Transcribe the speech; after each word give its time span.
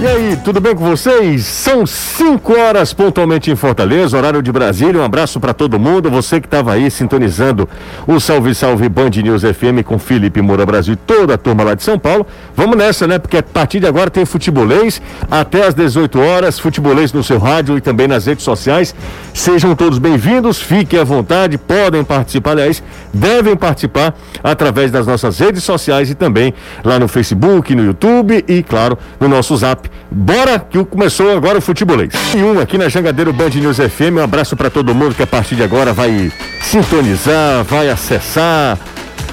E 0.00 0.06
aí, 0.06 0.34
tudo 0.42 0.62
bem 0.62 0.74
com 0.74 0.82
vocês? 0.82 1.44
São 1.44 1.84
5 1.84 2.58
horas 2.58 2.90
pontualmente 2.90 3.50
em 3.50 3.54
Fortaleza, 3.54 4.16
horário 4.16 4.42
de 4.42 4.50
Brasília. 4.50 4.98
Um 4.98 5.04
abraço 5.04 5.38
para 5.38 5.52
todo 5.52 5.78
mundo. 5.78 6.10
Você 6.10 6.40
que 6.40 6.46
estava 6.46 6.72
aí 6.72 6.90
sintonizando 6.90 7.68
o 8.06 8.18
Salve 8.18 8.54
Salve 8.54 8.88
Band 8.88 9.10
News 9.10 9.42
FM 9.42 9.84
com 9.84 9.98
Felipe 9.98 10.40
Moura 10.40 10.64
Brasil 10.64 10.94
e 10.94 10.96
toda 10.96 11.34
a 11.34 11.36
turma 11.36 11.64
lá 11.64 11.74
de 11.74 11.82
São 11.82 11.98
Paulo. 11.98 12.26
Vamos 12.56 12.78
nessa, 12.78 13.06
né? 13.06 13.18
Porque 13.18 13.36
a 13.36 13.42
partir 13.42 13.78
de 13.78 13.86
agora 13.86 14.08
tem 14.08 14.24
futebolês 14.24 15.02
até 15.30 15.66
às 15.66 15.74
18 15.74 16.18
horas, 16.18 16.58
futebolês 16.58 17.12
no 17.12 17.22
seu 17.22 17.38
rádio 17.38 17.76
e 17.76 17.82
também 17.82 18.08
nas 18.08 18.24
redes 18.24 18.42
sociais. 18.42 18.94
Sejam 19.34 19.74
todos 19.74 19.98
bem-vindos, 19.98 20.58
fiquem 20.58 20.98
à 20.98 21.04
vontade, 21.04 21.58
podem 21.58 22.02
participar, 22.04 22.52
aliás, 22.52 22.82
devem 23.12 23.54
participar 23.54 24.14
através 24.42 24.90
das 24.90 25.06
nossas 25.06 25.38
redes 25.38 25.62
sociais 25.62 26.08
e 26.08 26.14
também 26.14 26.54
lá 26.82 26.98
no 26.98 27.06
Facebook, 27.06 27.74
no 27.74 27.84
YouTube 27.84 28.42
e, 28.48 28.62
claro, 28.62 28.96
no 29.20 29.28
nosso 29.28 29.54
zap 29.58 29.89
Bora 30.10 30.58
que 30.58 30.84
começou 30.84 31.36
agora 31.36 31.58
o 31.58 31.60
futebolês. 31.60 32.12
E 32.34 32.42
um 32.42 32.58
aqui 32.58 32.76
na 32.76 32.88
Jangadeiro 32.88 33.32
Band 33.32 33.50
News 33.50 33.76
FM. 33.76 34.16
Um 34.18 34.22
abraço 34.22 34.56
para 34.56 34.68
todo 34.68 34.94
mundo 34.94 35.14
que 35.14 35.22
a 35.22 35.26
partir 35.26 35.54
de 35.54 35.62
agora 35.62 35.92
vai 35.92 36.32
sintonizar, 36.60 37.62
vai 37.64 37.88
acessar 37.88 38.78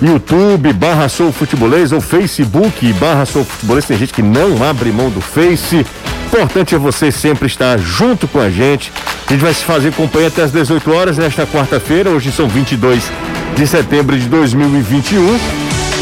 YouTube 0.01 0.71
barra 0.73 1.09
Sou 1.09 1.31
Futebolês 1.31 1.91
ou 1.91 1.99
Facebook 1.99 2.93
barra 2.93 3.25
Sou 3.25 3.43
Futebolês. 3.43 3.85
Tem 3.85 3.97
gente 3.97 4.13
que 4.13 4.21
não 4.21 4.63
abre 4.63 4.91
mão 4.91 5.09
do 5.09 5.21
Face. 5.21 5.85
Importante 6.27 6.75
é 6.75 6.77
você 6.77 7.11
sempre 7.11 7.47
estar 7.47 7.79
junto 7.79 8.27
com 8.27 8.39
a 8.39 8.49
gente. 8.49 8.91
A 9.27 9.33
gente 9.33 9.41
vai 9.41 9.53
se 9.53 9.63
fazer 9.63 9.91
companhia 9.93 10.27
até 10.27 10.43
as 10.43 10.51
18 10.51 10.93
horas 10.93 11.17
nesta 11.17 11.47
quarta-feira. 11.47 12.11
Hoje 12.11 12.31
são 12.31 12.47
22 12.47 13.11
de 13.55 13.65
setembro 13.65 14.17
de 14.17 14.27
2021. 14.27 15.39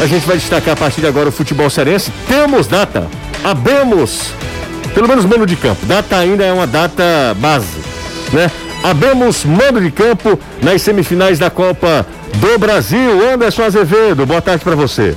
A 0.02 0.06
gente 0.06 0.26
vai 0.26 0.36
destacar 0.36 0.74
a 0.74 0.76
partir 0.76 1.00
de 1.00 1.06
agora 1.06 1.30
o 1.30 1.32
futebol 1.32 1.70
cearense. 1.70 2.12
Temos 2.28 2.66
data 2.66 3.08
abemos, 3.46 4.32
pelo 4.92 5.06
menos 5.06 5.24
mano 5.24 5.46
de 5.46 5.54
campo, 5.54 5.86
data 5.86 6.16
ainda 6.18 6.44
é 6.44 6.52
uma 6.52 6.66
data 6.66 7.32
base, 7.38 7.78
né? 8.32 8.50
Abemos 8.82 9.44
mano 9.44 9.80
de 9.80 9.90
campo 9.92 10.36
nas 10.60 10.82
semifinais 10.82 11.38
da 11.38 11.48
Copa 11.48 12.04
do 12.34 12.58
Brasil. 12.58 13.32
Anderson 13.32 13.62
Azevedo, 13.62 14.26
boa 14.26 14.42
tarde 14.42 14.64
para 14.64 14.74
você. 14.74 15.14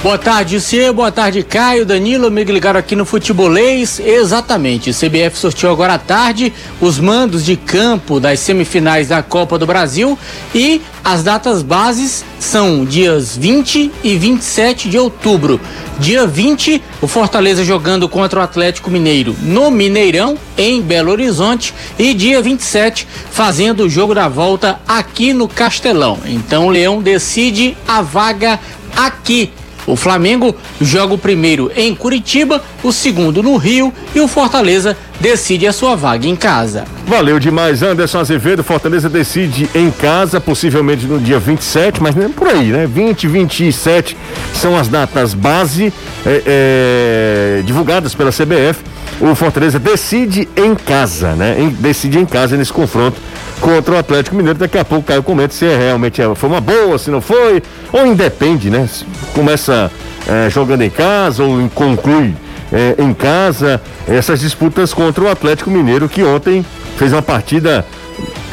Boa 0.00 0.16
tarde, 0.16 0.60
Cia. 0.60 0.92
Boa 0.92 1.10
tarde, 1.10 1.42
Caio, 1.42 1.84
Danilo. 1.84 2.30
Me 2.30 2.44
ligaram 2.44 2.78
aqui 2.78 2.94
no 2.94 3.04
Futebolês. 3.04 3.98
Exatamente. 3.98 4.92
CBF 4.92 5.36
sorteou 5.36 5.72
agora 5.72 5.94
à 5.94 5.98
tarde 5.98 6.52
os 6.80 7.00
mandos 7.00 7.44
de 7.44 7.56
campo 7.56 8.20
das 8.20 8.38
semifinais 8.38 9.08
da 9.08 9.24
Copa 9.24 9.58
do 9.58 9.66
Brasil 9.66 10.16
e 10.54 10.80
as 11.02 11.24
datas 11.24 11.62
bases 11.62 12.24
são 12.38 12.84
dias 12.84 13.36
20 13.36 13.90
e 14.04 14.16
27 14.16 14.88
de 14.88 14.96
outubro. 14.96 15.60
Dia 15.98 16.28
20, 16.28 16.80
o 17.02 17.08
Fortaleza 17.08 17.64
jogando 17.64 18.08
contra 18.08 18.38
o 18.38 18.42
Atlético 18.42 18.92
Mineiro 18.92 19.34
no 19.42 19.68
Mineirão, 19.68 20.38
em 20.56 20.80
Belo 20.80 21.10
Horizonte. 21.10 21.74
E 21.98 22.14
dia 22.14 22.40
27, 22.40 23.04
fazendo 23.32 23.82
o 23.82 23.90
jogo 23.90 24.14
da 24.14 24.28
volta 24.28 24.78
aqui 24.86 25.32
no 25.32 25.48
Castelão. 25.48 26.20
Então 26.24 26.68
o 26.68 26.70
Leão 26.70 27.02
decide 27.02 27.76
a 27.86 28.00
vaga 28.00 28.60
aqui 28.96 29.50
o 29.88 29.96
Flamengo 29.96 30.54
joga 30.80 31.14
o 31.14 31.18
primeiro 31.18 31.70
em 31.74 31.94
Curitiba, 31.94 32.62
o 32.82 32.92
segundo 32.92 33.42
no 33.42 33.56
Rio 33.56 33.92
e 34.14 34.20
o 34.20 34.28
Fortaleza 34.28 34.96
decide 35.20 35.66
a 35.66 35.72
sua 35.72 35.96
vaga 35.96 36.26
em 36.26 36.36
casa. 36.36 36.84
Valeu 37.06 37.38
demais, 37.38 37.82
Anderson 37.82 38.20
Azevedo. 38.20 38.62
Fortaleza 38.62 39.08
decide 39.08 39.68
em 39.74 39.90
casa, 39.90 40.40
possivelmente 40.40 41.06
no 41.06 41.18
dia 41.18 41.38
27, 41.38 42.02
mas 42.02 42.14
não 42.14 42.26
é 42.26 42.28
por 42.28 42.48
aí, 42.48 42.66
né? 42.66 42.86
20, 42.86 43.26
27 43.26 44.16
são 44.54 44.76
as 44.76 44.88
datas 44.88 45.34
base 45.34 45.92
é, 46.24 46.42
é, 46.46 47.62
divulgadas 47.64 48.14
pela 48.14 48.30
CBF. 48.30 48.82
O 49.20 49.34
Fortaleza 49.34 49.78
decide 49.78 50.48
em 50.56 50.74
casa, 50.74 51.32
né? 51.34 51.60
Em, 51.60 51.70
decide 51.70 52.18
em 52.18 52.26
casa 52.26 52.56
nesse 52.56 52.72
confronto 52.72 53.20
contra 53.60 53.94
o 53.94 53.98
Atlético 53.98 54.36
Mineiro. 54.36 54.58
Daqui 54.58 54.78
a 54.78 54.84
pouco 54.84 55.04
o 55.04 55.06
Caio 55.06 55.22
comenta 55.22 55.52
se 55.52 55.66
é 55.66 55.76
realmente 55.76 56.22
é, 56.22 56.34
foi 56.34 56.48
uma 56.48 56.60
boa, 56.60 56.98
se 56.98 57.10
não 57.10 57.20
foi, 57.20 57.62
ou 57.92 58.06
independe, 58.06 58.70
né? 58.70 58.88
Começa 59.34 59.90
é, 60.26 60.48
jogando 60.48 60.82
em 60.82 60.90
casa 60.90 61.42
ou 61.42 61.68
conclui 61.70 62.34
é, 62.72 62.94
em 62.98 63.12
casa 63.12 63.80
essas 64.06 64.40
disputas 64.40 64.94
contra 64.94 65.24
o 65.24 65.28
Atlético 65.28 65.70
Mineiro 65.70 66.08
que 66.08 66.22
ontem 66.22 66.64
fez 66.96 67.12
uma 67.12 67.22
partida. 67.22 67.84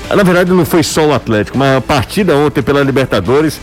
Na 0.10 0.24
verdade, 0.24 0.52
não 0.52 0.66
foi 0.66 0.84
só 0.84 1.08
o 1.08 1.14
Atlético, 1.14 1.58
mas 1.58 1.78
a 1.78 1.82
partida 1.82 2.36
ontem 2.36 2.62
pela 2.62 2.82
Libertadores 2.82 3.60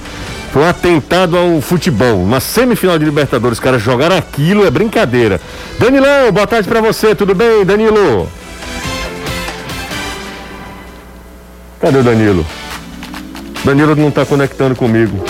foi 0.52 0.62
um 0.62 0.68
atentado 0.68 1.36
ao 1.38 1.62
futebol. 1.62 2.22
Uma 2.22 2.38
semifinal 2.38 2.98
de 2.98 3.06
Libertadores, 3.06 3.58
cara, 3.58 3.78
jogar 3.78 4.12
aquilo 4.12 4.66
é 4.66 4.70
brincadeira. 4.70 5.40
Danilão, 5.78 6.30
boa 6.30 6.46
tarde 6.46 6.68
para 6.68 6.80
você, 6.82 7.14
tudo 7.14 7.34
bem, 7.34 7.64
Danilo? 7.64 8.28
Cadê 11.80 11.98
o 11.98 12.02
Danilo? 12.02 12.46
Danilo 13.64 13.96
não 13.96 14.10
tá 14.10 14.26
conectando 14.26 14.76
comigo. 14.76 15.24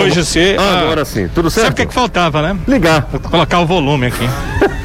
Hoje 0.00 0.24
você. 0.24 0.56
Ah, 0.58 0.80
agora 0.82 1.04
sim, 1.04 1.28
tudo 1.34 1.50
certo? 1.50 1.64
Sabe 1.64 1.72
o 1.72 1.76
que, 1.76 1.82
é 1.82 1.86
que 1.86 1.94
faltava, 1.94 2.42
né? 2.42 2.56
Ligar. 2.68 3.08
Vou 3.10 3.20
colocar 3.20 3.58
o 3.58 3.66
volume 3.66 4.06
aqui. 4.06 4.28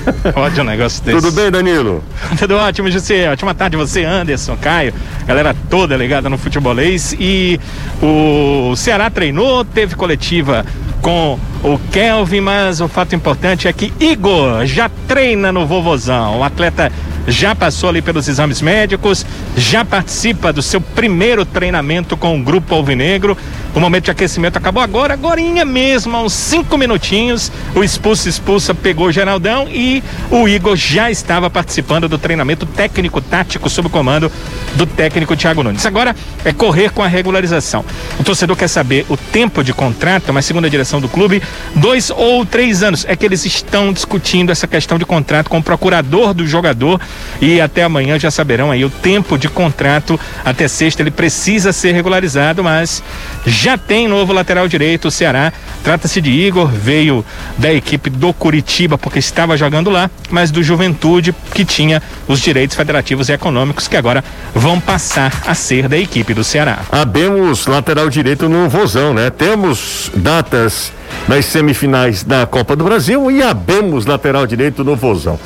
Pode 0.34 0.60
um 0.60 0.64
negócio 0.64 1.04
desse. 1.04 1.20
Tudo 1.20 1.32
bem, 1.32 1.52
Danilo? 1.52 2.04
Tudo 2.38 2.56
ótimo, 2.56 2.90
José. 2.90 3.32
Ótima 3.32 3.54
tarde, 3.54 3.78
você, 3.78 4.04
Anderson, 4.04 4.58
Caio, 4.58 4.94
galera 5.26 5.56
toda 5.70 5.96
ligada 5.96 6.30
no 6.30 6.38
futebolês. 6.38 7.16
E 7.20 7.60
o 8.02 8.76
Ceará 8.76 9.10
treinou, 9.10 9.64
teve 9.64 9.96
coletiva 9.96 10.66
com 11.02 11.40
o 11.64 11.80
Kelvin, 11.92 12.42
mas 12.42 12.80
o 12.80 12.88
fato 12.88 13.16
importante 13.16 13.68
é 13.68 13.74
que 13.74 13.92
Igor 14.00 14.66
já 14.66 14.90
treina 15.08 15.52
no 15.52 15.66
Vovozão. 15.66 16.40
O 16.40 16.44
atleta 16.44 16.92
já 17.28 17.56
passou 17.56 17.90
ali 17.90 18.02
pelos 18.02 18.28
exames 18.28 18.62
médicos, 18.62 19.26
já 19.56 19.86
participa 19.86 20.52
do 20.52 20.62
seu 20.62 20.82
primeiro 20.82 21.46
treinamento 21.46 22.18
com 22.18 22.40
o 22.40 22.44
grupo 22.44 22.74
Alvinegro. 22.76 23.38
O 23.74 23.80
momento 23.80 24.06
de 24.06 24.12
aquecimento 24.12 24.58
acabou 24.58 24.84
agora, 24.84 25.14
agorinha 25.14 25.64
mesmo, 25.64 26.16
há 26.16 26.22
uns 26.22 26.34
cinco 26.34 26.78
minutinhos. 26.78 27.52
O 27.74 27.84
expulso 27.84 28.28
expulsa 28.28 28.74
pegou 28.76 29.08
o 29.08 29.12
Geraldão 29.12 29.68
e 29.70 30.04
o 30.30 30.48
Igor 30.48 30.76
já 30.76 31.10
estava 31.10 31.50
participando 31.50 32.10
do 32.10 32.18
treinamento 32.18 32.66
técnico-tático 32.66 33.70
sob 33.70 33.88
o 33.88 33.92
comando 33.92 34.32
do 34.76 34.86
técnico 34.86 35.36
Thiago 35.36 35.64
Nunes. 35.64 35.86
Agora 35.86 36.16
é 36.44 36.52
correr 36.52 36.92
com 36.92 37.02
a 37.02 37.08
regularização. 37.08 37.86
O 38.20 38.24
torcedor 38.24 38.58
quer 38.58 38.68
saber 38.68 39.06
o 39.08 39.16
tempo 39.16 39.64
de 39.64 39.74
contrato, 39.74 40.34
mas 40.34 40.46
segundo 40.46 40.66
a 40.66 40.70
direção 40.70 41.00
do 41.00 41.08
clube, 41.08 41.42
dois 41.76 42.10
ou 42.10 42.46
três 42.46 42.84
anos. 42.84 43.06
É 43.08 43.16
que 43.16 43.26
eles 43.26 43.46
estão 43.46 43.94
discutindo 43.94 44.52
essa 44.52 44.68
questão 44.68 44.98
de 44.98 45.06
contrato 45.06 45.50
com 45.50 45.60
o 45.60 45.64
procurador 45.64 46.34
do 46.34 46.46
jogador 46.46 47.00
e 47.42 47.60
até 47.60 47.84
amanhã 47.84 48.20
já 48.20 48.30
saberão 48.30 48.72
aí 48.72 48.86
o 48.86 48.90
tempo 48.90 49.38
de 49.38 49.50
contrato. 49.50 50.20
Até 50.46 50.68
sexta 50.68 51.02
ele 51.02 51.12
precisa 51.12 51.74
ser 51.74 51.94
regularizado, 51.94 52.64
mas 52.64 53.04
já 53.46 53.78
tem 53.78 54.08
novo 54.08 54.32
lateral 54.32 54.68
direito, 54.68 55.08
o 55.08 55.12
Ceará. 55.12 55.52
Trata-se 55.84 56.22
de 56.22 56.30
Igor, 56.30 56.68
veio 56.68 57.26
da 57.58 57.74
equipe 57.74 58.10
do 58.10 58.34
Curitiba 58.34 58.98
porque 58.98 59.20
estava 59.20 59.58
jogando 59.58 59.90
lá, 59.90 60.10
mas 60.30 60.52
do 60.52 60.62
Juventude 60.62 61.34
que 61.54 61.66
tinha 61.66 62.02
os 62.28 62.40
direitos 62.40 62.76
federativos 62.76 63.30
e 63.30 63.34
econômicos 63.34 63.88
que 63.88 63.98
agora 63.98 64.24
vão 64.54 64.80
passar 64.80 65.44
a 65.48 65.56
ser 65.56 65.88
da 65.88 65.98
equipe 65.98 66.34
do 66.34 66.44
Ceará. 66.44 66.80
Abemos 66.92 67.66
lateral 67.66 68.10
direito 68.10 68.48
no 68.48 68.70
Vozão, 68.70 69.14
né? 69.14 69.30
Temos 69.30 70.12
datas 70.16 70.94
nas 71.28 71.46
semifinais 71.46 72.24
da 72.24 72.46
Copa 72.46 72.76
do 72.76 72.84
Brasil 72.84 73.30
e 73.32 73.42
abemos 73.42 74.06
lateral 74.06 74.46
direito 74.46 74.84
no 74.84 74.96
Vozão. 74.96 75.40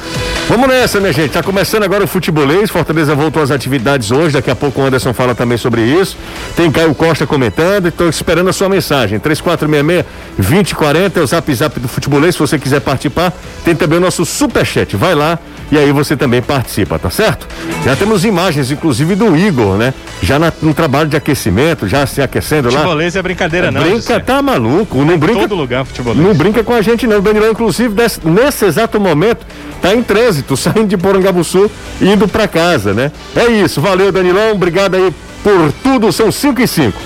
Vamos 0.47 0.67
nessa, 0.67 0.99
minha 0.99 1.11
gente. 1.11 1.31
Tá 1.31 1.41
começando 1.41 1.83
agora 1.83 2.03
o 2.03 2.07
futebolês. 2.07 2.69
Fortaleza 2.69 3.15
voltou 3.15 3.41
às 3.41 3.49
atividades 3.49 4.11
hoje. 4.11 4.33
Daqui 4.33 4.51
a 4.51 4.55
pouco 4.55 4.79
o 4.79 4.85
Anderson 4.85 5.11
fala 5.11 5.33
também 5.33 5.57
sobre 5.57 5.81
isso. 5.81 6.15
Tem 6.55 6.71
Caio 6.71 6.93
Costa 6.93 7.25
comentando. 7.25 7.87
Estou 7.87 8.07
esperando 8.07 8.49
a 8.49 8.53
sua 8.53 8.69
mensagem. 8.69 9.19
3466-2040 9.19 11.17
é 11.17 11.19
o 11.21 11.25
zap 11.25 11.53
zap 11.53 11.79
do 11.79 11.87
futebolês. 11.87 12.35
Se 12.35 12.39
você 12.39 12.59
quiser 12.59 12.79
participar, 12.81 13.33
tem 13.63 13.75
também 13.75 13.97
o 13.97 14.01
nosso 14.01 14.23
superchat. 14.23 14.95
Vai 14.95 15.15
lá 15.15 15.39
e 15.71 15.77
aí 15.77 15.91
você 15.91 16.15
também 16.15 16.41
participa, 16.41 16.99
tá 16.99 17.09
certo? 17.09 17.47
Já 17.83 17.95
temos 17.95 18.23
imagens, 18.23 18.71
inclusive, 18.71 19.15
do 19.15 19.35
Igor, 19.35 19.77
né? 19.77 19.93
Já 20.21 20.37
na, 20.37 20.51
no 20.61 20.73
trabalho 20.73 21.09
de 21.09 21.17
aquecimento, 21.17 21.87
já 21.87 22.05
se 22.05 22.21
aquecendo 22.21 22.69
lá. 22.69 22.79
Futebolês 22.79 23.15
é 23.15 23.21
brincadeira, 23.21 23.71
não. 23.71 23.81
Brinca, 23.81 24.19
tá 24.19 24.41
maluco. 24.41 25.03
Não 25.03 25.17
brinca. 25.17 25.39
Em 25.39 25.41
todo 25.41 25.55
lugar, 25.55 25.85
futebolês. 25.85 26.25
Não 26.25 26.33
brinca 26.33 26.63
com 26.63 26.73
a 26.73 26.81
gente, 26.81 27.07
não. 27.07 27.17
O 27.17 27.21
Danilão, 27.21 27.51
inclusive, 27.51 27.93
desse, 27.93 28.19
nesse 28.27 28.65
exato 28.65 28.99
momento, 28.99 29.45
tá 29.81 29.93
em 29.93 30.03
trânsito, 30.03 30.55
saindo 30.57 30.87
de 30.87 30.97
Porangabuçu, 30.97 31.69
indo 32.01 32.27
para 32.27 32.47
casa, 32.47 32.93
né? 32.93 33.11
É 33.35 33.45
isso. 33.47 33.81
Valeu, 33.81 34.11
Danilão. 34.11 34.51
Obrigado 34.51 34.95
aí 34.95 35.13
por 35.43 35.71
tudo. 35.83 36.11
São 36.11 36.31
5 36.31 36.61
e 36.61 36.67
5. 36.67 37.01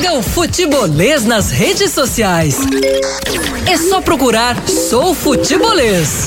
Siga 0.00 0.14
o 0.14 0.22
Futebolês 0.22 1.26
nas 1.26 1.50
redes 1.50 1.90
sociais. 1.90 2.56
É 3.70 3.76
só 3.76 4.00
procurar 4.00 4.56
Sou 4.66 5.14
Futebolês. 5.14 6.24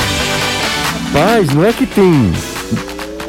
Paz, 1.12 1.52
não 1.52 1.66
é 1.66 1.74
que 1.74 1.88
tem 1.88 2.32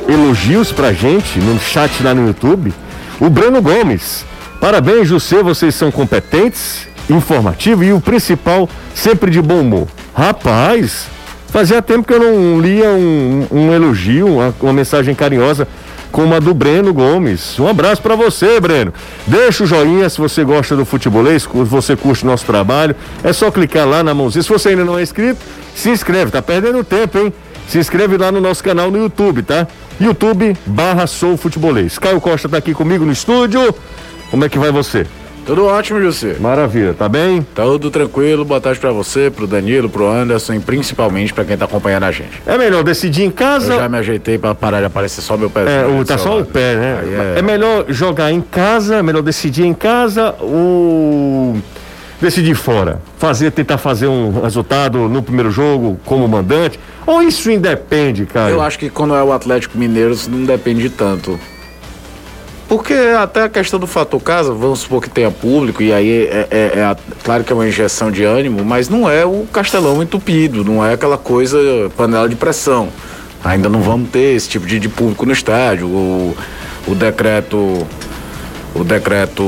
elogios 0.07 0.71
pra 0.71 0.93
gente 0.93 1.39
no 1.39 1.59
chat 1.59 2.03
lá 2.03 2.15
no 2.15 2.27
YouTube. 2.27 2.75
O 3.19 3.31
Breno 3.31 3.63
Gomes. 3.63 4.27
Parabéns, 4.61 5.09
José, 5.09 5.43
vocês 5.43 5.75
são 5.75 5.91
competentes, 5.91 6.89
informativos 7.09 7.87
e 7.87 7.93
o 7.93 7.99
principal, 7.99 8.69
sempre 8.95 9.31
de 9.31 9.41
bom 9.41 9.61
humor. 9.61 9.89
Rapaz, 10.15 11.07
fazia 11.49 11.81
tempo 11.81 12.07
que 12.07 12.13
eu 12.13 12.21
não 12.21 12.61
lia 12.61 12.91
um, 12.91 13.47
um 13.51 13.73
elogio, 13.73 14.27
uma, 14.27 14.55
uma 14.61 14.73
mensagem 14.75 15.15
carinhosa 15.15 15.67
como 16.15 16.33
a 16.33 16.39
do 16.39 16.55
Breno 16.55 16.95
Gomes. 16.95 17.59
Um 17.59 17.67
abraço 17.67 18.01
para 18.01 18.15
você, 18.15 18.61
Breno. 18.61 18.95
Deixa 19.27 19.65
o 19.65 19.67
joinha 19.67 20.09
se 20.09 20.21
você 20.21 20.45
gosta 20.45 20.77
do 20.77 20.85
futebolês, 20.85 21.43
se 21.43 21.49
você 21.49 21.97
curte 21.97 22.25
nosso 22.25 22.47
trabalho. 22.47 22.95
É 23.25 23.33
só 23.33 23.51
clicar 23.51 23.85
lá 23.85 24.01
na 24.01 24.15
mãozinha. 24.15 24.45
Se 24.45 24.49
você 24.49 24.69
ainda 24.69 24.85
não 24.85 24.97
é 24.97 25.03
inscrito, 25.03 25.41
se 25.75 25.91
inscreve. 25.91 26.31
Tá 26.31 26.41
perdendo 26.41 26.85
tempo, 26.85 27.19
hein? 27.19 27.33
Se 27.67 27.79
inscreve 27.79 28.17
lá 28.17 28.31
no 28.31 28.41
nosso 28.41 28.63
canal 28.63 28.93
no 28.93 28.99
YouTube, 28.99 29.43
tá? 29.43 29.67
YouTube 30.01 30.57
barra 30.65 31.09
Sou 31.09 31.37
Futebolês. 31.37 31.99
Caio 31.99 32.21
Costa 32.21 32.49
tá 32.49 32.59
aqui 32.59 32.73
comigo 32.75 33.05
no 33.05 33.11
estúdio. 33.11 33.75
Como 34.31 34.45
é 34.45 34.49
que 34.49 34.57
vai 34.57 34.71
você? 34.71 35.09
Tudo 35.47 35.67
ótimo, 35.67 36.01
José. 36.01 36.37
Maravilha, 36.41 36.95
tá 36.95 37.07
bem? 37.07 37.47
Tudo 37.55 37.91
tranquilo. 37.91 38.45
Boa 38.47 38.61
tarde 38.61 38.81
para 38.81 38.91
você, 38.93 39.31
pro 39.31 39.47
Danilo, 39.47 39.91
pro 39.91 40.09
Anderson 40.09 40.55
e 40.55 40.61
principalmente 40.61 41.35
para 41.35 41.45
quem 41.45 41.57
tá 41.57 41.67
acompanhando 41.67 42.05
a 42.05 42.11
gente. 42.11 42.41
É 42.47 42.57
melhor 42.57 42.83
decidir 42.83 43.25
em 43.25 43.31
casa. 43.31 43.75
Eu 43.75 43.81
já 43.81 43.89
me 43.89 43.99
ajeitei 43.99 44.39
para 44.39 44.55
parar 44.55 44.81
de 44.81 44.87
aparecer 44.87 45.21
só 45.21 45.37
meu 45.37 45.51
pé. 45.51 45.83
É, 45.83 45.87
o, 45.87 46.03
tá 46.03 46.17
só 46.17 46.41
o 46.41 46.45
pé, 46.47 46.77
né? 46.77 47.35
É... 47.37 47.39
é... 47.41 47.43
melhor 47.43 47.85
jogar 47.89 48.33
em 48.33 48.41
casa, 48.41 48.97
é 48.97 49.03
melhor 49.03 49.23
decidir 49.23 49.67
em 49.67 49.75
casa 49.75 50.35
ou 50.41 51.57
decidir 52.21 52.55
fora? 52.55 53.03
Fazer, 53.19 53.51
tentar 53.51 53.77
fazer 53.77 54.07
um 54.07 54.41
resultado 54.41 55.09
no 55.11 55.23
primeiro 55.23 55.51
jogo 55.51 56.01
como 56.07 56.27
mandante? 56.27 56.81
Ou 57.07 57.23
isso 57.23 57.51
independe, 57.51 58.25
cara? 58.25 58.51
Eu 58.51 58.63
acho 58.63 58.79
que 58.79 58.89
quando 58.89 59.15
é 59.15 59.23
o 59.23 59.31
Atlético 59.31 59.77
Mineiro, 59.77 60.13
isso 60.13 60.31
não 60.31 60.45
depende 60.47 60.89
tanto. 60.89 61.39
Porque 62.69 62.95
até 62.95 63.43
a 63.43 63.49
questão 63.49 63.79
do 63.79 63.87
fator 63.87 64.21
casa, 64.21 64.53
vamos 64.53 64.81
supor 64.81 65.03
que 65.03 65.11
tenha 65.11 65.31
público, 65.31 65.83
e 65.83 65.93
aí 65.93 66.27
é, 66.27 66.49
é, 66.51 66.73
é 66.77 66.83
a, 66.83 66.97
claro 67.23 67.45
que 67.45 67.53
é 67.53 67.55
uma 67.55 67.69
injeção 67.69 68.11
de 68.11 68.25
ânimo, 68.25 68.65
mas 68.65 68.89
não 68.89 69.09
é 69.09 69.25
o 69.25 69.47
castelão 69.53 70.03
entupido, 70.03 70.65
não 70.65 70.85
é 70.85 70.95
aquela 70.95 71.19
coisa 71.19 71.59
panela 71.97 72.29
de 72.29 72.37
pressão. 72.37 72.89
Ainda 73.45 73.69
não 73.69 73.83
vamos 73.83 74.09
ter 74.09 74.35
esse 74.35 74.49
tipo 74.49 74.67
de, 74.67 74.79
de 74.81 74.89
público 74.89 75.27
no 75.27 75.33
estádio. 75.33 75.87
O, 75.87 76.35
o 76.89 76.95
decreto. 76.95 77.87
O 78.75 78.83
decreto 78.83 79.45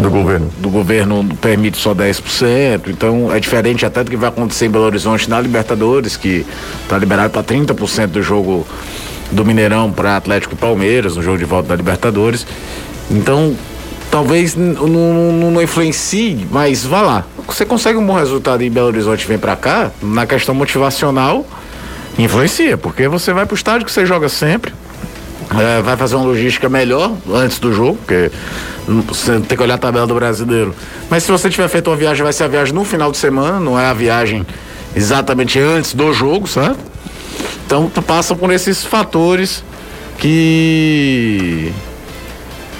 do 0.00 0.08
governo. 0.08 0.50
Do 0.58 0.70
governo 0.70 1.28
permite 1.40 1.76
só 1.76 1.94
10%. 1.94 2.88
Então 2.88 3.30
é 3.30 3.38
diferente 3.38 3.84
até 3.84 4.02
do 4.02 4.10
que 4.10 4.16
vai 4.16 4.30
acontecer 4.30 4.66
em 4.66 4.70
Belo 4.70 4.84
Horizonte 4.84 5.28
na 5.28 5.38
Libertadores, 5.40 6.16
que 6.16 6.46
está 6.82 6.96
liberado 6.96 7.30
para 7.30 7.42
30% 7.42 8.06
do 8.06 8.22
jogo 8.22 8.66
do 9.32 9.44
Mineirão 9.44 9.90
para 9.90 10.16
Atlético 10.16 10.54
e 10.54 10.56
Palmeiras, 10.56 11.16
no 11.16 11.22
jogo 11.22 11.38
de 11.38 11.44
volta 11.44 11.70
da 11.70 11.76
Libertadores. 11.76 12.46
Então, 13.10 13.56
talvez 14.10 14.54
não, 14.54 14.86
não, 14.86 15.50
não, 15.50 15.62
influencie, 15.62 16.46
mas 16.50 16.84
vá 16.84 17.00
lá. 17.00 17.24
Você 17.46 17.64
consegue 17.64 17.98
um 17.98 18.06
bom 18.06 18.14
resultado 18.14 18.62
em 18.62 18.70
Belo 18.70 18.88
Horizonte 18.88 19.26
vem 19.26 19.38
para 19.38 19.56
cá, 19.56 19.90
na 20.02 20.26
questão 20.26 20.54
motivacional, 20.54 21.46
influencia, 22.18 22.76
porque 22.76 23.08
você 23.08 23.32
vai 23.32 23.46
para 23.46 23.54
o 23.54 23.56
estádio 23.56 23.86
que 23.86 23.92
você 23.92 24.06
joga 24.06 24.28
sempre. 24.28 24.72
É, 25.58 25.82
vai 25.82 25.96
fazer 25.96 26.16
uma 26.16 26.24
logística 26.24 26.68
melhor 26.68 27.12
antes 27.30 27.58
do 27.58 27.72
jogo, 27.72 27.96
porque 27.96 28.30
você 28.86 29.40
tem 29.40 29.56
que 29.56 29.62
olhar 29.62 29.74
a 29.74 29.78
tabela 29.78 30.06
do 30.06 30.14
brasileiro. 30.14 30.74
Mas 31.10 31.24
se 31.24 31.32
você 31.32 31.50
tiver 31.50 31.68
feito 31.68 31.90
uma 31.90 31.96
viagem, 31.96 32.22
vai 32.22 32.32
ser 32.32 32.44
a 32.44 32.48
viagem 32.48 32.74
no 32.74 32.84
final 32.84 33.10
de 33.10 33.18
semana, 33.18 33.60
não 33.60 33.78
é 33.78 33.86
a 33.86 33.92
viagem 33.92 34.46
exatamente 34.94 35.58
antes 35.58 35.94
do 35.94 36.12
jogo, 36.12 36.46
sabe? 36.46 36.76
Então 37.66 37.88
passa 37.88 38.34
por 38.34 38.52
esses 38.52 38.84
fatores 38.84 39.64
que 40.18 41.72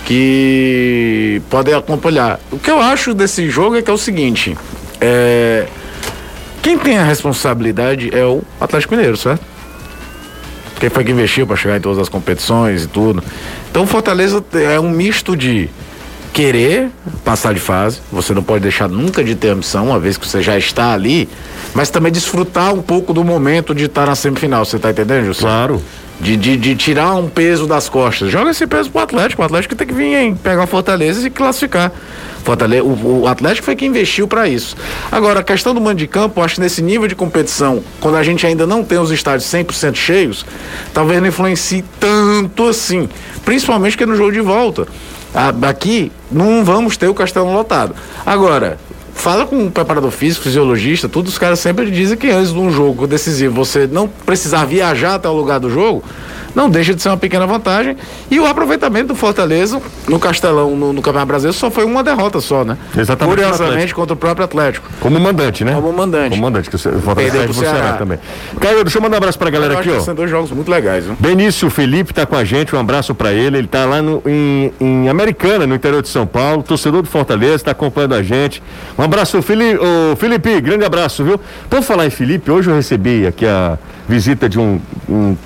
que 0.05 1.41
podem 1.49 1.75
acompanhar. 1.75 2.41
O 2.51 2.59
que 2.59 2.71
eu 2.71 2.81
acho 2.81 3.15
desse 3.15 3.49
jogo 3.49 3.77
é 3.77 3.83
que 3.83 3.91
é 3.91 3.95
o 3.95 3.99
seguinte, 3.99 4.57
é, 5.01 5.67
quem 6.63 6.79
tem 6.79 6.99
a 6.99 7.05
responsabilidade 7.05 8.11
é 8.13 8.25
o 8.25 8.43
Atlético 8.61 8.95
Mineiro, 8.95 9.17
certo? 9.17 9.45
Quem 10.79 10.91
foi 10.91 11.05
que 11.05 11.13
investiu 11.13 11.47
para 11.47 11.57
chegar 11.57 11.77
em 11.77 11.81
todas 11.81 11.99
as 11.99 12.09
competições 12.09 12.85
e 12.85 12.89
tudo. 12.89 13.23
Então 13.71 13.87
Fortaleza 13.87 14.45
é 14.55 14.79
um 14.81 14.91
misto 14.91 15.37
de 15.37 15.69
querer 16.33 16.91
passar 17.25 17.53
de 17.53 17.61
fase, 17.61 18.01
você 18.11 18.33
não 18.33 18.43
pode 18.43 18.63
deixar 18.63 18.89
nunca 18.89 19.23
de 19.23 19.35
ter 19.35 19.49
ambição, 19.49 19.89
uma 19.89 19.99
vez 19.99 20.17
que 20.17 20.27
você 20.27 20.43
já 20.43 20.57
está 20.57 20.93
ali, 20.93 21.29
mas 21.75 21.91
também 21.91 22.11
desfrutar 22.11 22.73
um 22.73 22.81
pouco 22.81 23.13
do 23.13 23.23
momento 23.23 23.75
de 23.75 23.85
estar 23.85 24.07
na 24.07 24.15
semifinal, 24.15 24.65
você 24.65 24.77
está 24.77 24.91
entendendo, 24.91 25.27
José? 25.27 25.41
Claro. 25.41 25.83
De, 26.21 26.37
de, 26.37 26.57
de, 26.57 26.77
tirar 26.77 27.15
um 27.15 27.29
peso 27.29 27.67
das 27.67 27.89
costas. 27.89 28.31
Joga 28.31 28.53
esse 28.53 28.65
peso 28.65 28.89
pro 28.91 29.01
Atlético. 29.01 29.43
O 29.43 29.45
Atlético 29.45 29.75
tem 29.75 29.89
que 29.89 29.93
vir 29.93 30.15
em 30.15 30.37
pegar 30.37 30.69
Fortaleza 30.69 31.27
e 31.27 31.31
classificar. 31.31 31.91
Fortaleza, 32.45 32.85
o, 32.85 33.23
o 33.23 33.27
Atlético 33.27 33.65
foi 33.65 33.75
quem 33.75 33.89
investiu 33.89 34.29
para 34.29 34.47
isso. 34.47 34.77
Agora, 35.11 35.41
a 35.41 35.43
questão 35.43 35.75
do 35.75 35.81
mando 35.81 35.97
de 35.97 36.07
campo, 36.07 36.41
acho 36.41 36.57
que 36.57 36.61
nesse 36.61 36.81
nível 36.81 37.09
de 37.09 37.17
competição, 37.17 37.83
quando 38.01 38.19
a 38.19 38.23
gente 38.23 38.47
ainda 38.47 38.65
não 38.69 38.85
tem 38.85 38.99
os 38.99 39.11
estádios 39.11 39.51
100% 39.51 39.97
cheios, 39.97 40.47
talvez 40.95 41.21
não 41.21 41.27
influencie 41.27 41.85
tanto 41.99 42.69
assim. 42.69 43.09
Principalmente 43.45 43.99
que 43.99 44.07
no 44.07 44.15
jogo 44.15 44.31
de 44.31 44.41
volta. 44.41 44.87
Aqui 45.35 46.13
não 46.31 46.65
vamos 46.65 46.97
ter 46.97 47.09
o 47.09 47.15
castelo 47.15 47.53
lotado. 47.53 47.95
Agora, 48.25 48.79
fala 49.23 49.47
com 49.47 49.67
o 49.67 49.71
preparador 49.71 50.11
físico, 50.11 50.43
fisiologista, 50.43 51.09
todos 51.09 51.31
os 51.31 51.39
caras 51.39 51.61
sempre 51.61 51.89
dizem 51.93 52.19
que 52.19 52.29
antes 52.29 52.53
de 52.53 52.59
um 52.59 52.73
jogo 52.73 53.07
decisivo 53.07 53.55
você 53.55 53.87
não 53.87 54.09
precisar 54.09 54.65
viajar 54.65 55.15
até 55.15 55.29
o 55.29 55.33
lugar 55.33 55.61
do 55.61 55.71
jogo, 55.71 56.03
não 56.55 56.69
deixa 56.69 56.95
de 56.95 57.01
ser 57.01 57.09
uma 57.09 57.17
pequena 57.17 57.47
vantagem. 57.47 57.97
E 58.31 58.39
o 58.39 58.47
aproveitamento 58.47 59.09
do 59.09 59.15
Fortaleza 59.15 59.81
no 60.09 60.19
Castelão, 60.19 60.77
no, 60.77 60.93
no 60.93 61.01
Campeonato 61.01 61.29
Brasileiro, 61.29 61.57
só 61.57 61.71
foi 61.71 61.85
uma 61.85 62.03
derrota 62.03 62.41
só, 62.41 62.65
né? 62.65 62.77
Exatamente. 62.97 63.37
Curiosamente, 63.37 63.95
contra 63.95 64.15
o 64.15 64.17
próprio 64.17 64.45
Atlético. 64.45 64.89
Como 65.01 65.19
mandante, 65.19 65.65
né? 65.65 65.73
Como 65.75 65.93
mandante. 65.93 66.31
Como 66.31 66.43
mandante, 66.43 66.69
que 66.69 66.77
o 66.77 66.79
Fortaleza 66.79 67.45
pro 67.45 67.55
Ceará. 67.55 67.79
Ceará 67.79 67.93
também. 67.95 68.19
Caio, 68.61 68.85
deixa 68.85 68.99
eu 68.99 69.03
mandar 69.03 69.17
um 69.17 69.19
abraço 69.19 69.39
pra 69.39 69.51
galera 69.51 69.79
aqui, 69.79 69.91
ó. 69.91 70.01
São 70.01 70.15
dois 70.15 70.31
jogos 70.31 70.51
muito 70.51 70.71
legais, 70.71 71.07
viu? 71.07 71.17
Benício 71.19 71.71
Felipe 71.71 72.13
tá 72.13 72.27
com 72.27 72.37
a 72.37 72.45
gente, 72.45 72.75
um 72.75 72.79
abraço 72.79 73.15
pra 73.15 73.33
ele. 73.33 73.59
Ele 73.59 73.69
tá 73.69 73.85
lá 73.85 74.03
no, 74.03 74.23
em, 74.27 74.73
em 74.81 75.09
Americana, 75.09 75.67
no 75.67 75.75
interior 75.75 76.03
de 76.03 76.09
São 76.09 76.27
Paulo, 76.27 76.63
torcedor 76.63 77.03
do 77.03 77.09
Fortaleza, 77.09 77.65
tá 77.65 77.71
acompanhando 77.71 78.15
a 78.15 78.23
gente. 78.23 78.63
Um 78.99 79.03
abraço, 79.13 79.43
Felipe, 79.43 79.79
oh, 79.79 80.17
Felipe, 80.17 80.61
grande 80.63 80.87
abraço, 80.87 81.23
viu? 81.23 81.39
Por 81.69 81.83
falar 81.83 82.07
em 82.07 82.11
Felipe, 82.11 82.51
hoje 82.51 82.71
eu 82.71 82.75
recebi 82.75 83.27
aqui 83.27 83.47
a 83.47 83.79
visita 84.09 84.49
de 84.49 84.59
um, 84.59 84.81
um 85.07 85.37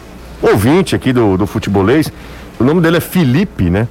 ouvinte 0.40 0.94
aqui 0.94 1.12
do, 1.12 1.36
do 1.36 1.48
futebolês. 1.48 2.12
O 2.60 2.64
nome 2.64 2.80
dele 2.80 2.98
é 2.98 3.00
Felipe, 3.00 3.68
né? 3.68 3.88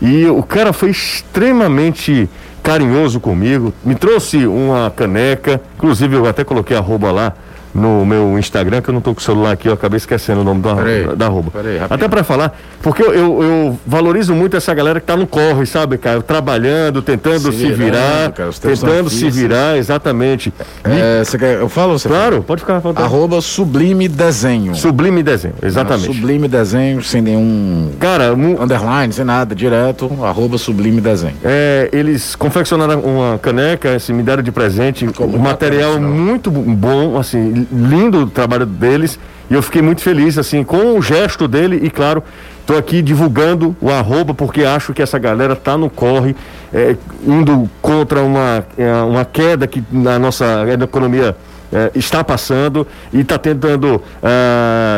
E 0.00 0.26
o 0.26 0.44
cara 0.44 0.72
foi 0.72 0.90
extremamente 0.90 2.30
carinhoso 2.62 3.18
comigo, 3.18 3.74
me 3.84 3.96
trouxe 3.96 4.46
uma 4.46 4.92
caneca, 4.94 5.60
inclusive 5.76 6.14
eu 6.14 6.26
até 6.26 6.44
coloquei 6.44 6.76
a 6.76 6.80
arroba 6.80 7.10
lá 7.10 7.32
no 7.76 8.06
meu 8.06 8.38
Instagram, 8.38 8.80
que 8.80 8.88
eu 8.88 8.94
não 8.94 9.00
tô 9.00 9.14
com 9.14 9.20
o 9.20 9.22
celular 9.22 9.52
aqui, 9.52 9.68
eu 9.68 9.74
acabei 9.74 9.98
esquecendo 9.98 10.40
o 10.40 10.44
nome 10.44 10.62
da, 10.62 10.74
da, 10.74 11.14
da 11.14 11.26
arroba. 11.26 11.52
Até 11.88 12.08
para 12.08 12.24
falar, 12.24 12.56
porque 12.82 13.02
eu, 13.02 13.12
eu, 13.12 13.42
eu, 13.42 13.78
valorizo 13.86 14.34
muito 14.34 14.56
essa 14.56 14.72
galera 14.72 15.00
que 15.00 15.06
tá 15.06 15.16
no 15.16 15.26
corre, 15.26 15.66
sabe, 15.66 15.98
cara? 15.98 16.22
Trabalhando, 16.22 17.02
tentando 17.02 17.52
se, 17.52 17.58
se 17.58 17.72
virar, 17.72 18.32
cara, 18.32 18.50
tentando 18.52 19.10
se 19.10 19.28
virar, 19.28 19.76
exatamente. 19.76 20.52
É, 20.84 21.22
e... 21.22 21.38
quer, 21.38 21.60
eu 21.60 21.68
falo 21.68 21.98
você 21.98 22.08
Claro, 22.08 22.42
pode 22.42 22.62
ficar. 22.62 22.80
Pode 22.80 23.00
arroba 23.00 23.40
Sublime 23.40 24.08
Desenho. 24.08 24.74
Sublime 24.74 25.22
Desenho, 25.22 25.54
exatamente. 25.62 26.06
sublime 26.06 26.48
Desenho, 26.48 27.02
sem 27.02 27.20
nenhum 27.20 27.90
cara, 27.98 28.34
um... 28.34 28.62
underline, 28.62 29.12
sem 29.12 29.24
nada, 29.24 29.54
direto, 29.54 30.10
arroba 30.22 30.56
Sublime 30.56 31.00
Desenho. 31.00 31.36
É, 31.44 31.90
eles 31.92 32.34
confeccionaram 32.34 33.00
uma 33.00 33.38
caneca, 33.38 33.94
assim, 33.94 34.12
me 34.12 34.22
deram 34.22 34.42
de 34.42 34.52
presente, 34.52 35.06
um 35.20 35.38
material 35.38 36.00
muito 36.00 36.50
bom, 36.50 37.18
assim, 37.18 37.65
lindo 37.72 38.22
o 38.22 38.26
trabalho 38.26 38.66
deles 38.66 39.18
e 39.50 39.54
eu 39.54 39.62
fiquei 39.62 39.80
muito 39.80 40.02
feliz 40.02 40.36
assim 40.38 40.64
com 40.64 40.98
o 40.98 41.02
gesto 41.02 41.46
dele 41.46 41.80
e 41.82 41.90
claro 41.90 42.22
estou 42.60 42.76
aqui 42.76 43.00
divulgando 43.00 43.76
o 43.80 43.90
arroba 43.90 44.34
porque 44.34 44.64
acho 44.64 44.92
que 44.92 45.00
essa 45.00 45.18
galera 45.18 45.52
está 45.52 45.76
no 45.78 45.88
corre 45.88 46.34
é, 46.72 46.96
indo 47.24 47.70
contra 47.80 48.22
uma, 48.22 48.64
é, 48.76 48.92
uma 49.02 49.24
queda 49.24 49.66
que 49.66 49.82
na 49.90 50.18
nossa 50.18 50.64
economia 50.82 51.36
é, 51.72 51.90
está 51.94 52.24
passando 52.24 52.86
e 53.12 53.20
está 53.20 53.38
tentando 53.38 54.02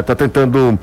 está 0.01 0.15
tentando 0.15 0.79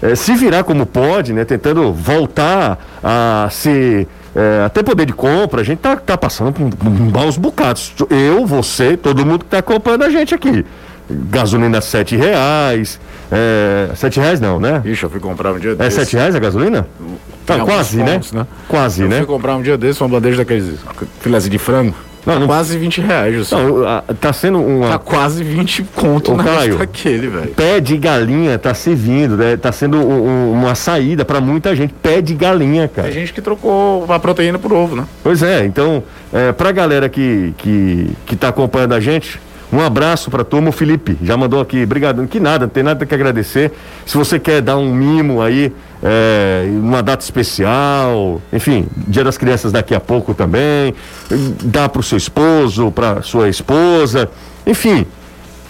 é, 0.00 0.14
se 0.14 0.34
virar 0.34 0.62
como 0.62 0.86
pode 0.86 1.32
né 1.32 1.44
tentando 1.44 1.92
voltar 1.92 2.78
a 3.02 3.48
se 3.50 4.06
é, 4.36 4.64
até 4.64 4.84
poder 4.84 5.06
de 5.06 5.12
compra, 5.12 5.62
a 5.62 5.64
gente 5.64 5.78
tá, 5.78 5.96
tá 5.96 6.16
passando 6.16 6.52
por, 6.52 6.70
por 6.70 6.90
maus 6.90 7.36
bocados. 7.36 7.92
Eu, 8.08 8.46
você, 8.46 8.96
todo 8.96 9.26
mundo 9.26 9.40
que 9.40 9.46
está 9.46 9.58
acompanhando 9.58 10.04
a 10.04 10.10
gente 10.10 10.32
aqui 10.32 10.64
gasolina 11.10 11.80
sete 11.80 12.16
reais. 12.16 13.00
É, 13.30 13.90
sete 13.94 14.20
reais 14.20 14.40
não, 14.40 14.58
né? 14.58 14.82
Ixi, 14.84 15.04
eu 15.04 15.10
fui 15.10 15.20
comprar 15.20 15.52
um 15.52 15.58
dia 15.58 15.74
desse. 15.74 16.00
É 16.00 16.04
sete 16.04 16.16
reais 16.16 16.34
a 16.34 16.38
gasolina? 16.38 16.86
Tá, 17.44 17.58
quase, 17.60 17.96
né? 17.98 18.20
né? 18.32 18.46
Quase, 18.68 19.02
eu 19.02 19.08
né? 19.08 19.18
fui 19.18 19.26
comprar 19.26 19.56
um 19.56 19.62
dia 19.62 19.78
desse 19.78 20.02
uma 20.02 20.08
bandeja 20.08 20.36
daqueles 20.38 20.78
filézinho 21.20 21.52
de 21.52 21.58
frango. 21.58 21.94
Não, 22.28 22.40
não... 22.40 22.46
Quase 22.46 22.76
20 22.76 23.00
reais. 23.00 23.50
Não, 23.50 24.02
tá 24.20 24.32
sendo 24.34 24.60
uma. 24.60 24.90
Tá 24.90 24.98
quase 24.98 25.42
20 25.42 25.82
conto 25.94 26.34
na 26.34 26.44
Caio, 26.44 26.82
aquele, 26.82 27.26
velho. 27.28 27.54
Pé 27.54 27.80
de 27.80 27.96
galinha 27.96 28.58
tá 28.58 28.74
servindo, 28.74 29.34
né? 29.34 29.56
Tá 29.56 29.72
sendo 29.72 29.96
um, 29.96 30.52
uma 30.52 30.74
saída 30.74 31.24
para 31.24 31.40
muita 31.40 31.74
gente. 31.74 31.94
Pé 31.94 32.20
de 32.20 32.34
galinha, 32.34 32.86
cara. 32.86 33.08
Tem 33.08 33.20
gente 33.20 33.32
que 33.32 33.40
trocou 33.40 34.04
a 34.12 34.18
proteína 34.18 34.58
por 34.58 34.74
ovo, 34.74 34.94
né? 34.94 35.06
Pois 35.22 35.42
é, 35.42 35.64
então, 35.64 36.02
é, 36.30 36.52
pra 36.52 36.70
galera 36.70 37.08
que, 37.08 37.54
que, 37.56 38.10
que 38.26 38.36
tá 38.36 38.48
acompanhando 38.48 38.92
a 38.92 39.00
gente, 39.00 39.40
um 39.72 39.80
abraço 39.80 40.30
para 40.30 40.42
a 40.42 40.44
turma, 40.44 40.70
o 40.70 40.72
Felipe 40.72 41.18
já 41.22 41.36
mandou 41.36 41.60
aqui, 41.60 41.82
obrigado, 41.82 42.26
que 42.26 42.40
nada, 42.40 42.66
não 42.66 42.70
tem 42.70 42.82
nada 42.82 43.04
que 43.04 43.14
agradecer. 43.14 43.72
Se 44.06 44.16
você 44.16 44.38
quer 44.38 44.62
dar 44.62 44.78
um 44.78 44.92
mimo 44.92 45.42
aí, 45.42 45.72
é, 46.02 46.66
uma 46.70 47.02
data 47.02 47.22
especial, 47.22 48.40
enfim, 48.52 48.86
Dia 48.96 49.24
das 49.24 49.36
Crianças 49.36 49.70
daqui 49.70 49.94
a 49.94 50.00
pouco 50.00 50.32
também, 50.32 50.94
dá 51.64 51.88
para 51.88 52.00
o 52.00 52.02
seu 52.02 52.16
esposo, 52.16 52.90
para 52.90 53.20
sua 53.22 53.48
esposa, 53.48 54.30
enfim, 54.66 55.06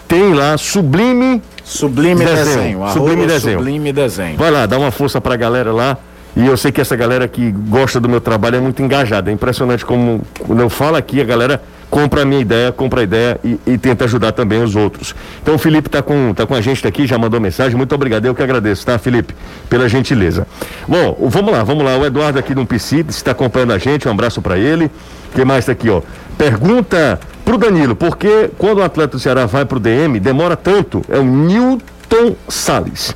tem 0.06 0.32
lá 0.32 0.56
Sublime 0.56 1.42
Sublime 1.64 2.24
Desenho, 2.24 2.80
desenho 2.80 2.88
Sublime 2.88 3.26
Desenho. 3.26 3.58
Sublime 3.58 3.92
Desenho. 3.92 4.38
Vai 4.38 4.50
lá, 4.50 4.64
dá 4.64 4.78
uma 4.78 4.90
força 4.90 5.20
para 5.20 5.34
a 5.34 5.36
galera 5.36 5.72
lá. 5.72 5.98
E 6.36 6.46
eu 6.46 6.56
sei 6.56 6.70
que 6.70 6.80
essa 6.80 6.94
galera 6.94 7.26
que 7.26 7.50
gosta 7.50 7.98
do 7.98 8.08
meu 8.08 8.20
trabalho 8.20 8.56
é 8.56 8.60
muito 8.60 8.82
engajada. 8.82 9.30
É 9.30 9.34
impressionante 9.34 9.84
como 9.84 10.22
quando 10.38 10.60
eu 10.60 10.70
falo 10.70 10.96
aqui, 10.96 11.20
a 11.20 11.24
galera 11.24 11.60
compra 11.90 12.22
a 12.22 12.24
minha 12.24 12.40
ideia, 12.40 12.72
compra 12.72 13.00
a 13.00 13.04
ideia 13.04 13.40
e, 13.42 13.58
e 13.66 13.78
tenta 13.78 14.04
ajudar 14.04 14.32
também 14.32 14.62
os 14.62 14.76
outros. 14.76 15.14
Então 15.42 15.54
o 15.54 15.58
Felipe 15.58 15.88
está 15.88 16.02
com, 16.02 16.32
tá 16.34 16.46
com 16.46 16.54
a 16.54 16.60
gente 16.60 16.86
aqui, 16.86 17.06
já 17.06 17.18
mandou 17.18 17.40
mensagem. 17.40 17.76
Muito 17.76 17.94
obrigado, 17.94 18.24
eu 18.26 18.34
que 18.34 18.42
agradeço, 18.42 18.84
tá, 18.84 18.98
Felipe, 18.98 19.34
pela 19.68 19.88
gentileza. 19.88 20.46
Bom, 20.86 21.16
vamos 21.28 21.52
lá, 21.52 21.62
vamos 21.62 21.84
lá. 21.84 21.96
O 21.96 22.04
Eduardo 22.04 22.38
aqui 22.38 22.54
no 22.54 22.66
PC 22.66 23.04
está 23.08 23.32
acompanhando 23.32 23.72
a 23.72 23.78
gente, 23.78 24.08
um 24.08 24.10
abraço 24.10 24.42
para 24.42 24.58
ele. 24.58 24.90
Quem 25.34 25.44
mais 25.44 25.60
está 25.60 25.72
aqui, 25.72 25.88
ó? 25.90 26.02
Pergunta 26.36 27.18
pro 27.44 27.58
Danilo, 27.58 27.96
por 27.96 28.16
que 28.16 28.50
quando 28.58 28.78
o 28.78 28.82
atleta 28.82 29.16
do 29.16 29.20
Ceará 29.20 29.46
vai 29.46 29.64
pro 29.64 29.80
DM 29.80 30.20
demora 30.20 30.56
tanto? 30.56 31.02
É 31.08 31.18
o 31.18 31.24
Newton 31.24 32.36
Salles 32.48 33.14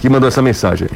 que 0.00 0.08
mandou 0.08 0.28
essa 0.28 0.42
mensagem. 0.42 0.88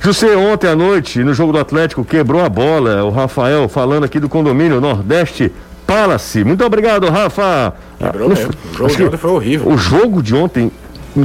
José, 0.00 0.36
ontem 0.36 0.68
à 0.68 0.76
noite, 0.76 1.22
no 1.24 1.34
jogo 1.34 1.52
do 1.52 1.58
Atlético, 1.58 2.04
quebrou 2.04 2.44
a 2.44 2.48
bola. 2.48 3.04
O 3.04 3.10
Rafael 3.10 3.68
falando 3.68 4.04
aqui 4.04 4.20
do 4.20 4.28
condomínio 4.28 4.80
Nordeste 4.80 5.52
Palace. 5.86 6.44
Muito 6.44 6.64
obrigado, 6.64 7.08
Rafa. 7.08 7.74
Quebrou 7.98 8.28
mesmo. 8.28 8.50
O 8.72 8.76
jogo 8.76 8.94
de 8.96 9.04
ontem 9.04 9.16
foi 9.16 9.30
horrível. 9.30 9.72
O 9.72 9.78
jogo 9.78 10.22
de 10.22 10.34
ontem 10.34 10.70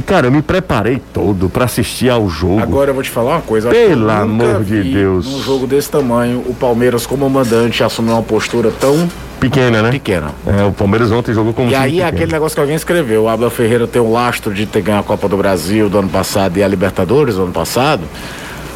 Cara, 0.00 0.28
eu 0.28 0.32
me 0.32 0.40
preparei 0.40 1.02
todo 1.12 1.50
para 1.50 1.66
assistir 1.66 2.08
ao 2.08 2.26
jogo. 2.26 2.60
Agora 2.60 2.90
eu 2.90 2.94
vou 2.94 3.02
te 3.02 3.10
falar 3.10 3.32
uma 3.32 3.42
coisa. 3.42 3.68
Pelo 3.68 4.08
amor 4.10 4.64
de 4.64 4.82
Deus. 4.82 5.26
Num 5.30 5.42
jogo 5.42 5.66
desse 5.66 5.90
tamanho, 5.90 6.38
o 6.46 6.54
Palmeiras 6.54 7.04
como 7.04 7.28
mandante 7.28 7.84
assumiu 7.84 8.14
uma 8.14 8.22
postura 8.22 8.70
tão 8.80 9.06
pequena, 9.38 9.82
né? 9.82 9.90
Pequena. 9.90 10.30
É, 10.46 10.64
o 10.64 10.72
Palmeiras 10.72 11.12
ontem 11.12 11.34
jogou 11.34 11.52
como 11.52 11.70
E 11.70 11.74
aí 11.74 11.92
pequeno. 11.92 12.08
aquele 12.08 12.32
negócio 12.32 12.54
que 12.54 12.60
alguém 12.60 12.76
escreveu, 12.76 13.24
o 13.24 13.28
Abel 13.28 13.50
Ferreira 13.50 13.86
tem 13.86 14.00
o 14.00 14.10
lastro 14.10 14.54
de 14.54 14.64
ter 14.64 14.80
ganho 14.80 15.00
a 15.00 15.02
Copa 15.02 15.28
do 15.28 15.36
Brasil 15.36 15.90
do 15.90 15.98
ano 15.98 16.08
passado 16.08 16.56
e 16.56 16.62
a 16.62 16.68
Libertadores 16.68 17.34
do 17.34 17.42
ano 17.42 17.52
passado. 17.52 18.02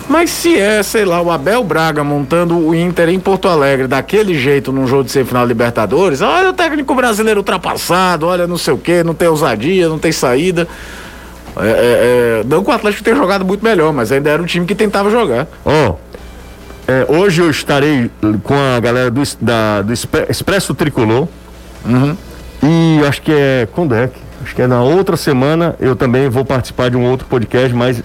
Mas 0.09 0.31
se 0.31 0.59
é, 0.59 0.83
sei 0.83 1.05
lá, 1.05 1.21
o 1.21 1.31
Abel 1.31 1.65
Braga 1.65 2.05
montando 2.05 2.57
o 2.57 2.75
Inter 2.75 3.09
em 3.09 3.19
Porto 3.19 3.49
Alegre 3.49 3.89
daquele 3.89 4.39
jeito 4.39 4.73
num 4.73 4.87
jogo 4.87 5.05
de 5.05 5.11
semifinal 5.11 5.45
Libertadores, 5.45 6.21
olha 6.21 6.51
o 6.51 6.53
técnico 6.53 6.95
brasileiro 6.95 7.41
ultrapassado, 7.41 8.27
olha 8.27 8.47
não 8.47 8.57
sei 8.57 8.73
o 8.73 8.79
que, 8.79 9.03
não 9.03 9.15
tem 9.15 9.27
ousadia, 9.27 9.89
não 9.89 9.99
tem 9.99 10.13
saída. 10.13 10.69
É, 11.59 11.67
é, 11.67 11.71
é, 11.71 12.45
não 12.45 12.63
que 12.63 12.71
o 12.71 12.73
Atlético 12.73 13.03
tenha 13.03 13.17
jogado 13.17 13.45
muito 13.45 13.65
melhor, 13.65 13.93
mas 13.93 14.13
ainda 14.13 14.31
era 14.31 14.41
um 14.41 14.47
time 14.47 14.65
que 14.65 14.75
tentava 14.75 15.11
jogar. 15.11 15.49
Ó, 15.65 15.91
oh, 15.91 15.97
é, 16.87 17.05
hoje 17.09 17.43
eu 17.43 17.51
estarei 17.51 18.11
com 18.45 18.55
a 18.55 18.79
galera 18.79 19.11
do, 19.11 19.23
da, 19.41 19.83
do 19.83 19.93
Expresso 19.93 20.75
Tricolor. 20.75 21.27
Uhum. 21.85 22.17
E 22.63 23.05
acho 23.07 23.23
que 23.23 23.33
é. 23.33 23.67
Quando 23.73 23.95
é? 23.95 24.11
Acho 24.43 24.55
que 24.55 24.63
é 24.63 24.67
na 24.67 24.83
outra 24.83 25.17
semana 25.17 25.75
eu 25.81 25.97
também 25.97 26.29
vou 26.29 26.45
participar 26.45 26.91
de 26.91 26.97
um 26.97 27.05
outro 27.05 27.27
podcast, 27.27 27.75
mas 27.75 28.03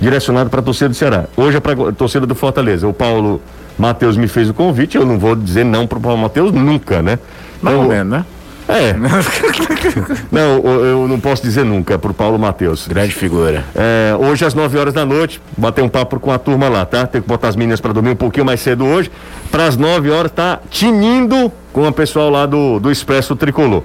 direcionado 0.00 0.50
para 0.50 0.60
a 0.60 0.62
torcida 0.62 0.88
do 0.88 0.94
Ceará. 0.94 1.26
Hoje 1.36 1.56
é 1.56 1.60
para 1.60 1.88
a 1.90 1.92
torcida 1.92 2.26
do 2.26 2.34
Fortaleza. 2.34 2.88
O 2.88 2.92
Paulo 2.92 3.40
Matheus 3.78 4.16
me 4.16 4.28
fez 4.28 4.48
o 4.48 4.54
convite, 4.54 4.96
eu 4.96 5.04
não 5.04 5.18
vou 5.18 5.36
dizer 5.36 5.64
não 5.64 5.86
para 5.86 5.98
o 5.98 6.00
Paulo 6.00 6.18
Matheus 6.18 6.52
nunca, 6.52 7.02
né? 7.02 7.18
Mais 7.62 7.76
ou 7.76 7.84
menos, 7.84 8.10
né? 8.10 8.24
É. 8.68 8.94
não, 10.30 10.58
eu 10.84 11.08
não 11.08 11.18
posso 11.18 11.42
dizer 11.42 11.64
nunca, 11.64 11.94
é 11.94 11.98
pro 11.98 12.14
Paulo 12.14 12.38
Matheus. 12.38 12.86
Grande 12.86 13.12
figura. 13.12 13.64
É, 13.74 14.14
hoje 14.16 14.44
às 14.44 14.54
9 14.54 14.78
horas 14.78 14.94
da 14.94 15.04
noite, 15.04 15.42
bater 15.56 15.82
um 15.82 15.88
papo 15.88 16.20
com 16.20 16.30
a 16.30 16.38
turma 16.38 16.68
lá, 16.68 16.86
tá? 16.86 17.06
Tem 17.06 17.20
que 17.20 17.26
botar 17.26 17.48
as 17.48 17.56
meninas 17.56 17.80
para 17.80 17.92
dormir 17.92 18.10
um 18.10 18.16
pouquinho 18.16 18.46
mais 18.46 18.60
cedo 18.60 18.84
hoje. 18.84 19.10
Para 19.50 19.66
as 19.66 19.76
9 19.76 20.10
horas 20.10 20.30
tá 20.30 20.60
tinindo 20.70 21.50
com 21.72 21.86
o 21.88 21.92
pessoal 21.92 22.30
lá 22.30 22.46
do, 22.46 22.78
do 22.78 22.92
Expresso 22.92 23.34
Tricolor. 23.34 23.82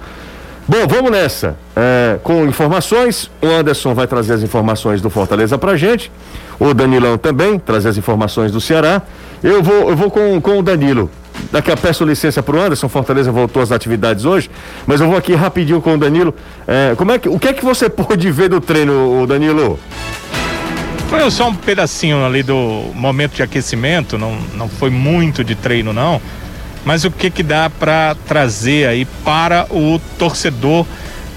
Bom, 0.68 0.88
vamos 0.88 1.12
nessa. 1.12 1.56
É, 1.76 2.18
com 2.24 2.44
informações, 2.48 3.30
o 3.40 3.46
Anderson 3.46 3.94
vai 3.94 4.08
trazer 4.08 4.34
as 4.34 4.42
informações 4.42 5.00
do 5.00 5.12
Fortaleza 5.12 5.60
pra 5.60 5.78
gente. 5.78 6.12
O 6.60 6.74
Danilão 6.74 7.20
também, 7.20 7.60
trazer 7.60 7.90
as 7.90 7.98
informações 7.98 8.52
do 8.52 8.60
Ceará. 8.60 9.00
Eu 9.44 9.62
vou, 9.62 9.90
eu 9.90 9.96
vou 9.96 10.10
com, 10.10 10.42
com 10.42 10.58
o 10.58 10.64
Danilo. 10.64 11.12
Daqui 11.52 11.72
a 11.72 11.78
peço 11.78 12.04
licença 12.04 12.42
para 12.42 12.56
o 12.56 12.60
Anderson, 12.60 12.90
Fortaleza 12.90 13.32
voltou 13.32 13.62
às 13.62 13.72
atividades 13.72 14.26
hoje, 14.26 14.50
mas 14.88 15.02
eu 15.02 15.08
vou 15.08 15.18
aqui 15.18 15.36
rapidinho 15.36 15.80
com 15.82 15.94
o 15.94 15.98
Danilo. 16.00 16.34
É, 16.68 16.96
como 16.98 17.12
é 17.12 17.20
que, 17.20 17.30
o 17.30 17.38
que 17.38 17.50
é 17.50 17.54
que 17.54 17.64
você 17.64 17.88
pôde 17.90 18.32
ver 18.32 18.50
do 18.50 18.60
treino, 18.60 19.28
Danilo? 19.28 19.80
Foi 21.10 21.30
só 21.30 21.50
um 21.50 21.54
pedacinho 21.54 22.26
ali 22.26 22.42
do 22.42 22.90
momento 22.96 23.36
de 23.36 23.44
aquecimento, 23.44 24.18
não, 24.18 24.36
não 24.56 24.68
foi 24.68 24.90
muito 24.90 25.44
de 25.44 25.54
treino 25.54 25.94
não 25.94 26.20
mas 26.86 27.04
o 27.04 27.12
que 27.12 27.30
que 27.30 27.44
dá 27.44 27.70
para 27.70 28.16
trazer 28.28 28.88
aí 28.88 29.06
para 29.24 29.68
o 29.70 30.00
torcedor 30.18 30.86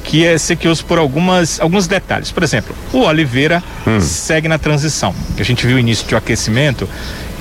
que 0.05 0.25
é 0.25 0.39
sequioso 0.39 0.85
por 0.87 0.99
algumas, 0.99 1.61
alguns 1.61 1.87
detalhes. 1.87 2.31
Por 2.31 2.43
exemplo, 2.43 2.75
o 2.95 3.01
Oliveira 3.01 3.63
hum. 3.87 4.01
segue 4.01 4.49
na 4.49 4.57
transição. 4.59 5.15
A 5.39 5.43
gente 5.43 5.67
viu 5.67 5.77
o 5.77 5.79
início 5.79 6.07
de 6.09 6.17
aquecimento 6.17 6.89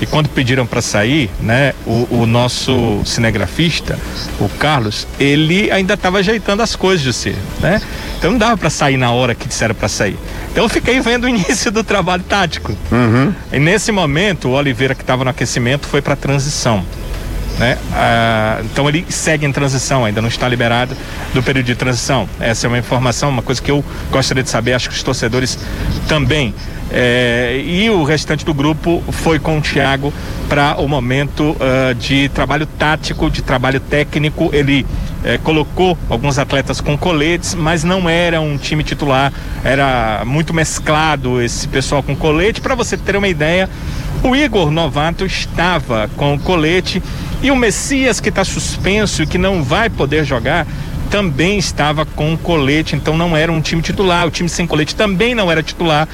e 0.00 0.06
quando 0.06 0.28
pediram 0.28 0.66
para 0.66 0.82
sair, 0.82 1.30
né, 1.40 1.72
o, 1.86 2.06
o, 2.10 2.26
nosso 2.26 3.02
cinegrafista, 3.04 3.98
o 4.38 4.48
Carlos, 4.48 5.06
ele 5.18 5.70
ainda 5.70 5.94
estava 5.94 6.18
ajeitando 6.18 6.62
as 6.62 6.76
coisas 6.76 7.02
de 7.02 7.12
ser, 7.12 7.36
né? 7.60 7.80
Então 8.18 8.30
não 8.30 8.38
dava 8.38 8.56
para 8.56 8.70
sair 8.70 8.96
na 8.96 9.10
hora 9.10 9.34
que 9.34 9.48
disseram 9.48 9.74
para 9.74 9.88
sair. 9.88 10.16
Então 10.52 10.64
eu 10.64 10.68
fiquei 10.68 11.00
vendo 11.00 11.24
o 11.24 11.28
início 11.30 11.72
do 11.72 11.82
trabalho 11.82 12.22
tático. 12.22 12.76
Uhum. 12.92 13.34
E 13.52 13.58
nesse 13.58 13.90
momento, 13.90 14.48
o 14.48 14.52
Oliveira 14.52 14.94
que 14.94 15.02
estava 15.02 15.24
no 15.24 15.30
aquecimento 15.30 15.86
foi 15.86 16.00
para 16.00 16.14
transição. 16.14 16.84
Né? 17.58 17.76
Ah, 17.92 18.60
então 18.64 18.88
ele 18.88 19.04
segue 19.08 19.44
em 19.44 19.50
transição, 19.50 20.04
ainda 20.04 20.22
não 20.22 20.28
está 20.28 20.48
liberado 20.48 20.96
do 21.34 21.42
período 21.42 21.66
de 21.66 21.74
transição. 21.74 22.28
Essa 22.38 22.66
é 22.66 22.68
uma 22.68 22.78
informação, 22.78 23.30
uma 23.30 23.42
coisa 23.42 23.60
que 23.60 23.70
eu 23.70 23.84
gostaria 24.10 24.42
de 24.42 24.50
saber, 24.50 24.74
acho 24.74 24.88
que 24.88 24.94
os 24.94 25.02
torcedores 25.02 25.58
também. 26.06 26.54
É, 26.90 27.60
e 27.66 27.90
o 27.90 28.02
restante 28.02 28.44
do 28.46 28.54
grupo 28.54 29.02
foi 29.10 29.38
com 29.38 29.58
o 29.58 29.60
Thiago 29.60 30.12
para 30.48 30.80
o 30.80 30.88
momento 30.88 31.50
uh, 31.50 31.94
de 31.94 32.30
trabalho 32.30 32.64
tático, 32.64 33.30
de 33.30 33.42
trabalho 33.42 33.78
técnico. 33.78 34.48
Ele 34.54 34.86
é, 35.22 35.36
colocou 35.36 35.98
alguns 36.08 36.38
atletas 36.38 36.80
com 36.80 36.96
coletes, 36.96 37.54
mas 37.54 37.84
não 37.84 38.08
era 38.08 38.40
um 38.40 38.56
time 38.56 38.82
titular, 38.82 39.32
era 39.62 40.22
muito 40.24 40.54
mesclado 40.54 41.42
esse 41.42 41.68
pessoal 41.68 42.02
com 42.02 42.16
colete. 42.16 42.60
Para 42.60 42.74
você 42.74 42.96
ter 42.96 43.16
uma 43.16 43.28
ideia, 43.28 43.68
o 44.22 44.34
Igor 44.34 44.70
Novato 44.70 45.26
estava 45.26 46.08
com 46.16 46.38
colete 46.38 47.02
e 47.42 47.50
o 47.50 47.56
Messias, 47.56 48.20
que 48.20 48.28
está 48.28 48.44
suspenso 48.44 49.22
e 49.22 49.26
que 49.26 49.38
não 49.38 49.62
vai 49.62 49.88
poder 49.88 50.24
jogar, 50.24 50.66
também 51.10 51.58
estava 51.58 52.04
com 52.04 52.36
colete, 52.36 52.96
então 52.96 53.16
não 53.16 53.36
era 53.36 53.50
um 53.50 53.60
time 53.60 53.80
titular. 53.80 54.26
O 54.26 54.30
time 54.30 54.48
sem 54.48 54.66
colete 54.66 54.94
também 54.94 55.34
não 55.34 55.50
era 55.50 55.62
titular 55.62 56.08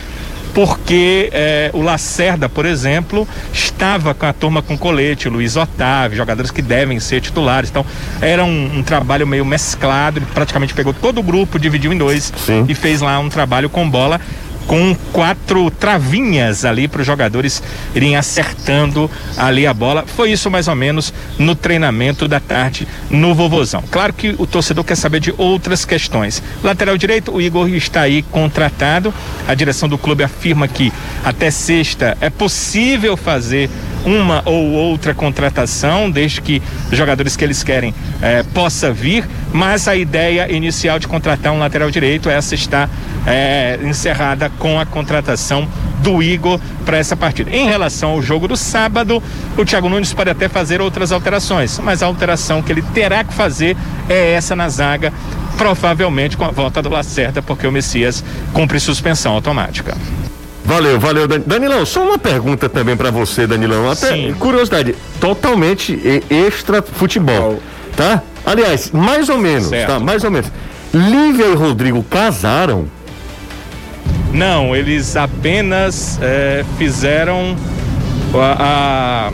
porque 0.54 1.30
eh, 1.32 1.70
o 1.72 1.82
Lacerda, 1.82 2.48
por 2.48 2.64
exemplo, 2.64 3.26
estava 3.52 4.14
com 4.14 4.24
a 4.24 4.32
turma 4.32 4.62
com 4.62 4.78
colete, 4.78 5.26
o 5.26 5.32
Luiz 5.32 5.56
Otávio, 5.56 6.16
jogadores 6.16 6.52
que 6.52 6.62
devem 6.62 7.00
ser 7.00 7.20
titulares. 7.20 7.70
Então, 7.70 7.84
era 8.20 8.44
um, 8.44 8.78
um 8.78 8.82
trabalho 8.82 9.26
meio 9.26 9.44
mesclado, 9.44 10.20
ele 10.20 10.26
praticamente 10.32 10.72
pegou 10.72 10.94
todo 10.94 11.18
o 11.18 11.22
grupo, 11.24 11.58
dividiu 11.58 11.92
em 11.92 11.98
dois 11.98 12.32
Sim. 12.36 12.64
e 12.68 12.74
fez 12.74 13.00
lá 13.00 13.18
um 13.18 13.28
trabalho 13.28 13.68
com 13.68 13.88
bola 13.90 14.20
com 14.66 14.94
quatro 15.12 15.70
travinhas 15.70 16.64
ali 16.64 16.88
para 16.88 17.00
os 17.00 17.06
jogadores 17.06 17.62
irem 17.94 18.16
acertando 18.16 19.10
ali 19.36 19.66
a 19.66 19.74
bola. 19.74 20.04
Foi 20.06 20.30
isso 20.32 20.50
mais 20.50 20.68
ou 20.68 20.74
menos 20.74 21.12
no 21.38 21.54
treinamento 21.54 22.26
da 22.26 22.40
tarde 22.40 22.86
no 23.10 23.34
Vovozão. 23.34 23.82
Claro 23.90 24.12
que 24.12 24.34
o 24.38 24.46
torcedor 24.46 24.84
quer 24.84 24.96
saber 24.96 25.20
de 25.20 25.34
outras 25.36 25.84
questões. 25.84 26.42
Lateral 26.62 26.96
direito, 26.96 27.32
o 27.32 27.40
Igor 27.40 27.68
está 27.68 28.02
aí 28.02 28.22
contratado. 28.22 29.12
A 29.46 29.54
direção 29.54 29.88
do 29.88 29.98
clube 29.98 30.24
afirma 30.24 30.66
que 30.68 30.92
até 31.24 31.50
sexta 31.50 32.16
é 32.20 32.30
possível 32.30 33.16
fazer 33.16 33.68
uma 34.04 34.42
ou 34.44 34.70
outra 34.72 35.14
contratação, 35.14 36.10
desde 36.10 36.40
que 36.40 36.62
os 36.90 36.96
jogadores 36.96 37.36
que 37.36 37.44
eles 37.44 37.62
querem 37.62 37.94
é, 38.20 38.42
possa 38.42 38.92
vir, 38.92 39.24
mas 39.52 39.88
a 39.88 39.96
ideia 39.96 40.50
inicial 40.52 40.98
de 40.98 41.08
contratar 41.08 41.52
um 41.52 41.58
lateral 41.58 41.90
direito, 41.90 42.28
essa 42.28 42.54
está 42.54 42.88
é, 43.26 43.78
encerrada 43.82 44.50
com 44.58 44.78
a 44.78 44.86
contratação 44.86 45.68
do 46.02 46.22
Igor 46.22 46.60
para 46.84 46.98
essa 46.98 47.16
partida. 47.16 47.50
Em 47.50 47.66
relação 47.66 48.10
ao 48.10 48.22
jogo 48.22 48.46
do 48.46 48.56
sábado, 48.56 49.22
o 49.56 49.64
Thiago 49.64 49.88
Nunes 49.88 50.12
pode 50.12 50.30
até 50.30 50.48
fazer 50.48 50.80
outras 50.80 51.10
alterações, 51.12 51.78
mas 51.78 52.02
a 52.02 52.06
alteração 52.06 52.62
que 52.62 52.70
ele 52.70 52.82
terá 52.82 53.24
que 53.24 53.32
fazer 53.32 53.76
é 54.08 54.32
essa 54.32 54.54
na 54.54 54.68
zaga, 54.68 55.12
provavelmente 55.56 56.36
com 56.36 56.44
a 56.44 56.50
volta 56.50 56.82
do 56.82 56.90
Lacerda, 56.90 57.40
porque 57.40 57.66
o 57.66 57.72
Messias 57.72 58.22
cumpre 58.52 58.78
suspensão 58.78 59.32
automática. 59.32 59.96
Valeu, 60.64 60.98
valeu, 60.98 61.28
Dan- 61.28 61.42
Danilão. 61.46 61.84
Só 61.84 62.02
uma 62.04 62.18
pergunta 62.18 62.68
também 62.68 62.96
pra 62.96 63.10
você, 63.10 63.46
Danilão. 63.46 63.90
Até 63.90 64.12
Sim. 64.14 64.34
curiosidade, 64.38 64.94
totalmente 65.20 66.22
extra 66.30 66.80
futebol, 66.82 67.60
tá? 67.96 68.22
Aliás, 68.46 68.90
mais 68.90 69.28
ou 69.28 69.38
menos, 69.38 69.68
Certo. 69.68 69.86
tá? 69.92 70.00
Mais 70.00 70.24
ou 70.24 70.30
menos. 70.30 70.50
Lívia 70.92 71.46
e 71.46 71.54
Rodrigo 71.54 72.02
casaram? 72.04 72.86
Não, 74.32 74.74
eles 74.74 75.16
apenas 75.16 76.18
eh, 76.20 76.64
fizeram 76.78 77.56
a, 78.34 79.28
a 79.30 79.32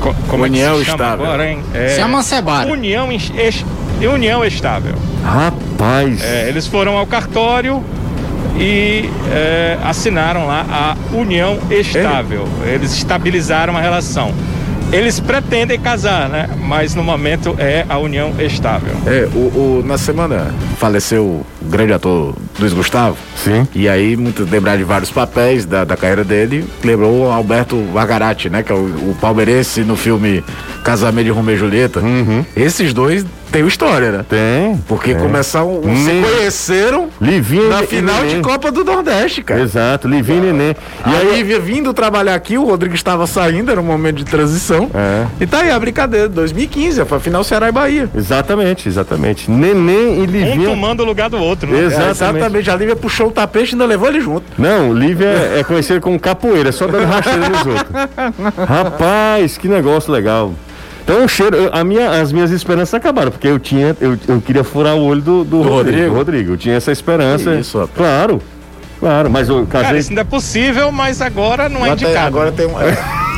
co- 0.00 0.14
como 0.28 0.44
União 0.44 0.74
é 0.74 0.78
que 0.78 0.84
se 0.84 0.90
chama 0.90 1.04
estável. 1.04 1.24
agora, 1.24 1.48
hein? 1.50 1.62
É, 1.72 1.88
Se 1.88 2.00
amancebaram. 2.00 2.70
União, 2.72 3.10
es- 3.12 3.32
es- 3.36 3.64
união 4.06 4.44
estável. 4.44 4.94
Rapaz. 5.24 6.22
É, 6.22 6.48
eles 6.48 6.66
foram 6.66 6.96
ao 6.98 7.06
cartório 7.06 7.82
e 8.56 9.08
é, 9.32 9.78
assinaram 9.84 10.46
lá 10.46 10.64
a 10.70 11.16
união 11.16 11.58
estável. 11.70 12.48
Eles 12.64 12.92
estabilizaram 12.96 13.76
a 13.76 13.80
relação. 13.80 14.32
Eles 14.92 15.18
pretendem 15.18 15.80
casar, 15.80 16.28
né? 16.28 16.48
Mas 16.60 16.94
no 16.94 17.02
momento 17.02 17.56
é 17.58 17.84
a 17.88 17.98
união 17.98 18.32
estável. 18.38 18.94
É, 19.06 19.26
o, 19.34 19.38
o- 19.80 19.82
na 19.84 19.98
semana 19.98 20.54
faleceu 20.78 21.24
o 21.24 21.46
grande 21.62 21.92
ator 21.92 22.34
Luiz 22.58 22.72
Gustavo. 22.72 23.16
Sim. 23.36 23.66
E 23.74 23.88
aí, 23.88 24.16
muito 24.16 24.46
lembrar 24.50 24.76
de 24.76 24.84
vários 24.84 25.10
papéis 25.10 25.64
da, 25.64 25.84
da 25.84 25.96
carreira 25.96 26.24
dele, 26.24 26.64
lembrou 26.82 27.22
o 27.26 27.30
Alberto 27.30 27.76
Vagarati, 27.92 28.48
né? 28.48 28.62
Que 28.62 28.72
é 28.72 28.74
o, 28.74 28.78
o 28.78 29.16
palmeirense 29.20 29.80
no 29.82 29.96
filme 29.96 30.42
Casamento 30.82 31.24
de 31.26 31.30
Romeu 31.30 31.54
e 31.54 31.58
Julieta. 31.58 32.00
Esses 32.56 32.92
dois 32.92 33.24
têm 33.50 33.66
história, 33.66 34.10
né? 34.10 34.24
Tem. 34.28 34.76
Porque 34.88 35.14
tem. 35.14 35.22
começaram, 35.22 35.80
se 35.82 35.88
Hum. 36.10 36.22
conheceram 36.22 37.08
Livinha 37.20 37.68
na 37.68 37.82
e 37.84 37.86
final 37.86 38.22
Neném. 38.22 38.36
de 38.36 38.42
Copa 38.42 38.70
do 38.72 38.84
Nordeste, 38.84 39.42
cara. 39.42 39.60
Exato, 39.62 40.08
Livinha 40.08 40.38
e 40.38 40.52
Neném. 40.52 40.76
E 41.06 41.10
E 41.10 41.34
aí, 41.36 41.42
vinha 41.44 41.60
vindo 41.60 41.92
trabalhar 41.94 42.34
aqui, 42.34 42.58
o 42.58 42.64
Rodrigo 42.64 42.94
estava 42.94 43.26
saindo, 43.26 43.70
era 43.70 43.80
um 43.80 43.84
momento 43.84 44.16
de 44.16 44.24
transição. 44.24 44.90
É. 44.94 45.26
E 45.40 45.46
tá 45.46 45.60
aí 45.60 45.70
a 45.70 45.78
brincadeira, 45.78 46.28
2015, 46.28 47.04
foi 47.04 47.18
a 47.18 47.20
final 47.20 47.44
Ceará 47.44 47.68
e 47.68 47.72
Bahia. 47.72 48.10
exatamente, 48.14 48.88
exatamente. 48.88 49.50
Neném 49.50 50.18
e 50.18 50.20
Um 50.22 50.24
Livinha. 50.24 50.68
tomando 50.68 51.02
o 51.02 51.06
lugar 51.06 51.30
do 51.30 51.38
outro, 51.38 51.70
né? 51.70 51.78
Exatamente. 51.78 52.06
É, 52.06 52.10
exatamente, 52.10 52.43
a 52.46 52.76
Lívia 52.76 52.96
puxou 52.96 53.28
o 53.28 53.30
tapete 53.30 53.70
e 53.70 53.74
ainda 53.74 53.86
levou 53.86 54.08
ele 54.08 54.20
junto. 54.20 54.44
Não, 54.58 54.92
Lívia 54.92 55.26
é, 55.26 55.60
é 55.60 55.64
conhecido 55.64 56.00
como 56.00 56.18
capoeira, 56.18 56.72
só 56.72 56.86
dando 56.86 57.06
rasteira 57.06 57.48
nos 57.48 57.66
outros. 57.66 58.66
Rapaz, 58.68 59.58
que 59.58 59.68
negócio 59.68 60.12
legal. 60.12 60.52
Então, 61.02 61.24
o 61.24 61.28
cheiro, 61.28 61.56
eu- 61.56 61.70
a 61.72 61.84
minha, 61.84 62.10
as 62.20 62.32
minhas 62.32 62.50
esperanças 62.50 62.94
acabaram, 62.94 63.30
porque 63.30 63.46
eu 63.46 63.58
tinha, 63.58 63.94
eu, 64.00 64.16
eu 64.26 64.40
queria 64.40 64.64
furar 64.64 64.94
o 64.94 65.04
olho 65.04 65.20
do, 65.20 65.44
do, 65.44 65.58
Rodrigo, 65.62 65.74
Rodrigo? 65.76 66.08
do 66.10 66.14
Rodrigo. 66.16 66.52
Eu 66.52 66.56
tinha 66.56 66.76
essa 66.76 66.90
esperança. 66.92 67.52
Que 67.52 67.60
isso, 67.60 67.78
rapaz. 67.78 67.96
claro, 67.96 68.42
claro, 68.98 69.30
mas 69.30 69.48
eu 69.50 69.66
Cara, 69.66 69.84
casei. 69.84 70.00
isso 70.00 70.08
ainda 70.10 70.22
é 70.22 70.24
possível, 70.24 70.90
mas 70.90 71.20
agora 71.20 71.68
não 71.68 71.80
é 71.80 71.90
Agora 71.90 71.96
tem- 71.98 72.06
indicado. 72.08 72.26
agora 72.26 72.52
tem 72.52 72.66
um. 72.66 72.72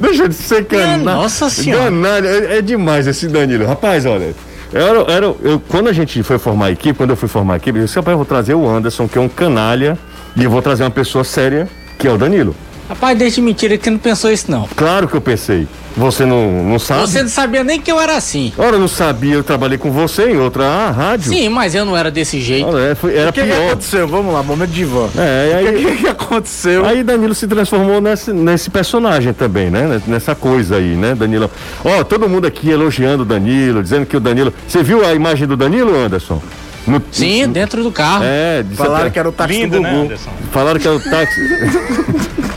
Deixa 0.00 0.28
de 0.28 0.34
ser 0.34 0.64
canalha. 0.64 0.96
Nossa 0.98 1.50
Senhora. 1.50 1.84
Canalha, 1.84 2.28
é, 2.28 2.58
é 2.58 2.62
demais 2.62 3.06
esse 3.06 3.28
Danilo. 3.28 3.66
Rapaz, 3.66 4.06
olha. 4.06 4.34
Era- 4.74 5.04
era, 5.12 5.26
eu, 5.42 5.60
quando 5.68 5.88
a 5.88 5.92
gente 5.92 6.20
foi 6.24 6.36
formar 6.38 6.66
a 6.66 6.70
equipe, 6.72 6.96
quando 6.96 7.10
eu 7.10 7.16
fui 7.16 7.28
formar 7.28 7.54
a 7.54 7.56
equipe, 7.58 7.78
eu 7.78 7.84
disse, 7.84 7.96
rapaz, 7.96 8.12
eu 8.12 8.16
vou 8.18 8.26
trazer 8.26 8.54
o 8.54 8.68
Anderson, 8.68 9.06
que 9.06 9.16
é 9.16 9.20
um 9.20 9.28
canalha, 9.28 9.96
e 10.36 10.42
eu 10.42 10.50
vou 10.50 10.60
trazer 10.60 10.82
uma 10.82 10.90
pessoa 10.90 11.22
séria, 11.22 11.68
que 11.98 12.08
é 12.08 12.10
o 12.10 12.18
Danilo. 12.18 12.54
Rapaz, 12.88 13.16
deixa 13.18 13.36
de 13.36 13.42
mentira 13.42 13.78
que 13.78 13.88
não 13.88 13.98
pensou 13.98 14.30
isso 14.30 14.50
não. 14.50 14.68
Claro 14.76 15.08
que 15.08 15.14
eu 15.16 15.20
pensei. 15.20 15.66
Você 15.96 16.26
não, 16.26 16.64
não 16.64 16.78
sabe? 16.78 17.00
Você 17.02 17.22
não 17.22 17.28
sabia 17.30 17.62
nem 17.62 17.80
que 17.80 17.90
eu 17.90 18.00
era 18.00 18.16
assim. 18.16 18.52
Ora, 18.58 18.74
eu 18.76 18.80
não 18.80 18.88
sabia, 18.88 19.34
eu 19.34 19.44
trabalhei 19.44 19.78
com 19.78 19.92
você 19.92 20.28
em 20.32 20.36
outra 20.36 20.64
ah, 20.64 20.90
rádio. 20.90 21.32
Sim, 21.32 21.48
mas 21.48 21.72
eu 21.74 21.84
não 21.84 21.96
era 21.96 22.10
desse 22.10 22.40
jeito. 22.40 22.66
Olha, 22.66 22.90
é, 22.90 22.94
foi- 22.96 23.16
era 23.16 23.30
O 23.30 23.32
que, 23.32 23.40
que 23.40 23.46
pior. 23.46 23.68
aconteceu? 23.68 24.08
Vamos 24.08 24.34
lá, 24.34 24.42
momento 24.42 24.70
de 24.70 24.82
Ivan. 24.82 25.08
É, 25.16 25.48
e 25.48 25.64
O 25.64 25.68
aí, 25.68 25.84
que, 25.96 26.02
que 26.02 26.08
aconteceu? 26.08 26.84
aí 26.84 27.04
Danilo 27.04 27.32
se 27.32 27.46
transformou 27.46 28.00
nesse, 28.00 28.32
nesse 28.32 28.68
personagem 28.70 29.32
também, 29.32 29.70
né? 29.70 30.02
Nessa 30.06 30.34
coisa 30.34 30.76
aí, 30.76 30.96
né, 30.96 31.14
Danilo? 31.14 31.48
Ó, 31.84 32.02
todo 32.02 32.28
mundo 32.28 32.44
aqui 32.46 32.68
elogiando 32.70 33.22
o 33.22 33.26
Danilo, 33.26 33.80
dizendo 33.80 34.04
que 34.04 34.16
o 34.16 34.20
Danilo. 34.20 34.52
Você 34.66 34.82
viu 34.82 35.06
a 35.06 35.14
imagem 35.14 35.46
do 35.46 35.56
Danilo, 35.56 35.96
Anderson? 35.96 36.42
No- 36.88 37.00
Sim, 37.12 37.48
dentro 37.48 37.82
do 37.84 37.92
carro. 37.92 38.24
É, 38.26 38.64
Falaram 38.74 39.10
que 39.12 39.18
era 39.18 39.28
o 39.28 39.32
táxi 39.32 39.54
Lindo, 39.60 39.76
do 39.76 39.82
né, 39.82 39.90
Gugu. 39.90 40.02
Anderson? 40.06 40.30
Falaram 40.50 40.80
que 40.80 40.88
é 40.88 40.90
o 40.90 40.98
táxi. 41.00 41.40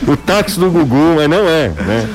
O 0.07 0.15
táxi 0.15 0.59
do 0.59 0.69
Gugu, 0.71 1.15
mas 1.17 1.29
não 1.29 1.47
é, 1.47 1.67
né? 1.69 2.07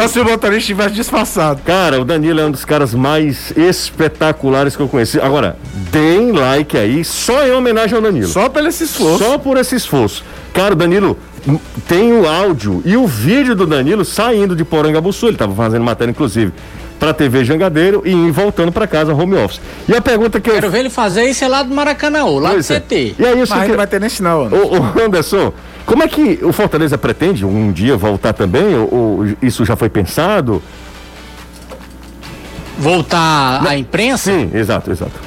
Só 0.00 0.08
se 0.08 0.20
o 0.20 0.24
motorista 0.24 0.60
estivesse 0.60 0.94
disfarçado. 0.94 1.60
Cara, 1.64 2.00
o 2.00 2.04
Danilo 2.04 2.40
é 2.40 2.44
um 2.46 2.50
dos 2.50 2.64
caras 2.64 2.94
mais 2.94 3.52
espetaculares 3.56 4.76
que 4.76 4.82
eu 4.82 4.88
conheci. 4.88 5.20
Agora, 5.20 5.56
deem 5.90 6.32
like 6.32 6.76
aí, 6.76 7.04
só 7.04 7.46
em 7.46 7.52
homenagem 7.52 7.96
ao 7.96 8.02
Danilo. 8.02 8.28
Só 8.28 8.48
pelo 8.48 8.68
esse 8.68 8.84
esforço. 8.84 9.18
Só 9.24 9.38
por 9.38 9.56
esse 9.56 9.74
esforço. 9.74 10.24
Cara, 10.54 10.72
o 10.74 10.76
Danilo 10.76 11.18
m- 11.46 11.60
tem 11.88 12.12
o 12.12 12.28
áudio 12.28 12.82
e 12.84 12.96
o 12.96 13.06
vídeo 13.06 13.54
do 13.56 13.66
Danilo 13.66 14.04
saindo 14.04 14.54
de 14.54 14.64
Porangabuçu. 14.64 15.26
Ele 15.26 15.34
estava 15.34 15.54
fazendo 15.54 15.82
matéria, 15.84 16.10
inclusive, 16.10 16.52
pra 17.00 17.12
TV 17.12 17.44
Jangadeiro 17.44 18.02
e 18.04 18.30
voltando 18.30 18.70
pra 18.70 18.86
casa, 18.86 19.12
home 19.12 19.34
office. 19.36 19.60
E 19.88 19.94
a 19.94 20.00
pergunta 20.00 20.40
que 20.40 20.48
eu. 20.48 20.54
Quero 20.54 20.70
ver 20.70 20.78
ele 20.80 20.90
fazer 20.90 21.24
isso 21.24 21.44
é 21.44 21.48
lá 21.48 21.62
do 21.62 21.74
Maracanã, 21.74 22.24
lá 22.24 22.50
do 22.50 22.54
Pois 22.54 22.70
é. 22.70 22.78
CT. 22.80 23.16
E 23.18 23.26
aí, 23.26 23.32
eu 23.40 23.46
Mas 23.48 23.62
que... 23.62 23.68
não 23.68 23.76
vai 23.76 23.86
ter 23.86 24.00
nem 24.00 24.08
sinal, 24.08 24.44
Ana. 24.44 24.56
Ô, 24.56 24.76
ô, 24.78 25.04
Anderson, 25.04 25.52
como 25.86 26.02
é 26.02 26.08
que 26.08 26.40
o 26.42 26.52
Fortaleza 26.52 26.96
pretende 26.96 27.44
um 27.44 27.72
dia 27.72 27.96
voltar 27.96 28.32
também? 28.32 28.74
Ou, 28.76 28.94
ou 28.94 29.26
isso 29.42 29.64
já 29.64 29.76
foi 29.76 29.88
pensado? 29.88 30.62
Voltar 32.78 33.66
à 33.66 33.76
imprensa. 33.76 34.32
Sim, 34.32 34.50
exato, 34.54 34.90
exato. 34.90 35.20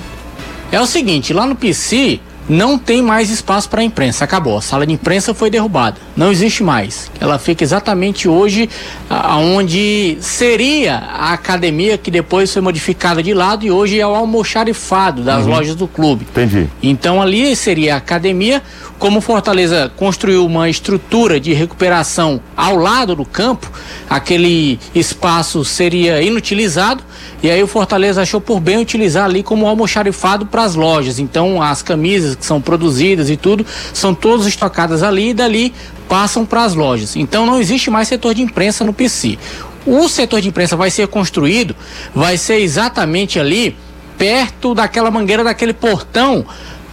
É 0.71 0.79
o 0.81 0.85
seguinte, 0.85 1.33
lá 1.33 1.45
no 1.45 1.55
PC 1.55 2.19
não 2.47 2.77
tem 2.77 3.01
mais 3.01 3.29
espaço 3.29 3.69
para 3.69 3.83
imprensa, 3.83 4.23
acabou. 4.23 4.57
A 4.57 4.61
sala 4.61 4.85
de 4.85 4.93
imprensa 4.93 5.33
foi 5.33 5.49
derrubada, 5.49 5.97
não 6.15 6.31
existe 6.31 6.63
mais. 6.63 7.11
Ela 7.19 7.39
fica 7.39 7.63
exatamente 7.63 8.27
hoje 8.27 8.69
aonde 9.09 10.17
seria 10.21 10.97
a 10.97 11.33
academia 11.33 11.97
que 11.97 12.11
depois 12.11 12.51
foi 12.51 12.61
modificada 12.61 13.21
de 13.21 13.33
lado 13.33 13.65
e 13.65 13.71
hoje 13.71 13.99
é 13.99 14.05
o 14.05 14.13
almoxarifado 14.13 15.23
das 15.23 15.45
lojas 15.45 15.75
do 15.75 15.87
clube. 15.87 16.27
Entendi. 16.31 16.69
Então 16.81 17.21
ali 17.21 17.55
seria 17.55 17.95
a 17.95 17.97
academia. 17.97 18.61
Como 18.97 19.19
Fortaleza 19.19 19.91
construiu 19.97 20.45
uma 20.45 20.69
estrutura 20.69 21.37
de 21.37 21.53
recuperação 21.53 22.39
ao 22.55 22.77
lado 22.77 23.13
do 23.15 23.25
campo, 23.25 23.69
aquele 24.09 24.79
espaço 24.93 25.65
seria 25.65 26.21
inutilizado. 26.21 27.03
E 27.43 27.49
aí 27.49 27.61
o 27.61 27.67
Fortaleza 27.67 28.21
achou 28.21 28.39
por 28.39 28.59
bem 28.59 28.77
utilizar 28.77 29.25
ali 29.25 29.43
como 29.43 29.67
almoxarifado 29.67 30.45
para 30.45 30.63
as 30.63 30.75
lojas. 30.75 31.19
Então 31.19 31.61
as 31.61 31.81
camisas 31.81 32.34
que 32.35 32.45
são 32.45 32.61
produzidas 32.61 33.29
e 33.29 33.37
tudo 33.37 33.65
são 33.93 34.13
todas 34.13 34.45
estocadas 34.45 35.03
ali 35.03 35.29
e 35.29 35.33
dali 35.33 35.73
passam 36.07 36.45
para 36.45 36.63
as 36.63 36.75
lojas. 36.75 37.15
Então 37.15 37.45
não 37.45 37.59
existe 37.59 37.89
mais 37.89 38.07
setor 38.07 38.33
de 38.33 38.41
imprensa 38.41 38.83
no 38.83 38.93
PC. 38.93 39.37
O 39.85 40.09
setor 40.09 40.41
de 40.41 40.49
imprensa 40.49 40.75
vai 40.75 40.89
ser 40.89 41.07
construído, 41.07 41.75
vai 42.13 42.37
ser 42.37 42.59
exatamente 42.59 43.39
ali 43.39 43.75
perto 44.17 44.73
daquela 44.73 45.11
mangueira 45.11 45.43
daquele 45.43 45.73
portão 45.73 46.45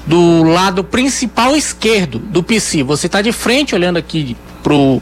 do 0.06 0.42
lado 0.42 0.82
principal 0.82 1.56
esquerdo 1.56 2.18
do 2.18 2.42
PC. 2.42 2.82
Você 2.82 3.06
está 3.06 3.22
de 3.22 3.32
frente 3.32 3.74
olhando 3.74 3.96
aqui 3.96 4.36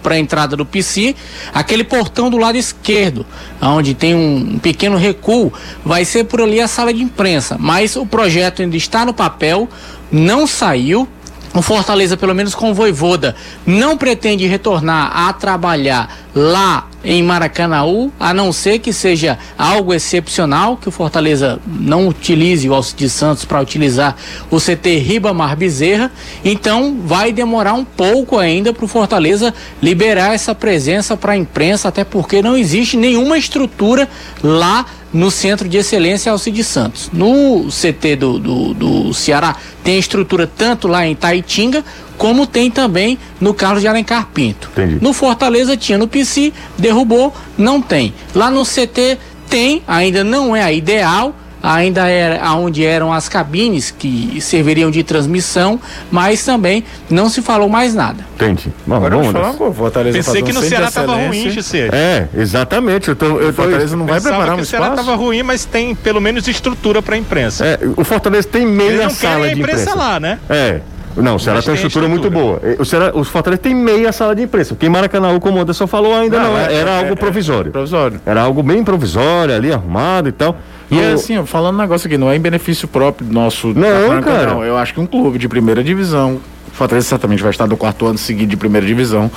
para 0.03 0.15
a 0.15 0.19
entrada 0.19 0.57
do 0.57 0.65
PC, 0.65 1.15
aquele 1.53 1.85
portão 1.85 2.31
do 2.31 2.39
lado 2.39 2.57
esquerdo, 2.57 3.27
onde 3.61 3.95
tem 3.95 4.15
um, 4.15 4.55
um 4.55 4.59
pequeno 4.59 4.97
recuo, 4.97 5.53
vai 5.85 6.05
ser 6.05 6.25
por 6.25 6.41
ali 6.41 6.61
a 6.61 6.69
sala 6.69 6.93
de 6.93 7.03
imprensa. 7.03 7.57
Mas 7.59 7.95
o 7.97 8.07
projeto 8.07 8.63
ainda 8.63 8.77
está 8.77 9.05
no 9.05 9.13
papel, 9.13 9.69
não 10.11 10.47
saiu. 10.47 11.09
O 11.53 11.63
Fortaleza, 11.63 12.17
pelo 12.17 12.35
menos 12.35 12.55
com 12.55 12.71
o 12.71 12.75
Voivoda, 12.75 13.35
não 13.67 13.99
pretende 13.99 14.47
retornar 14.47 15.11
a 15.13 15.33
trabalhar 15.33 16.17
lá 16.33 16.87
em 17.03 17.23
Maracanaú, 17.23 18.13
a 18.21 18.35
não 18.35 18.53
ser 18.53 18.79
que 18.79 18.93
seja 18.93 19.39
algo 19.57 19.95
excepcional, 19.95 20.77
que 20.77 20.89
o 20.89 20.93
Fortaleza 20.93 21.59
não 21.67 22.09
utilize 22.09 22.69
o 22.69 22.75
Alcides 22.75 23.13
Santos 23.13 23.45
para 23.45 23.61
utilizar 23.61 24.17
o 24.51 24.59
CT 24.59 24.99
Ribamar 24.99 25.57
Bezerra. 25.57 26.13
Então 26.45 26.99
vai 27.05 27.33
demorar 27.33 27.73
um 27.73 27.85
pouco 27.85 28.39
ainda 28.39 28.73
para 28.73 28.85
o 28.85 28.89
Fortaleza 28.89 29.55
liberar 29.83 30.35
essa 30.35 30.55
presença 30.55 31.17
para 31.17 31.33
a 31.33 31.37
imprensa, 31.37 31.89
até 31.89 32.05
porque 32.05 32.43
não 32.43 32.57
existe 32.57 32.97
nenhuma 32.97 33.39
estrutura 33.39 34.09
lá 34.43 34.85
no 35.13 35.31
Centro 35.31 35.69
de 35.69 35.77
Excelência 35.77 36.31
Alcides 36.31 36.67
Santos. 36.67 37.11
No 37.13 37.67
CT 37.69 38.17
do, 38.17 38.39
do, 38.39 38.75
do 38.75 39.15
Ceará 39.15 39.57
tem 39.83 39.99
estrutura 39.99 40.47
tanto 40.47 40.87
lá 40.87 41.07
em 41.07 41.15
Taitinga, 41.15 41.85
como 42.21 42.47
tem 42.47 42.71
também 42.71 43.19
no 43.41 43.55
Carlos 43.55 43.81
de 43.81 43.89
Alencar 43.89 44.27
Pinto. 44.27 44.69
Entendi. 44.73 44.99
No 45.01 45.15
Fortaleza 45.15 45.75
tinha 45.75 45.97
no 45.97 46.07
PC, 46.07 46.53
derrubou, 46.77 47.35
não 47.57 47.81
tem. 47.81 48.13
Lá 48.35 48.51
no 48.51 48.63
CT 48.63 49.17
tem, 49.49 49.83
ainda 49.89 50.23
não 50.23 50.55
é 50.55 50.63
a 50.63 50.71
ideal, 50.71 51.35
ainda 51.63 52.07
era 52.09 52.53
onde 52.57 52.85
eram 52.85 53.11
as 53.11 53.27
cabines 53.27 53.91
que 53.91 54.39
serviriam 54.39 54.91
de 54.91 55.03
transmissão, 55.03 55.81
mas 56.11 56.45
também 56.45 56.85
não 57.09 57.31
se 57.31 57.41
falou 57.41 57.71
mais 57.71 57.95
nada. 57.95 58.23
Entendi. 58.35 58.69
Bom, 58.87 58.97
Agora 58.97 59.17
vamos 59.17 59.33
falar 59.33 59.55
coisa, 59.55 59.75
Fortaleza 59.75 60.19
Pensei 60.19 60.43
que 60.43 60.51
um 60.51 60.55
no 60.57 60.61
Ceará 60.63 60.91
tava 60.91 61.15
ruim. 61.17 61.49
Gisele. 61.51 61.89
É, 61.91 62.29
exatamente. 62.37 63.09
Eu 63.09 63.17
tô, 63.17 63.41
eu 63.41 63.47
tô, 63.47 63.63
Fortaleza 63.63 63.97
não 63.97 64.05
vai 64.05 64.17
Pensava 64.17 64.35
preparar 64.37 64.55
que 64.57 64.61
um 64.61 64.65
o 64.65 64.67
Ceará 64.67 64.87
espaço? 64.91 65.07
tava 65.07 65.17
ruim, 65.17 65.43
mas 65.43 65.65
tem 65.65 65.95
pelo 65.95 66.21
menos 66.21 66.47
estrutura 66.47 67.01
para 67.01 67.17
imprensa. 67.17 67.65
é, 67.65 67.79
o 67.97 68.05
Fortaleza 68.05 68.47
tem 68.47 68.65
Eles 68.65 68.75
meia 68.77 69.03
não 69.05 69.11
sala 69.11 69.37
querem 69.37 69.51
a 69.53 69.55
de 69.55 69.61
imprensa. 69.63 69.95
lá, 69.95 70.21
né? 70.21 70.39
É. 70.51 70.81
Não, 71.17 71.35
o 71.37 71.41
Ceará 71.41 71.61
tem 71.61 71.71
uma 71.71 71.77
tem 71.77 71.87
estrutura, 71.87 72.09
muito 72.09 72.27
estrutura. 72.29 72.61
boa. 72.61 72.77
O, 72.79 72.85
Ceará, 72.85 73.11
o 73.15 73.25
Fortaleza 73.25 73.61
tem 73.63 73.75
meia 73.75 74.13
sala 74.13 74.35
de 74.35 74.43
imprensa. 74.43 74.75
Porque 74.75 74.87
em 74.87 74.89
Maracanã, 74.91 75.39
como 75.41 75.59
o 75.59 75.61
Anderson 75.61 75.87
falou, 75.87 76.15
ainda 76.15 76.39
não, 76.39 76.57
é- 76.57 76.73
era 76.75 76.91
é- 76.91 76.99
algo 76.99 77.13
é- 77.13 77.17
provisório. 77.17 77.71
Provisório. 77.73 78.21
Era 78.25 78.41
algo 78.43 78.63
bem 78.63 78.83
provisório, 78.85 79.55
ali 79.55 79.73
arrumado 79.73 80.29
e 80.29 80.33
tal. 80.33 80.57
E 80.91 80.99
é 80.99 81.09
No- 81.09 81.15
assim, 81.15 81.37
ó, 81.39 81.45
falando 81.45 81.75
um 81.77 81.79
negócio 81.79 82.07
aqui, 82.07 82.17
não 82.17 82.31
é 82.31 82.37
em 82.37 82.41
benefício 82.41 82.87
próprio 82.89 83.27
do 83.27 83.33
nosso. 83.33 83.69
Não, 83.69 84.09
Franca, 84.09 84.31
cara. 84.31 84.47
Não. 84.55 84.65
Eu 84.65 84.77
acho 84.77 84.95
que 84.95 85.01
um 85.01 85.07
clube 85.07 85.39
de 85.39 85.49
primeira 85.49 85.83
divisão, 85.85 86.41
o 86.69 86.75
Fortaleza 86.75 87.07
certamente 87.09 87.43
vai 87.43 87.51
estar 87.51 87.67
no 87.67 87.77
quarto 87.77 88.07
ano 88.07 88.19
seguido 88.19 88.49
de 88.51 88.57
primeira 88.57 88.87
divisão. 88.87 89.31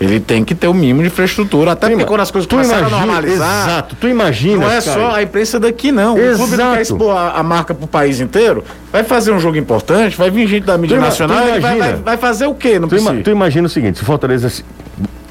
Ele 0.00 0.18
tem 0.18 0.42
que 0.42 0.54
ter 0.54 0.66
o 0.66 0.72
mínimo 0.72 1.02
de 1.02 1.08
infraestrutura, 1.08 1.72
até 1.72 1.90
porque 1.90 2.06
quando 2.06 2.20
as 2.20 2.30
coisas 2.30 2.46
tu 2.48 2.52
começaram 2.56 2.88
imagina, 2.88 3.02
a 3.02 3.06
normalizar. 3.06 3.68
Exato, 3.68 3.96
tu 4.00 4.08
imagina. 4.08 4.64
Não 4.64 4.72
é 4.72 4.80
só 4.80 5.14
a 5.14 5.22
imprensa 5.22 5.60
daqui, 5.60 5.92
não. 5.92 6.14
O 6.14 6.36
clube 6.36 6.56
não 6.56 6.64
Exato. 6.64 6.74
quer 6.76 6.80
expor 6.82 7.14
a, 7.16 7.32
a 7.32 7.42
marca 7.42 7.74
pro 7.74 7.86
país 7.86 8.18
inteiro. 8.18 8.64
Vai 8.90 9.04
fazer 9.04 9.30
um 9.30 9.38
jogo 9.38 9.58
importante, 9.58 10.16
vai 10.16 10.30
vir 10.30 10.46
gente 10.48 10.64
da 10.64 10.78
mídia 10.78 10.96
Tu 10.96 11.00
nacional, 11.02 11.36
tu 11.42 11.48
ele 11.48 11.60
vai, 11.60 11.76
imagina. 11.76 11.96
vai- 11.96 12.02
vai 12.02 12.16
fazer 12.16 12.46
o 12.46 12.54
quê 12.54 12.78
no 12.78 12.88
Tu, 12.88 12.96
ima- 12.96 13.14
tu 13.22 13.30
imagina 13.30 13.66
o 13.66 13.70
seguinte: 13.70 13.98
se 13.98 14.02
o 14.02 14.06
Fortaleza. 14.06 14.50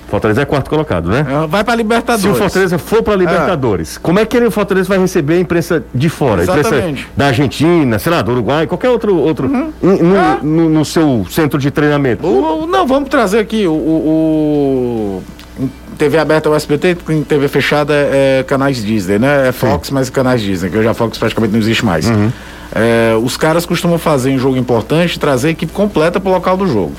Se- 0.09 0.11
Fortaleza 0.11 0.41
é 0.41 0.45
quarto 0.45 0.69
colocado, 0.69 1.09
né? 1.09 1.25
É, 1.29 1.47
Vai 1.47 1.63
pra 1.63 1.73
Se 1.73 1.77
Libertadores. 1.77 2.25
o 2.25 2.39
Fortaleza 2.39 2.77
for 2.77 3.03
para 3.03 3.15
Libertadores, 3.15 3.97
como 3.97 4.19
é 4.19 4.25
que 4.25 4.35
ele, 4.37 4.47
o 4.47 4.51
Fortaleza 4.51 4.87
vai 4.89 4.97
receber 4.99 5.35
a 5.35 5.39
imprensa 5.39 5.83
de 5.93 6.09
fora? 6.09 6.41
A 6.41 6.43
imprensa 6.43 6.69
Exatamente. 6.69 7.07
da 7.15 7.27
Argentina, 7.27 7.99
sei 7.99 8.11
lá, 8.11 8.21
do 8.21 8.31
Uruguai, 8.31 8.67
qualquer 8.67 8.89
outro, 8.89 9.15
outro 9.15 9.47
Uhum. 9.47 9.71
no, 9.81 10.17
Ah. 10.17 10.37
no- 10.41 10.69
no 10.69 10.85
seu 10.85 11.25
centro 11.29 11.59
de 11.59 11.71
treinamento. 11.71 12.25
O- 12.25 12.65
não, 12.67 12.85
vamos 12.87 13.09
trazer 13.09 13.39
aqui 13.39 13.65
o, 13.67 13.71
o- 13.73 15.23
o- 15.59 15.67
TV 15.97 16.17
aberta 16.17 16.47
é 16.47 16.51
o 16.51 16.55
SBT, 16.55 16.95
em 17.09 17.23
TV 17.23 17.49
fechada 17.49 17.93
é 17.93 18.41
canais 18.47 18.81
Disney, 18.83 19.19
né? 19.19 19.49
É 19.49 19.51
Fox, 19.51 19.91
mas 19.91 20.09
canais 20.09 20.41
Disney, 20.41 20.69
que 20.69 20.77
hoje 20.77 20.87
a 20.87 20.93
Fox 20.93 21.17
praticamente 21.17 21.51
não 21.51 21.59
existe 21.59 21.83
mais. 21.83 22.09
É, 22.73 23.13
os 23.21 23.35
caras 23.35 23.65
costumam 23.65 23.97
fazer 23.97 24.31
em 24.31 24.37
jogo 24.37 24.55
importante, 24.55 25.19
trazer 25.19 25.49
a 25.49 25.51
equipe 25.51 25.73
completa 25.73 26.17
pro 26.19 26.31
local 26.31 26.55
do 26.55 26.65
jogo. 26.67 26.93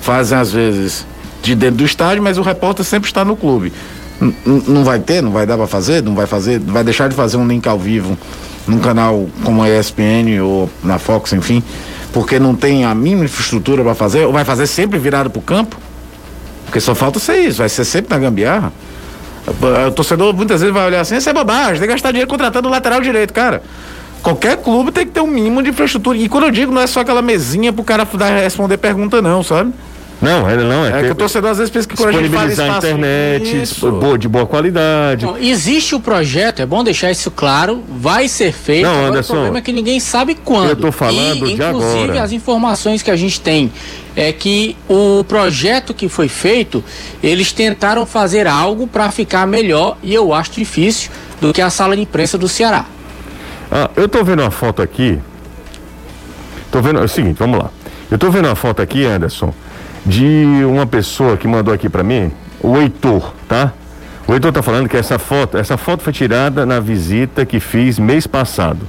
Fazem 0.00 0.38
às 0.38 0.52
vezes 0.52 1.04
de 1.44 1.54
dentro 1.54 1.76
do 1.76 1.84
estádio, 1.84 2.22
mas 2.22 2.38
o 2.38 2.42
repórter 2.42 2.84
sempre 2.84 3.08
está 3.08 3.24
no 3.24 3.36
clube. 3.36 3.72
Não 4.44 4.82
vai 4.82 4.98
ter, 4.98 5.22
não 5.22 5.30
vai 5.30 5.46
dar 5.46 5.56
pra 5.56 5.66
fazer, 5.66 6.02
não 6.02 6.14
vai 6.14 6.26
fazer, 6.26 6.58
vai 6.58 6.82
deixar 6.82 7.08
de 7.08 7.14
fazer 7.14 7.36
um 7.36 7.46
link 7.46 7.66
ao 7.68 7.78
vivo 7.78 8.16
num 8.66 8.78
canal 8.78 9.28
como 9.44 9.62
a 9.62 9.68
ESPN 9.68 10.40
ou 10.42 10.70
na 10.82 10.98
Fox, 10.98 11.34
enfim, 11.34 11.62
porque 12.12 12.38
não 12.38 12.54
tem 12.54 12.84
a 12.84 12.94
mínima 12.94 13.26
infraestrutura 13.26 13.82
para 13.82 13.94
fazer, 13.94 14.24
ou 14.24 14.32
vai 14.32 14.44
fazer 14.44 14.66
sempre 14.66 14.98
virado 14.98 15.28
pro 15.28 15.42
campo? 15.42 15.76
Porque 16.64 16.80
só 16.80 16.94
falta 16.94 17.18
ser 17.18 17.40
isso, 17.40 17.58
vai 17.58 17.68
ser 17.68 17.84
sempre 17.84 18.14
na 18.14 18.18
gambiarra. 18.18 18.72
O 19.86 19.90
torcedor 19.90 20.32
muitas 20.32 20.62
vezes 20.62 20.72
vai 20.72 20.86
olhar 20.86 21.00
assim, 21.00 21.16
isso 21.16 21.28
é 21.28 21.32
bobagem, 21.34 21.74
tem 21.74 21.82
que 21.82 21.88
gastar 21.88 22.10
dinheiro 22.12 22.30
contratando 22.30 22.68
o 22.68 22.70
lateral 22.70 23.02
direito, 23.02 23.34
cara. 23.34 23.62
Qualquer 24.22 24.56
clube 24.56 24.90
tem 24.90 25.04
que 25.04 25.12
ter 25.12 25.20
um 25.20 25.26
mínimo 25.26 25.62
de 25.62 25.68
infraestrutura. 25.68 26.16
E 26.16 26.26
quando 26.30 26.44
eu 26.44 26.50
digo, 26.50 26.72
não 26.72 26.80
é 26.80 26.86
só 26.86 27.00
aquela 27.00 27.20
mesinha 27.20 27.70
pro 27.70 27.84
cara 27.84 28.08
responder 28.42 28.78
pergunta, 28.78 29.20
não, 29.20 29.42
sabe? 29.42 29.74
Não, 30.20 30.50
ele 30.50 30.64
não. 30.64 30.86
É, 30.86 31.00
É 31.00 31.02
que 31.04 31.10
o 31.10 31.14
torcedor 31.14 31.50
às 31.50 31.58
vezes 31.58 31.70
pensa 31.70 31.88
que 31.88 31.96
quando 31.96 32.10
a 32.10 32.12
gente 32.12 32.30
fala 32.30 32.48
disponibilizar 32.48 32.74
a 32.74 32.78
internet 32.78 33.62
Isso. 33.62 33.90
boa, 33.90 34.18
de 34.18 34.28
boa 34.28 34.46
qualidade. 34.46 35.26
Bom, 35.26 35.36
existe 35.38 35.94
o 35.94 36.00
projeto, 36.00 36.60
é 36.62 36.66
bom 36.66 36.82
deixar 36.82 37.10
isso 37.10 37.30
claro, 37.30 37.82
vai 37.88 38.28
ser 38.28 38.52
feito. 38.52 38.86
Não, 38.86 39.06
Anderson, 39.06 39.32
o 39.32 39.36
problema 39.36 39.58
é 39.58 39.60
que 39.60 39.72
ninguém 39.72 40.00
sabe 40.00 40.34
quando. 40.34 40.70
eu 40.70 40.76
tô 40.76 40.92
falando 40.92 41.46
e, 41.46 41.54
de 41.54 41.62
inclusive, 41.62 42.04
agora. 42.04 42.22
as 42.22 42.32
informações 42.32 43.02
que 43.02 43.10
a 43.10 43.16
gente 43.16 43.40
tem 43.40 43.70
é 44.16 44.32
que 44.32 44.76
o 44.88 45.24
projeto 45.24 45.92
que 45.92 46.08
foi 46.08 46.28
feito, 46.28 46.82
eles 47.22 47.52
tentaram 47.52 48.06
fazer 48.06 48.46
algo 48.46 48.86
para 48.86 49.10
ficar 49.10 49.46
melhor 49.46 49.98
e 50.02 50.14
eu 50.14 50.32
acho 50.32 50.52
difícil 50.52 51.10
do 51.40 51.52
que 51.52 51.60
a 51.60 51.68
sala 51.68 51.96
de 51.96 52.02
imprensa 52.02 52.38
do 52.38 52.48
Ceará. 52.48 52.86
Ah, 53.70 53.90
eu 53.96 54.08
tô 54.08 54.22
vendo 54.22 54.40
uma 54.40 54.50
foto 54.50 54.80
aqui. 54.80 55.18
Tô 56.70 56.80
vendo. 56.80 57.00
É 57.00 57.02
o 57.04 57.08
seguinte, 57.08 57.36
vamos 57.38 57.58
lá. 57.58 57.70
Eu 58.10 58.18
tô 58.18 58.30
vendo 58.30 58.46
uma 58.46 58.54
foto 58.54 58.80
aqui, 58.80 59.04
Anderson, 59.04 59.52
de 60.04 60.64
uma 60.68 60.86
pessoa 60.86 61.36
que 61.36 61.48
mandou 61.48 61.72
aqui 61.72 61.88
pra 61.88 62.02
mim, 62.02 62.30
o 62.60 62.76
Heitor, 62.76 63.32
tá? 63.48 63.72
O 64.26 64.32
Heitor 64.32 64.52
tá 64.52 64.62
falando 64.62 64.88
que 64.88 64.96
essa 64.96 65.18
foto, 65.18 65.58
essa 65.58 65.76
foto 65.76 66.02
foi 66.02 66.12
tirada 66.12 66.64
na 66.64 66.80
visita 66.80 67.44
que 67.44 67.60
fiz 67.60 67.98
mês 67.98 68.26
passado. 68.26 68.86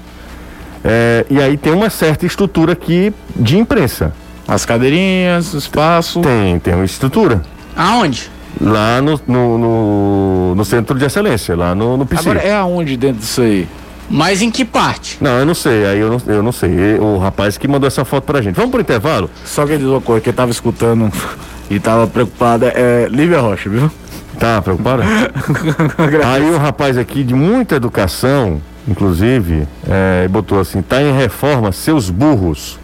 É, 0.83 1.25
e 1.29 1.41
aí 1.41 1.57
tem 1.57 1.73
uma 1.73 1.89
certa 1.89 2.25
estrutura 2.25 2.73
aqui 2.73 3.13
de 3.35 3.57
imprensa. 3.57 4.13
As 4.47 4.65
cadeirinhas, 4.65 5.53
o 5.53 5.57
espaço. 5.57 6.21
Tem, 6.21 6.59
tem 6.59 6.75
uma 6.75 6.85
estrutura. 6.85 7.41
Aonde? 7.75 8.29
Lá 8.61 9.01
no, 9.01 9.19
no, 9.27 9.57
no, 9.57 10.55
no 10.55 10.65
centro 10.65 10.97
de 10.97 11.03
excelência, 11.03 11.55
lá 11.55 11.75
no, 11.75 11.97
no 11.97 12.05
PC. 12.05 12.29
Agora 12.29 12.45
é 12.45 12.55
aonde 12.55 12.95
dentro 12.95 13.19
disso 13.19 13.41
aí? 13.41 13.67
Mas 14.09 14.41
em 14.41 14.51
que 14.51 14.63
parte? 14.63 15.17
Não, 15.19 15.39
eu 15.39 15.45
não 15.45 15.55
sei, 15.55 15.85
aí 15.85 15.99
eu 15.99 16.09
não, 16.09 16.21
eu 16.27 16.43
não 16.43 16.51
sei. 16.51 16.99
O 16.99 17.17
rapaz 17.17 17.57
que 17.57 17.67
mandou 17.67 17.87
essa 17.87 18.05
foto 18.05 18.23
pra 18.23 18.41
gente. 18.41 18.55
Vamos 18.55 18.71
pro 18.71 18.81
intervalo? 18.81 19.29
Só 19.43 19.65
que 19.65 19.77
diz 19.77 19.87
uma 19.87 20.01
coisa, 20.01 20.21
que 20.21 20.29
eu 20.29 20.33
tava 20.33 20.51
escutando 20.51 21.11
e 21.69 21.79
tava 21.79 22.07
preocupada 22.07 22.67
é 22.67 23.07
Lívia 23.09 23.39
Rocha, 23.39 23.69
viu? 23.69 23.91
Tá 24.39 24.61
preocupado? 24.61 25.03
Aí 26.25 26.43
um 26.43 26.57
rapaz 26.57 26.97
aqui 26.97 27.23
de 27.23 27.33
muita 27.33 27.75
educação, 27.75 28.61
inclusive, 28.87 29.67
é, 29.87 30.27
botou 30.27 30.59
assim, 30.59 30.81
tá 30.81 31.01
em 31.01 31.15
reforma, 31.15 31.71
seus 31.71 32.09
burros. 32.09 32.77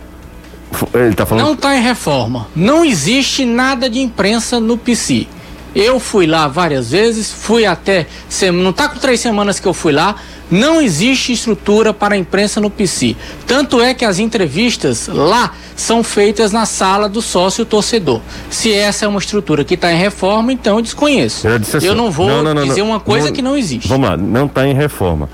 Ele 0.94 1.14
tá 1.14 1.26
falando. 1.26 1.46
Não 1.46 1.54
está 1.54 1.76
em 1.76 1.82
reforma. 1.82 2.48
Não 2.56 2.86
existe 2.86 3.46
nada 3.46 3.90
de 3.90 4.00
imprensa 4.00 4.60
no 4.60 4.78
PC. 4.78 5.28
Eu 5.76 6.00
fui 6.00 6.28
lá 6.28 6.48
várias 6.48 6.92
vezes, 6.92 7.32
fui 7.32 7.66
até. 7.66 8.08
Não 8.54 8.72
está 8.72 8.90
com 8.90 9.00
três 9.00 9.20
semanas 9.20 9.60
que 9.60 9.68
eu 9.68 9.74
fui 9.74 9.94
lá. 9.94 10.16
Não 10.50 10.82
existe 10.82 11.32
estrutura 11.32 11.94
para 11.94 12.14
a 12.14 12.18
imprensa 12.18 12.60
no 12.60 12.70
PC. 12.70 13.16
Tanto 13.48 13.80
é 13.82 13.94
que 13.94 14.04
as 14.04 14.20
entrevistas 14.20 15.08
lá 15.08 15.54
são 15.78 16.04
feitas 16.04 16.52
na 16.52 16.66
sala 16.66 17.08
do 17.08 17.22
sócio 17.22 17.66
torcedor. 17.66 18.20
Se 18.50 18.74
essa 18.74 19.06
é 19.06 19.08
uma 19.08 19.20
estrutura 19.20 19.64
que 19.64 19.76
está 19.76 19.94
em 19.94 19.98
reforma, 19.98 20.52
então 20.52 20.76
eu 20.76 20.82
desconheço. 20.82 21.48
Eu 21.48 21.56
assim, 21.56 21.88
eu 21.88 21.96
não 21.96 22.12
vou 22.12 22.28
não, 22.28 22.44
não, 22.44 22.54
não, 22.54 22.66
dizer 22.66 22.82
uma 22.82 23.00
coisa 23.00 23.32
que 23.32 23.42
não 23.42 23.56
existe. 23.56 23.88
Vamos 23.88 24.10
lá, 24.10 24.18
não 24.18 24.46
tá 24.46 24.68
em 24.68 24.74
reforma. 24.74 25.30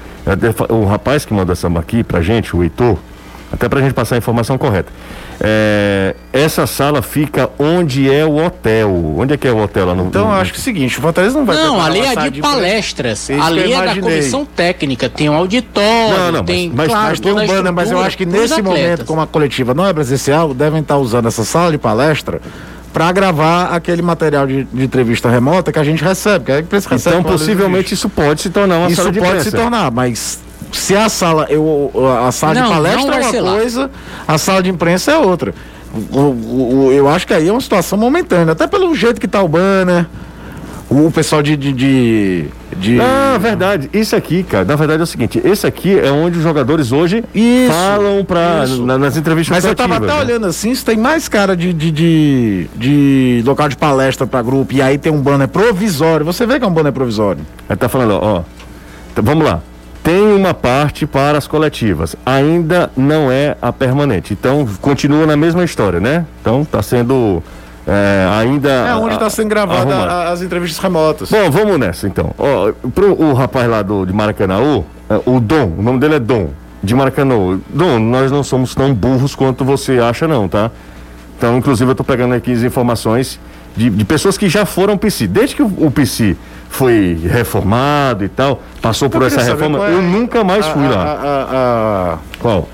O 0.69 0.85
rapaz 0.85 1.25
que 1.25 1.33
mandou 1.33 1.53
essa 1.53 1.67
aqui 1.79 2.03
pra 2.03 2.21
gente, 2.21 2.55
o 2.55 2.61
Heitor, 2.61 2.99
até 3.51 3.69
pra 3.69 3.79
gente 3.81 3.93
passar 3.93 4.15
a 4.15 4.17
informação 4.17 4.57
correta. 4.57 4.91
É, 5.39 6.15
essa 6.33 6.65
sala 6.65 7.01
fica 7.01 7.49
onde 7.59 8.11
é 8.11 8.25
o 8.25 8.43
hotel. 8.43 9.15
Onde 9.17 9.33
é 9.35 9.37
que 9.37 9.47
é 9.47 9.51
o 9.51 9.57
hotel 9.61 9.85
lá 9.85 9.95
no. 9.95 10.07
Então 10.07 10.25
no- 10.25 10.31
eu 10.31 10.35
acho 10.35 10.51
que 10.51 10.57
é 10.57 10.61
o 10.61 10.63
seguinte, 10.63 10.97
o 10.97 11.01
Fortaleza 11.01 11.37
não 11.37 11.45
vai 11.45 11.55
Não, 11.55 11.79
ali 11.79 11.99
é 11.99 12.15
de 12.15 12.27
imprensa. 12.39 12.41
palestras. 12.41 13.19
Isso 13.29 13.33
que 13.33 13.39
Ali 13.41 13.71
é 13.73 13.85
da 13.85 13.95
comissão 13.95 14.45
técnica. 14.45 15.07
Tem 15.09 15.29
um 15.29 15.33
auditório, 15.33 16.17
Não, 16.17 16.31
não, 16.31 16.43
tem, 16.43 16.67
mas- 16.69 16.75
mas- 16.75 16.87
claro, 16.89 17.07
Mas 17.09 17.19
tem 17.19 17.31
um 17.33 17.37
a 17.37 17.45
banner, 17.45 17.73
mas 17.73 17.91
eu 17.91 17.99
acho 17.99 18.17
que 18.17 18.25
nesse 18.25 18.61
momento, 18.61 19.05
como 19.05 19.21
a 19.21 19.27
coletiva 19.27 19.73
não 19.73 19.85
é 19.85 19.93
presencial, 19.93 20.53
devem 20.53 20.81
estar 20.81 20.97
usando 20.97 21.27
essa 21.27 21.43
sala 21.45 21.71
de 21.71 21.77
palestra 21.77 22.41
para 22.91 23.11
gravar 23.11 23.65
aquele 23.67 24.01
material 24.01 24.47
de, 24.47 24.63
de 24.63 24.83
entrevista 24.83 25.29
remota 25.29 25.71
que 25.71 25.77
a 25.77 25.83
gente 25.83 26.03
recebe, 26.03 26.45
que 26.45 26.51
a 26.51 26.59
imprensa 26.59 26.89
recebe. 26.89 27.17
Então, 27.17 27.31
possivelmente, 27.31 27.93
isso 27.93 28.09
pode 28.09 28.41
se 28.41 28.49
tornar 28.49 28.77
uma 28.79 28.87
isso 28.87 28.95
sala 28.95 29.11
de 29.11 29.19
pode 29.19 29.31
imprensa. 29.31 29.51
se 29.51 29.55
tornar, 29.55 29.91
mas 29.91 30.39
se 30.71 30.95
a 30.95 31.09
sala, 31.09 31.45
eu, 31.49 31.91
a 32.25 32.31
sala 32.31 32.53
Não, 32.55 32.63
de 32.63 32.69
palestra 32.69 33.15
é 33.15 33.29
uma 33.29 33.41
lá. 33.41 33.51
coisa, 33.57 33.91
a 34.27 34.37
sala 34.37 34.61
de 34.63 34.69
imprensa 34.69 35.11
é 35.11 35.17
outra. 35.17 35.53
O- 36.11 36.19
o- 36.19 36.85
o- 36.87 36.91
eu 36.91 37.07
acho 37.07 37.25
que 37.25 37.33
aí 37.33 37.47
é 37.47 37.51
uma 37.51 37.61
situação 37.61 37.97
momentânea, 37.97 38.51
até 38.51 38.67
pelo 38.67 38.93
jeito 38.93 39.19
que 39.21 39.27
tá 39.27 39.41
o 39.41 39.47
banner, 39.47 40.05
o 40.89 41.09
pessoal 41.11 41.41
de. 41.41 41.55
de, 41.57 41.71
de, 41.73 42.45
de- 42.75 42.99
Ah, 43.01 43.37
verdade. 43.39 43.89
Isso 43.93 44.15
aqui, 44.15 44.43
cara, 44.43 44.65
na 44.65 44.75
verdade 44.75 44.99
é 44.99 45.03
o 45.03 45.07
seguinte: 45.07 45.41
esse 45.43 45.65
aqui 45.65 45.97
é 45.97 46.11
onde 46.11 46.37
os 46.37 46.43
jogadores 46.43 46.91
hoje 46.91 47.23
Isso, 47.33 47.71
falam 47.73 48.23
pra, 48.25 48.63
isso. 48.65 48.85
na- 48.85 48.97
nas 48.97 49.15
entrevistas 49.17 49.55
Mas 49.55 49.65
eu 49.65 49.73
tava 49.75 49.95
até 49.97 50.07
né? 50.07 50.13
olhando 50.19 50.45
assim, 50.47 50.69
isso 50.71 50.85
tem 50.85 50.97
mais 50.97 51.27
cara 51.29 51.55
de, 51.57 51.73
de, 51.73 51.89
de, 51.91 52.67
de 52.75 53.43
local 53.45 53.67
de 53.69 53.77
palestra 53.77 54.27
pra 54.27 54.41
grupo, 54.41 54.73
e 54.73 54.81
aí 54.81 54.97
tem 54.97 55.11
um 55.11 55.21
banner 55.21 55.47
provisório. 55.47 56.25
Você 56.25 56.45
vê 56.45 56.59
que 56.59 56.65
é 56.65 56.67
um 56.67 56.73
banner 56.73 56.91
provisório. 56.93 57.41
Ele 57.69 57.77
tá 57.77 57.89
falando, 57.89 58.11
ó, 58.11 58.19
ó, 58.39 58.41
então, 59.13 59.23
vamos 59.23 59.45
lá. 59.45 59.61
Tem 60.07 60.25
uma 60.25 60.53
parte 60.53 61.05
para 61.05 61.37
as 61.37 61.47
coletivas, 61.47 62.15
ainda 62.25 62.89
não 62.95 63.29
é 63.29 63.57
a 63.61 63.73
permanente. 63.73 64.31
Então, 64.31 64.65
continua 64.79 65.25
na 65.25 65.35
mesma 65.35 65.65
história, 65.65 65.99
né? 65.99 66.25
Então, 66.39 66.63
tá 66.63 66.81
sendo 66.81 67.43
é, 67.85 68.25
ainda. 68.39 68.69
É 68.69 68.95
onde 68.95 69.15
está 69.15 69.29
sendo 69.29 69.49
gravada 69.49 69.93
a- 69.93 70.29
as 70.31 70.41
entrevistas 70.41 70.81
remotas. 70.81 71.29
Bom, 71.29 71.51
vamos 71.51 71.77
nessa 71.77 72.07
então. 72.07 72.33
Ó, 72.37 72.71
pro 72.95 73.21
o 73.21 73.33
rapaz 73.33 73.69
lá 73.69 73.81
do, 73.81 74.05
de 74.05 74.13
Maracanã, 74.13 74.61
o 75.25 75.39
Dom, 75.41 75.73
o 75.77 75.81
nome 75.81 75.99
dele 75.99 76.15
é 76.15 76.19
Dom, 76.19 76.51
de 76.81 76.95
Maracanã. 76.95 77.59
Dom, 77.67 77.99
nós 77.99 78.31
não 78.31 78.43
somos 78.43 78.73
tão 78.73 78.93
burros 78.93 79.35
quanto 79.35 79.65
você 79.65 79.99
acha, 79.99 80.25
não, 80.25 80.47
tá? 80.47 80.71
Então, 81.37 81.57
inclusive, 81.57 81.91
eu 81.91 81.95
tô 81.95 82.05
pegando 82.05 82.33
aqui 82.33 82.53
as 82.53 82.63
informações 82.63 83.37
de, 83.75 83.89
de 83.89 84.05
pessoas 84.05 84.37
que 84.37 84.47
já 84.47 84.65
foram 84.65 84.97
PC. 84.97 85.27
Desde 85.27 85.53
que 85.53 85.61
o, 85.61 85.65
o 85.79 85.91
PC 85.91 86.37
foi 86.69 87.19
reformado 87.23 88.23
e 88.23 88.29
tal, 88.29 88.61
passou 88.81 89.09
por 89.09 89.23
essa 89.23 89.41
reforma. 89.41 89.87
É 89.87 89.93
eu 89.93 90.01
nunca 90.01 90.43
mais 90.43 90.65
fui 90.67 90.85
a, 90.85 90.89
lá. 90.89 91.03
A, 91.03 92.13
a, 92.13 92.17
Qual? 92.39 92.69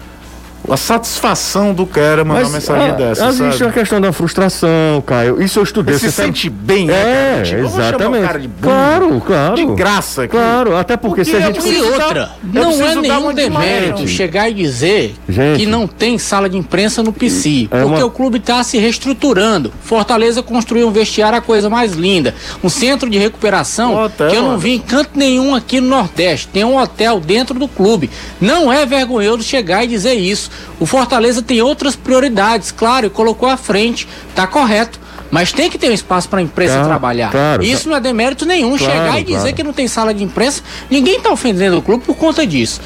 A 0.69 0.77
satisfação 0.77 1.73
do 1.73 1.85
cara 1.85 2.23
mandar 2.23 2.41
uma 2.43 2.49
mensagem 2.49 2.89
a, 2.89 2.93
dessa. 2.93 3.27
Existe 3.27 3.57
sabe? 3.59 3.69
a 3.69 3.73
questão 3.73 3.99
da 4.01 4.11
frustração, 4.13 5.03
Caio. 5.05 5.41
Isso 5.41 5.59
eu 5.59 5.63
estudei. 5.63 5.95
Você 5.97 6.07
se 6.07 6.11
sabe- 6.13 6.27
sente 6.29 6.49
bem, 6.49 6.85
né, 6.87 6.93
É, 6.93 7.31
cara? 7.33 7.43
Tipo, 7.45 7.61
exatamente. 7.65 8.25
cara 8.27 8.39
de 8.39 8.47
burro, 8.47 8.61
claro, 8.73 9.21
claro. 9.25 9.55
De 9.55 9.65
graça 9.65 10.23
aqui. 10.23 10.31
Claro, 10.31 10.75
até 10.75 10.95
porque, 10.97 11.23
Porque 11.23 11.31
se 11.31 11.35
a 11.37 11.47
eu 11.49 11.53
gente. 11.53 11.67
E 11.67 11.81
outra, 11.81 12.31
eu 12.53 12.63
não 12.63 12.85
é 12.85 12.95
nenhum 12.95 13.33
demérito 13.33 14.07
chegar 14.07 14.49
e 14.49 14.53
dizer 14.53 15.15
Gente. 15.27 15.59
que 15.59 15.65
não 15.65 15.87
tem 15.87 16.17
sala 16.17 16.49
de 16.49 16.57
imprensa 16.57 17.03
no 17.03 17.11
PC, 17.11 17.67
É 17.69 17.81
porque 17.81 17.97
uma- 18.01 18.05
o 18.05 18.11
clube 18.11 18.37
está 18.37 18.63
se 18.63 18.77
reestruturando. 18.77 19.71
Fortaleza 19.81 20.41
construiu 20.41 20.87
um 20.87 20.91
vestiário, 20.91 21.37
a 21.37 21.41
coisa 21.41 21.69
mais 21.69 21.93
linda. 21.93 22.33
Um 22.63 22.69
centro 22.69 23.09
de 23.09 23.17
recuperação 23.17 23.93
Um 23.95 24.03
hotel, 24.05 24.29
que 24.29 24.35
eu 24.35 24.41
não 24.43 24.57
vi 24.57 24.75
em 24.75 24.79
canto 24.79 25.11
nenhum 25.15 25.53
aqui 25.53 25.79
no 25.81 25.89
Nordeste. 25.89 26.47
Tem 26.47 26.63
um 26.63 26.77
hotel 26.77 27.19
dentro 27.19 27.57
do 27.59 27.67
clube. 27.67 28.09
Não 28.39 28.71
é 28.71 28.85
vergonhoso 28.85 29.43
chegar 29.43 29.83
e 29.83 29.87
dizer 29.87 30.13
isso. 30.13 30.49
O 30.79 30.85
Fortaleza 30.85 31.41
tem 31.41 31.61
outras 31.61 31.95
prioridades, 31.95 32.71
claro, 32.71 33.09
colocou 33.09 33.47
à 33.49 33.57
frente. 33.57 34.07
Tá 34.35 34.45
correto. 34.47 34.99
Mas 35.31 35.51
tem 35.51 35.67
que 35.69 35.79
ter 35.79 35.89
um 35.89 35.93
espaço 35.93 36.29
para 36.29 36.39
a 36.39 36.41
imprensa 36.43 36.73
Claro, 36.73 36.87
trabalhar. 36.89 37.31
claro. 37.31 37.63
Isso 37.63 37.89
não 37.89 37.95
é 37.95 37.99
demérito 37.99 38.45
nenhum. 38.45 38.77
Claro, 38.77 38.93
chegar 38.93 39.19
e 39.19 39.23
dizer 39.23 39.53
que 39.53 39.63
não 39.63 39.73
tem 39.73 39.87
sala 39.87 40.13
de 40.13 40.23
imprensa, 40.23 40.61
ninguém 40.91 41.17
está 41.17 41.31
ofendendo 41.31 41.77
o 41.77 41.81
clube 41.81 42.03
por 42.05 42.15
conta 42.15 42.45
disso. 42.45 42.79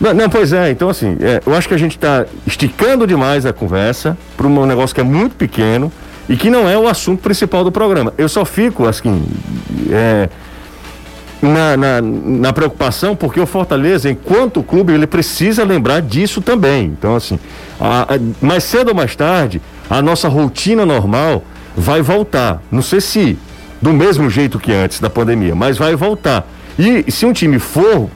Não, 0.00 0.14
não, 0.14 0.28
pois 0.28 0.52
é, 0.52 0.70
então 0.70 0.88
assim, 0.88 1.16
é, 1.20 1.40
eu 1.44 1.54
acho 1.54 1.66
que 1.66 1.74
a 1.74 1.78
gente 1.78 1.96
está 1.96 2.26
esticando 2.46 3.06
demais 3.06 3.44
a 3.46 3.52
conversa 3.52 4.16
para 4.36 4.46
um 4.46 4.66
negócio 4.66 4.94
que 4.94 5.00
é 5.00 5.04
muito 5.04 5.34
pequeno 5.34 5.90
e 6.28 6.36
que 6.36 6.48
não 6.48 6.68
é 6.68 6.76
o 6.78 6.86
assunto 6.86 7.20
principal 7.22 7.64
do 7.64 7.72
programa. 7.72 8.12
Eu 8.16 8.28
só 8.28 8.44
fico, 8.44 8.86
assim, 8.86 9.24
é, 9.90 10.28
na, 11.48 11.76
na, 11.76 12.00
na 12.02 12.52
preocupação, 12.52 13.14
porque 13.14 13.38
o 13.40 13.46
Fortaleza, 13.46 14.10
enquanto 14.10 14.62
clube, 14.62 14.92
ele 14.92 15.06
precisa 15.06 15.64
lembrar 15.64 16.00
disso 16.02 16.40
também. 16.40 16.86
Então, 16.86 17.14
assim, 17.14 17.38
a- 17.80 18.14
a- 18.14 18.18
mais 18.44 18.64
cedo 18.64 18.88
ou 18.88 18.94
mais 18.94 19.14
tarde, 19.14 19.60
a 19.88 20.00
nossa 20.00 20.28
rotina 20.28 20.84
normal 20.86 21.42
vai 21.76 22.00
voltar. 22.02 22.62
Não 22.70 22.82
sei 22.82 23.00
se 23.00 23.38
do 23.80 23.92
mesmo 23.92 24.30
jeito 24.30 24.58
que 24.58 24.72
antes 24.72 24.98
da 25.00 25.10
pandemia, 25.10 25.54
mas 25.54 25.76
vai 25.76 25.94
voltar. 25.94 26.46
E 26.78 27.04
se 27.10 27.26
um 27.26 27.32
time 27.32 27.58
for, 27.58 28.08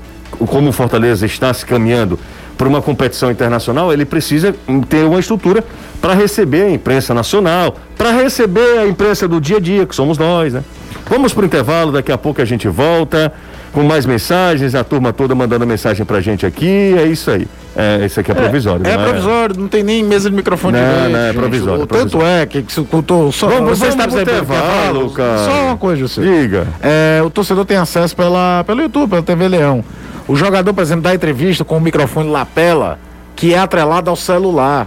como 0.47 0.71
o 0.71 0.73
Fortaleza 0.73 1.27
está 1.27 1.53
se 1.53 1.67
caminhando 1.67 2.19
para 2.57 2.67
uma 2.67 2.81
competição 2.83 3.31
internacional, 3.31 3.93
ele 3.93 4.05
precisa 4.05 4.55
ter 4.89 5.05
uma 5.05 5.21
estrutura 5.21 5.63
para 6.01 6.15
receber 6.15 6.63
a 6.63 6.71
imprensa 6.71 7.13
nacional, 7.15 7.77
para 7.97 8.11
receber 8.11 8.79
a 8.79 8.87
imprensa 8.89 9.29
do 9.29 9.41
dia 9.41 9.59
a 9.59 9.61
dia, 9.61 9.87
que 9.87 9.95
somos 9.95 10.19
nós, 10.19 10.55
né? 10.55 10.63
Vamos 11.09 11.33
pro 11.33 11.45
intervalo, 11.47 11.91
daqui 11.93 12.13
a 12.13 12.19
pouco 12.19 12.43
a 12.43 12.45
gente 12.45 12.69
volta 12.69 13.33
com 13.73 13.83
mais 13.83 14.05
mensagens, 14.07 14.75
a 14.75 14.83
turma 14.85 15.13
toda 15.13 15.35
mandando 15.35 15.67
mensagem 15.67 16.05
pra 16.05 16.21
gente 16.21 16.45
aqui, 16.45 16.95
é 16.99 17.05
isso 17.07 17.31
aí. 17.31 17.47
É, 17.77 18.05
isso 18.05 18.19
aqui 18.19 18.31
é 18.31 18.35
provisório. 18.35 18.87
É 18.87 18.97
não 18.97 19.05
provisório, 19.05 19.57
não 19.59 19.69
tem 19.69 19.83
nem 19.83 20.03
mesa 20.03 20.29
de 20.29 20.35
microfone 20.37 20.77
Não, 20.79 20.85
direito, 20.85 21.13
não, 21.13 21.19
é 21.19 21.27
gente. 21.27 21.37
provisório, 21.39 21.81
O 21.81 21.85
é 21.85 21.87
provisório. 21.87 22.27
Tanto 22.27 22.27
é 22.43 22.47
que, 22.47 22.63
que 22.63 22.73
se 22.73 22.81
o 22.81 22.85
só, 23.33 23.47
Vamos- 23.49 23.79
você 23.79 23.91
vamos 23.91 24.15
intervalo, 24.15 25.11
cara. 25.11 25.45
Só 25.45 25.63
uma 25.67 25.77
coisa, 25.77 26.09
você. 26.09 26.21
Diga. 26.21 26.67
É, 26.83 27.23
o 27.25 27.31
torcedor 27.31 27.65
tem 27.65 27.77
acesso 27.77 28.17
pela, 28.17 28.65
pelo 28.67 28.83
YouTube, 28.83 29.11
pela 29.11 29.23
TV 29.23 29.49
Leão. 29.49 29.85
O 30.27 30.35
jogador, 30.37 30.75
por 30.75 30.83
exemplo, 30.83 31.03
dá 31.03 31.15
entrevista 31.15 31.65
com 31.65 31.77
o 31.77 31.81
microfone 31.81 32.29
lapela, 32.31 32.99
que 33.37 33.55
é 33.55 33.59
atrelado 33.59 34.11
ao 34.11 34.17
celular. 34.17 34.87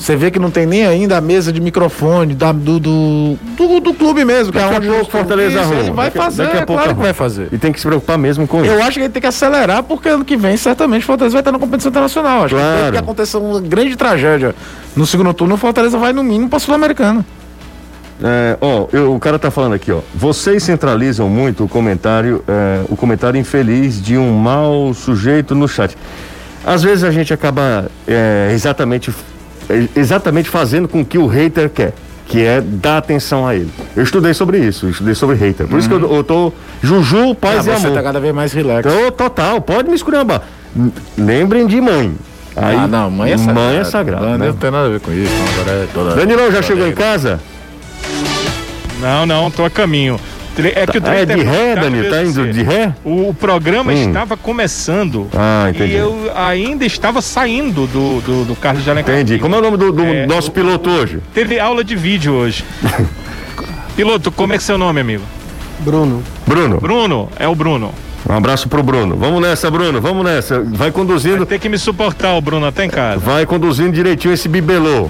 Você 0.00 0.16
vê 0.16 0.30
que 0.30 0.38
não 0.38 0.50
tem 0.50 0.64
nem 0.64 0.86
ainda 0.86 1.18
a 1.18 1.20
mesa 1.20 1.52
de 1.52 1.60
microfone 1.60 2.34
da, 2.34 2.52
do, 2.52 2.80
do, 2.80 3.36
do, 3.54 3.80
do 3.80 3.92
clube 3.92 4.24
mesmo, 4.24 4.50
que 4.50 4.58
Daqui 4.58 4.74
é 4.74 4.78
onde 4.78 4.88
os- 4.88 5.08
Fortaleza 5.08 5.60
Isso. 5.60 5.72
Ele 5.74 5.90
vai 5.90 6.06
Daqui- 6.06 6.16
fazer, 6.18 6.42
daqui 6.44 6.56
a 6.56 6.60
é 6.60 6.64
pouco 6.64 6.82
claro 6.82 6.96
que 6.96 7.02
vai 7.02 7.12
fazer. 7.12 7.48
E 7.52 7.58
tem 7.58 7.70
que 7.70 7.78
se 7.78 7.86
preocupar 7.86 8.16
mesmo 8.16 8.48
com 8.48 8.64
isso. 8.64 8.72
Eu 8.72 8.82
acho 8.82 8.92
que 8.92 9.00
ele 9.00 9.08
tem 9.10 9.20
que 9.20 9.26
acelerar, 9.28 9.82
porque 9.82 10.08
ano 10.08 10.24
que 10.24 10.38
vem, 10.38 10.56
certamente, 10.56 11.02
o 11.02 11.06
Fortaleza 11.06 11.34
vai 11.34 11.42
estar 11.42 11.52
na 11.52 11.58
competição 11.58 11.90
internacional. 11.90 12.44
Acho 12.44 12.54
Claro. 12.54 12.76
que 12.78 12.82
tem 12.84 12.92
que 12.92 12.98
acontecer 12.98 13.36
uma 13.36 13.60
grande 13.60 13.94
tragédia 13.94 14.54
no 14.96 15.04
segundo 15.06 15.34
turno, 15.34 15.54
o 15.56 15.58
Fortaleza 15.58 15.98
vai 15.98 16.14
no 16.14 16.24
mínimo 16.24 16.48
para 16.48 16.58
Sul-Americana. 16.60 17.24
É, 18.22 18.56
ó, 18.60 18.86
eu- 18.92 19.14
o 19.14 19.20
cara 19.20 19.38
tá 19.38 19.50
falando 19.50 19.74
aqui, 19.74 19.92
ó. 19.92 20.00
Vocês 20.14 20.62
centralizam 20.62 21.28
muito 21.28 21.64
o 21.64 21.68
comentário, 21.68 22.42
é, 22.48 22.80
o 22.88 22.96
comentário 22.96 23.38
infeliz 23.38 24.00
de 24.00 24.16
um 24.16 24.32
mau 24.32 24.94
sujeito 24.94 25.54
no 25.54 25.68
chat. 25.68 25.94
Às 26.64 26.82
vezes 26.82 27.04
a 27.04 27.10
gente 27.10 27.32
acaba 27.32 27.86
é, 28.06 28.50
exatamente, 28.52 29.10
é, 29.10 29.14
exatamente 29.96 30.48
fazendo 30.48 30.86
com 30.88 31.00
o 31.00 31.04
que 31.04 31.18
o 31.18 31.26
hater 31.26 31.68
quer, 31.70 31.92
que 32.26 32.42
é 32.44 32.60
dar 32.60 32.98
atenção 32.98 33.46
a 33.46 33.54
ele. 33.54 33.70
Eu 33.96 34.02
estudei 34.02 34.32
sobre 34.34 34.58
isso, 34.58 34.88
estudei 34.88 35.14
sobre 35.14 35.36
hater. 35.36 35.66
Por 35.66 35.78
isso 35.78 35.88
que 35.88 35.94
eu, 35.94 36.14
eu 36.14 36.24
tô 36.24 36.52
Juju, 36.82 37.32
Ah, 37.32 37.34
paz 37.34 37.66
e 37.66 37.70
você 37.70 37.86
amor. 37.86 37.96
tá 37.96 38.02
cada 38.02 38.20
vez 38.20 38.34
mais 38.34 38.52
relax. 38.52 38.86
Então, 38.86 39.10
total, 39.10 39.60
pode 39.60 39.88
me 39.88 39.94
esculhambar. 39.94 40.42
N- 40.76 40.92
Lembrem 41.18 41.66
de 41.66 41.80
mãe. 41.80 42.14
Aí, 42.56 42.76
ah, 42.76 42.86
não, 42.88 43.10
mãe 43.10 43.32
é 43.32 43.36
sagrada. 43.38 43.60
Mãe 43.60 43.76
é 43.78 43.84
sagrada. 43.84 44.26
Não, 44.26 44.38
né? 44.38 44.46
não 44.48 44.54
tem 44.54 44.70
nada 44.70 44.86
a 44.86 44.90
ver 44.90 45.00
com 45.00 45.12
isso. 45.12 45.32
Não, 45.32 45.62
agora 45.62 45.70
é 45.84 45.86
toda... 45.94 46.14
Danilão 46.16 46.50
já 46.52 46.62
chegou 46.62 46.86
em 46.86 46.92
casa? 46.92 47.40
Não, 49.00 49.24
não, 49.24 49.50
tô 49.50 49.64
a 49.64 49.70
caminho. 49.70 50.18
Tre- 50.54 50.72
É 50.74 50.86
que 50.86 50.98
o 50.98 51.02
Ah, 51.04 51.14
é 51.14 51.24
trem 51.24 51.38
de 51.38 51.44
ré, 51.44 51.76
Danilo? 51.76 52.10
Tá 52.10 52.22
indo 52.24 52.52
de 52.52 52.62
ré? 52.62 52.92
O, 53.04 53.28
o 53.30 53.34
programa 53.34 53.92
Hum. 53.92 54.08
estava 54.08 54.36
começando 54.36 55.28
Ah, 55.34 55.68
entendi. 55.70 55.92
e 55.92 55.96
eu 55.96 56.30
ainda 56.34 56.84
estava 56.84 57.22
saindo 57.22 57.86
do, 57.86 58.20
do, 58.20 58.44
do 58.46 58.56
Carlos 58.56 58.82
de 58.84 58.90
Alencar. 58.90 59.14
Entendi. 59.14 59.38
Como 59.38 59.54
é 59.54 59.58
o 59.58 59.62
nome 59.62 59.76
do, 59.76 59.92
do 59.92 60.02
É, 60.04 60.26
nosso 60.26 60.48
o- 60.48 60.52
piloto 60.52 60.90
hoje? 60.90 61.18
Teve 61.32 61.58
aula 61.60 61.84
de 61.84 61.94
vídeo 61.96 62.32
hoje. 62.34 62.64
Piloto, 63.96 64.30
como 64.32 64.52
é 64.52 64.56
que 64.56 64.62
é 64.62 64.66
seu 64.66 64.78
nome, 64.78 65.00
amigo? 65.00 65.24
Bruno. 65.80 66.22
Bruno, 66.46 67.28
é 67.38 67.46
o 67.48 67.54
Bruno. 67.54 67.92
Um 68.28 68.34
abraço 68.34 68.68
pro 68.68 68.82
Bruno. 68.82 69.16
Vamos 69.16 69.40
nessa, 69.40 69.70
Bruno. 69.70 70.00
Vamos 70.00 70.24
nessa. 70.24 70.60
Vai 70.60 70.90
conduzindo. 70.90 71.38
Vai 71.38 71.46
ter 71.46 71.58
que 71.58 71.68
me 71.68 71.78
suportar 71.78 72.34
o 72.34 72.40
Bruno 72.40 72.66
até 72.66 72.84
em 72.84 72.90
casa. 72.90 73.18
Vai 73.18 73.46
conduzindo 73.46 73.92
direitinho 73.92 74.34
esse 74.34 74.48
bibelô. 74.48 75.08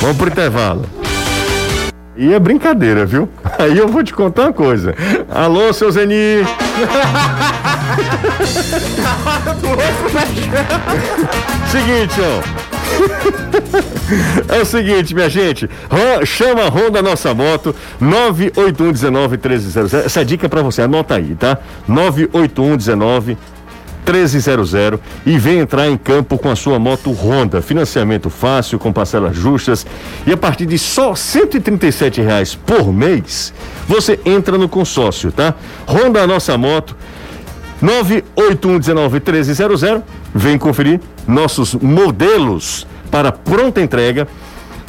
Vamos 0.00 0.16
pro 0.16 0.28
intervalo. 0.28 0.84
E 2.16 2.32
é 2.32 2.38
brincadeira, 2.38 3.04
viu? 3.04 3.28
Aí 3.58 3.76
eu 3.76 3.88
vou 3.88 4.04
te 4.04 4.12
contar 4.12 4.42
uma 4.42 4.52
coisa. 4.52 4.94
Alô, 5.28 5.72
seu 5.72 5.90
Zeni. 5.90 6.44
Seguinte, 11.70 12.20
ó. 12.20 12.74
É 14.48 14.60
o 14.60 14.66
seguinte, 14.66 15.14
minha 15.14 15.28
gente, 15.28 15.68
chama 16.24 16.62
a 16.62 16.68
Honda 16.68 17.02
Nossa 17.02 17.34
Moto 17.34 17.74
981191300. 18.00 20.04
Essa 20.04 20.20
é 20.20 20.24
dica 20.24 20.46
é 20.46 20.48
pra 20.48 20.62
você, 20.62 20.82
anota 20.82 21.16
aí, 21.16 21.34
tá? 21.34 21.58
98119 21.88 23.36
1300 24.04 24.72
e 25.24 25.38
vem 25.38 25.58
entrar 25.58 25.88
em 25.88 25.96
campo 25.96 26.36
com 26.38 26.50
a 26.50 26.56
sua 26.56 26.78
moto 26.78 27.10
Honda. 27.12 27.62
Financiamento 27.62 28.28
fácil, 28.28 28.78
com 28.78 28.92
parcelas 28.92 29.34
justas 29.34 29.86
e 30.26 30.32
a 30.32 30.36
partir 30.36 30.66
de 30.66 30.78
só 30.78 31.14
137 31.14 32.20
reais 32.20 32.54
por 32.54 32.92
mês, 32.92 33.54
você 33.88 34.20
entra 34.24 34.58
no 34.58 34.68
consórcio, 34.68 35.32
tá? 35.32 35.54
Honda 35.86 36.26
Nossa 36.26 36.58
Moto 36.58 36.94
981191300. 37.82 40.02
Vem 40.34 40.58
conferir 40.58 41.00
nossos 41.26 41.74
modelos 41.74 42.86
para 43.10 43.32
pronta 43.32 43.80
entrega. 43.80 44.28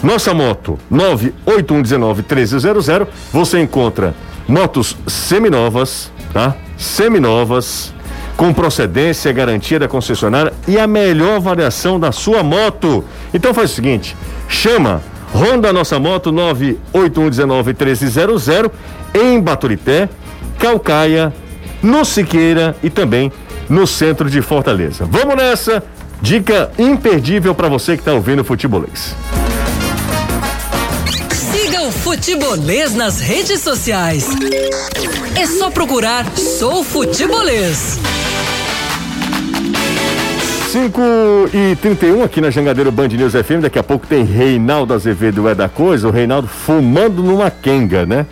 Nossa 0.04 0.34
moto 0.34 0.78
981191300. 0.92 3.08
Você 3.32 3.62
encontra 3.62 4.14
motos 4.48 4.98
seminovas, 5.08 6.12
tá? 6.34 6.54
Seminovas 6.78 7.95
com 8.36 8.52
procedência, 8.54 9.32
garantia 9.32 9.80
da 9.80 9.88
concessionária 9.88 10.52
e 10.68 10.78
a 10.78 10.86
melhor 10.86 11.40
variação 11.40 11.98
da 12.00 12.12
sua 12.12 12.44
moto. 12.44 13.04
Então 13.34 13.52
faz 13.54 13.72
o 13.72 13.76
seguinte, 13.76 14.16
chama 14.48 15.02
Honda 15.34 15.74
Nossa 15.74 16.00
Moto 16.00 16.32
981191300 16.32 18.72
em 19.14 19.40
Baturité, 19.40 20.10
Calcaia, 20.60 21.34
no 21.82 22.04
Siqueira 22.04 22.76
e 22.84 22.90
também 22.90 23.32
no 23.70 23.88
centro 23.88 24.30
de 24.30 24.42
Fortaleza. 24.42 25.08
Vamos 25.10 25.36
nessa! 25.36 25.82
Dica 26.22 26.72
imperdível 26.80 27.54
para 27.54 27.68
você 27.68 27.96
que 27.96 28.02
está 28.02 28.14
ouvindo 28.14 28.42
o 28.42 28.46
Futebolês. 28.46 29.14
Siga 31.52 31.84
o 31.84 31.92
Futebolês 31.92 32.96
nas 32.96 33.20
redes 33.20 33.60
sociais. 33.62 34.26
É 35.36 35.46
só 35.46 35.70
procurar 35.70 36.26
Sou 36.38 36.84
Futebolês. 36.84 38.00
5 40.76 41.02
e 41.54 41.78
31 41.78 42.22
aqui 42.22 42.42
na 42.42 42.50
Jangadeiro 42.50 42.92
Band 42.92 43.08
News 43.08 43.32
FM. 43.32 43.62
Daqui 43.62 43.80
a 43.80 43.84
pouco 43.84 44.06
tem 44.06 44.26
Reinaldo 44.26 44.94
Azevedo 44.94 45.48
é 45.48 45.56
da 45.56 45.70
coisa. 45.70 46.06
O 46.06 46.12
Reinaldo 46.12 46.50
fumando 46.50 47.24
numa 47.24 47.50
quenga, 47.50 48.06
né? 48.06 48.26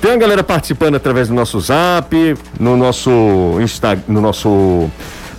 Tem 0.00 0.12
a 0.12 0.16
galera 0.16 0.44
participando 0.44 0.94
através 0.94 1.26
do 1.26 1.34
nosso 1.34 1.58
zap, 1.58 2.36
no 2.60 2.76
nosso 2.76 3.10
Insta, 3.60 3.98
no 4.06 4.20
nosso 4.20 4.88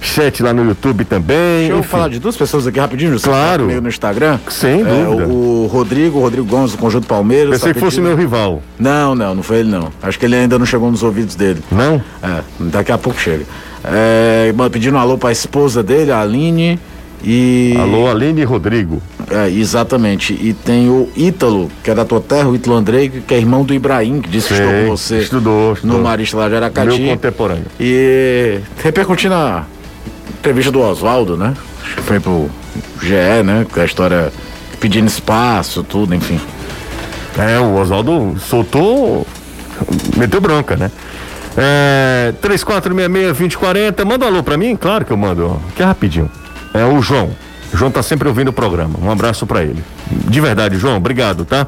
chat 0.01 0.41
lá 0.43 0.53
no 0.53 0.65
YouTube 0.65 1.05
também. 1.05 1.37
Deixa 1.59 1.73
eu 1.73 1.79
enfim. 1.79 1.87
falar 1.89 2.09
de 2.09 2.19
duas 2.19 2.35
pessoas 2.37 2.67
aqui 2.67 2.79
rapidinho, 2.79 3.17
você 3.17 3.27
Claro. 3.27 3.51
tá 3.51 3.63
comigo 3.63 3.81
no 3.81 3.89
Instagram. 3.89 4.39
Sem 4.49 4.81
É, 4.81 4.83
dúvida. 5.05 5.27
o, 5.27 5.63
o 5.63 5.67
Rodrigo, 5.67 6.19
o 6.19 6.21
Rodrigo 6.21 6.47
Gomes 6.47 6.71
do 6.71 6.77
Conjunto 6.77 7.07
Palmeiras. 7.07 7.51
Pensei 7.51 7.69
tá 7.69 7.73
que 7.73 7.79
fosse 7.79 7.99
meu 8.01 8.15
rival. 8.15 8.61
Não, 8.79 9.15
não, 9.15 9.35
não 9.35 9.43
foi 9.43 9.57
ele 9.59 9.69
não. 9.69 9.89
Acho 10.01 10.17
que 10.19 10.25
ele 10.25 10.35
ainda 10.35 10.57
não 10.59 10.65
chegou 10.65 10.89
nos 10.91 11.03
ouvidos 11.03 11.35
dele. 11.35 11.61
Não? 11.71 12.01
É, 12.23 12.41
daqui 12.59 12.91
a 12.91 12.97
pouco 12.97 13.19
chega. 13.19 13.45
É, 13.83 14.53
pedindo 14.71 14.95
um 14.95 14.99
alô 14.99 15.17
pra 15.17 15.31
esposa 15.31 15.81
dele, 15.83 16.11
a 16.11 16.21
Aline. 16.21 16.79
E. 17.23 17.73
Alô, 17.79 18.07
Aline 18.07 18.41
e 18.41 18.43
Rodrigo. 18.43 19.01
É, 19.31 19.49
exatamente. 19.49 20.33
E 20.33 20.53
tem 20.53 20.87
o 20.89 21.09
Ítalo, 21.17 21.69
que 21.83 21.89
é 21.89 21.95
da 21.95 22.05
tua 22.05 22.21
terra, 22.21 22.47
o 22.47 22.55
Ítalo 22.55 22.75
Andrei, 22.77 23.09
que 23.09 23.33
é 23.33 23.37
irmão 23.37 23.63
do 23.63 23.73
Ibrahim, 23.73 24.21
que 24.21 24.29
disse 24.29 24.49
que 24.49 24.53
Sei, 24.55 24.63
estudou 24.65 24.83
com 24.89 24.97
você 24.97 25.17
estudou, 25.19 25.73
estudou. 25.73 25.97
no 25.97 26.03
Marista 26.03 26.37
lá 26.37 26.47
de 26.47 26.55
Aracati. 26.55 26.99
Meu 26.99 27.09
contemporâneo. 27.15 27.65
E 27.79 28.59
repercutindo 28.83 29.33
a 29.33 29.65
entrevista 30.39 30.71
do 30.71 30.81
Oswaldo, 30.81 31.35
né? 31.37 31.53
Foi 32.05 32.19
pro 32.19 32.49
GE, 33.01 33.43
né? 33.43 33.65
Com 33.71 33.79
a 33.79 33.85
história 33.85 34.31
pedindo 34.79 35.07
espaço, 35.07 35.83
tudo, 35.83 36.13
enfim. 36.13 36.39
É, 37.37 37.59
o 37.59 37.75
Oswaldo 37.75 38.35
soltou, 38.39 39.25
meteu 40.15 40.41
bronca, 40.41 40.75
né? 40.75 40.91
É, 41.55 42.33
3466-2040, 42.41 44.05
manda 44.05 44.25
um 44.25 44.27
alô 44.27 44.43
pra 44.43 44.57
mim? 44.57 44.75
Claro 44.75 45.05
que 45.05 45.11
eu 45.11 45.17
mando, 45.17 45.59
que 45.75 45.81
é 45.81 45.85
rapidinho. 45.85 46.29
É 46.73 46.85
o 46.85 47.01
João. 47.01 47.31
O 47.73 47.77
João 47.77 47.91
tá 47.91 48.01
sempre 48.01 48.27
ouvindo 48.27 48.49
o 48.49 48.53
programa. 48.53 48.97
Um 49.01 49.11
abraço 49.11 49.45
pra 49.45 49.63
ele. 49.63 49.83
De 50.11 50.39
verdade, 50.39 50.77
João, 50.77 50.97
obrigado, 50.97 51.45
tá? 51.45 51.67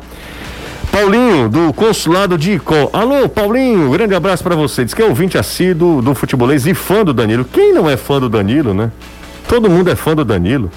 Paulinho, 0.99 1.47
do 1.47 1.71
Consulado 1.71 2.37
de 2.37 2.55
Icó. 2.55 2.89
Alô, 2.91 3.29
Paulinho, 3.29 3.89
grande 3.91 4.13
abraço 4.13 4.43
pra 4.43 4.53
você. 4.53 4.83
Diz 4.83 4.93
que 4.93 5.01
é 5.01 5.05
ouvinte 5.05 5.37
assíduo 5.37 6.01
do 6.01 6.13
futebolês 6.13 6.67
e 6.67 6.73
fã 6.73 7.05
do 7.05 7.13
Danilo. 7.13 7.45
Quem 7.45 7.71
não 7.71 7.89
é 7.89 7.95
fã 7.95 8.19
do 8.19 8.27
Danilo, 8.27 8.73
né? 8.73 8.91
Todo 9.47 9.69
mundo 9.69 9.89
é 9.89 9.95
fã 9.95 10.13
do 10.13 10.25
Danilo. 10.25 10.69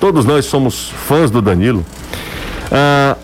Todos 0.00 0.24
nós 0.24 0.46
somos 0.46 0.88
fãs 0.88 1.30
do 1.30 1.42
Danilo. 1.42 1.84
Ah, 2.72 3.18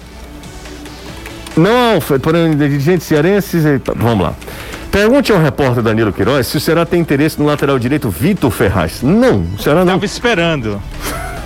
não, 1.57 1.99
porém, 2.21 2.55
dirigentes 2.55 3.07
cearenses. 3.07 3.65
eita, 3.65 3.95
Vamos 3.97 4.27
lá. 4.27 4.35
Pergunte 4.91 5.33
ao 5.33 5.41
repórter 5.41 5.83
Danilo 5.83 6.13
Queiroz 6.13 6.49
se 6.49 6.59
o 6.59 6.61
Ceará 6.61 6.85
tem 6.85 7.01
interesse 7.01 7.39
no 7.39 7.47
lateral 7.47 7.79
direito 7.79 8.11
Vitor 8.11 8.51
Ferraz. 8.51 9.01
Não, 9.03 9.47
o 9.57 9.63
Ceará 9.63 9.87
não. 9.87 9.95
Tava 9.95 10.05
esperando 10.05 10.83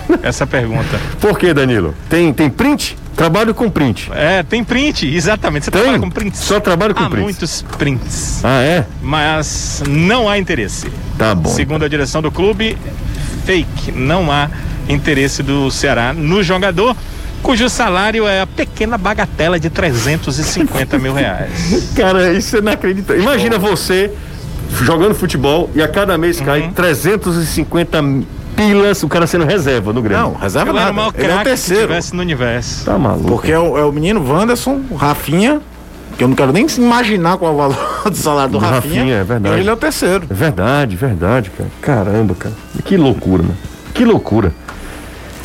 essa 0.23 0.45
pergunta. 0.47 0.99
Por 1.19 1.37
que, 1.37 1.53
Danilo? 1.53 1.93
Tem, 2.09 2.31
tem 2.33 2.49
print? 2.49 2.97
Trabalho 3.15 3.53
com 3.53 3.69
print. 3.69 4.11
É, 4.13 4.43
tem 4.43 4.61
print, 4.63 5.07
exatamente. 5.07 5.65
Você 5.65 5.71
Tem? 5.71 5.81
trabalha 5.81 6.01
com 6.01 6.09
prints. 6.09 6.39
Só 6.41 6.59
trabalho 6.59 6.93
com 6.93 7.03
Há 7.03 7.09
prints. 7.09 7.23
muitos 7.23 7.61
prints. 7.77 8.41
Ah, 8.43 8.61
é? 8.61 8.85
Mas 9.01 9.81
não 9.87 10.27
há 10.29 10.37
interesse. 10.37 10.87
Tá 11.17 11.33
bom. 11.33 11.49
Segundo 11.49 11.85
a 11.85 11.87
direção 11.87 12.21
do 12.21 12.29
clube, 12.29 12.77
fake. 13.45 13.93
Não 13.93 14.29
há 14.29 14.49
interesse 14.89 15.41
do 15.41 15.71
Ceará 15.71 16.11
no 16.13 16.43
jogador, 16.43 16.93
cujo 17.41 17.69
salário 17.69 18.27
é 18.27 18.41
a 18.41 18.45
pequena 18.47 18.97
bagatela 18.97 19.57
de 19.57 19.69
350 19.69 20.99
mil 20.99 21.13
reais. 21.13 21.91
Cara, 21.95 22.33
isso 22.33 22.57
é 22.57 22.59
inacreditável. 22.59 23.21
Imagina 23.21 23.57
você 23.57 24.11
jogando 24.83 25.15
futebol 25.15 25.69
e 25.73 25.81
a 25.81 25.87
cada 25.87 26.17
mês 26.17 26.39
Uhum. 26.39 26.45
cai 26.45 26.69
350 26.75 28.03
pilas, 28.55 29.03
o 29.03 29.07
cara 29.07 29.27
sendo 29.27 29.45
reserva 29.45 29.91
no 29.93 30.01
Grêmio. 30.01 30.23
Não, 30.23 30.33
reserva 30.33 30.71
Eu 30.71 30.75
era 30.77 30.81
o 30.81 30.93
nada. 30.93 30.93
maior 30.93 31.13
Ele 31.17 31.31
é 31.31 31.35
o 31.35 31.37
que 31.39 31.43
terceiro. 31.43 31.87
tivesse 31.87 32.15
no 32.15 32.21
universo. 32.21 32.85
Tá 32.85 32.97
maluco. 32.97 33.27
Porque 33.27 33.51
é 33.51 33.59
o, 33.59 33.77
é 33.77 33.85
o 33.85 33.91
menino 33.91 34.23
Wanderson, 34.27 34.81
o 34.89 34.95
Rafinha, 34.95 35.61
que 36.17 36.23
eu 36.23 36.27
não 36.27 36.35
quero 36.35 36.51
nem 36.53 36.65
imaginar 36.77 37.37
qual 37.37 37.51
é 37.51 37.53
o 37.53 37.57
valor 37.57 38.01
do 38.09 38.15
salário 38.15 38.51
do, 38.53 38.59
Do 38.59 38.65
Rafinha. 38.65 38.95
Rafinha, 39.01 39.15
é 39.17 39.23
verdade. 39.23 39.59
Ele 39.59 39.69
é 39.69 39.73
o 39.73 39.77
terceiro. 39.77 40.25
É 40.29 40.33
verdade, 40.33 40.95
verdade, 40.95 41.51
cara. 41.51 41.69
Caramba, 41.81 42.35
cara. 42.35 42.55
Que 42.85 42.95
loucura, 42.97 43.43
né? 43.43 43.53
Que 43.93 44.05
loucura. 44.05 44.53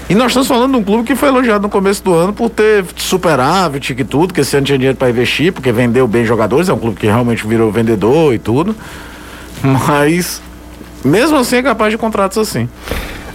E 0.08 0.14
nós 0.14 0.28
estamos 0.32 0.48
falando 0.48 0.72
de 0.72 0.78
um 0.78 0.82
clube 0.82 1.04
que 1.04 1.14
foi 1.14 1.28
elogiado 1.28 1.62
no 1.62 1.68
começo 1.68 2.02
do 2.02 2.12
ano 2.12 2.32
por 2.32 2.50
ter 2.50 2.84
superávit 2.96 3.94
e 3.96 4.04
tudo, 4.04 4.34
que 4.34 4.40
esse 4.40 4.56
ano 4.56 4.66
tinha 4.66 4.76
dinheiro 4.76 4.96
para 4.98 5.08
investir, 5.08 5.52
porque 5.52 5.70
vendeu 5.70 6.08
bem 6.08 6.24
jogadores, 6.24 6.68
é 6.68 6.72
um 6.72 6.78
clube 6.78 6.98
que 6.98 7.06
realmente 7.06 7.46
virou 7.46 7.70
vendedor 7.70 8.34
e 8.34 8.38
tudo. 8.40 8.74
Mas 9.62 10.42
mesmo 11.04 11.38
assim 11.38 11.56
é 11.56 11.62
capaz 11.62 11.90
de 11.92 11.98
contratos 11.98 12.38
assim. 12.38 12.68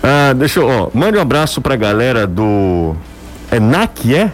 Ah, 0.03 0.33
deixa 0.33 0.59
eu, 0.59 0.67
ó, 0.67 0.89
mande 0.93 1.17
um 1.17 1.21
abraço 1.21 1.61
pra 1.61 1.75
galera 1.75 2.27
do. 2.27 2.95
É 3.51 3.59
NAC, 3.59 4.13
é? 4.15 4.31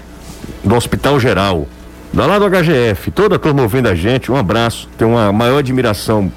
Do 0.63 0.76
Hospital 0.76 1.20
Geral. 1.20 1.67
Da 2.13 2.26
lá 2.26 2.38
do 2.38 2.46
HGF. 2.50 3.10
Toda 3.12 3.38
a 3.38 3.39
turma 3.39 3.62
ouvindo 3.62 3.88
a 3.88 3.96
gente, 3.96 4.32
um 4.32 4.36
abraço. 4.36 4.89
Tenho 4.98 5.12
uma 5.12 5.32
maior 5.32 5.60
admiração 5.60 6.30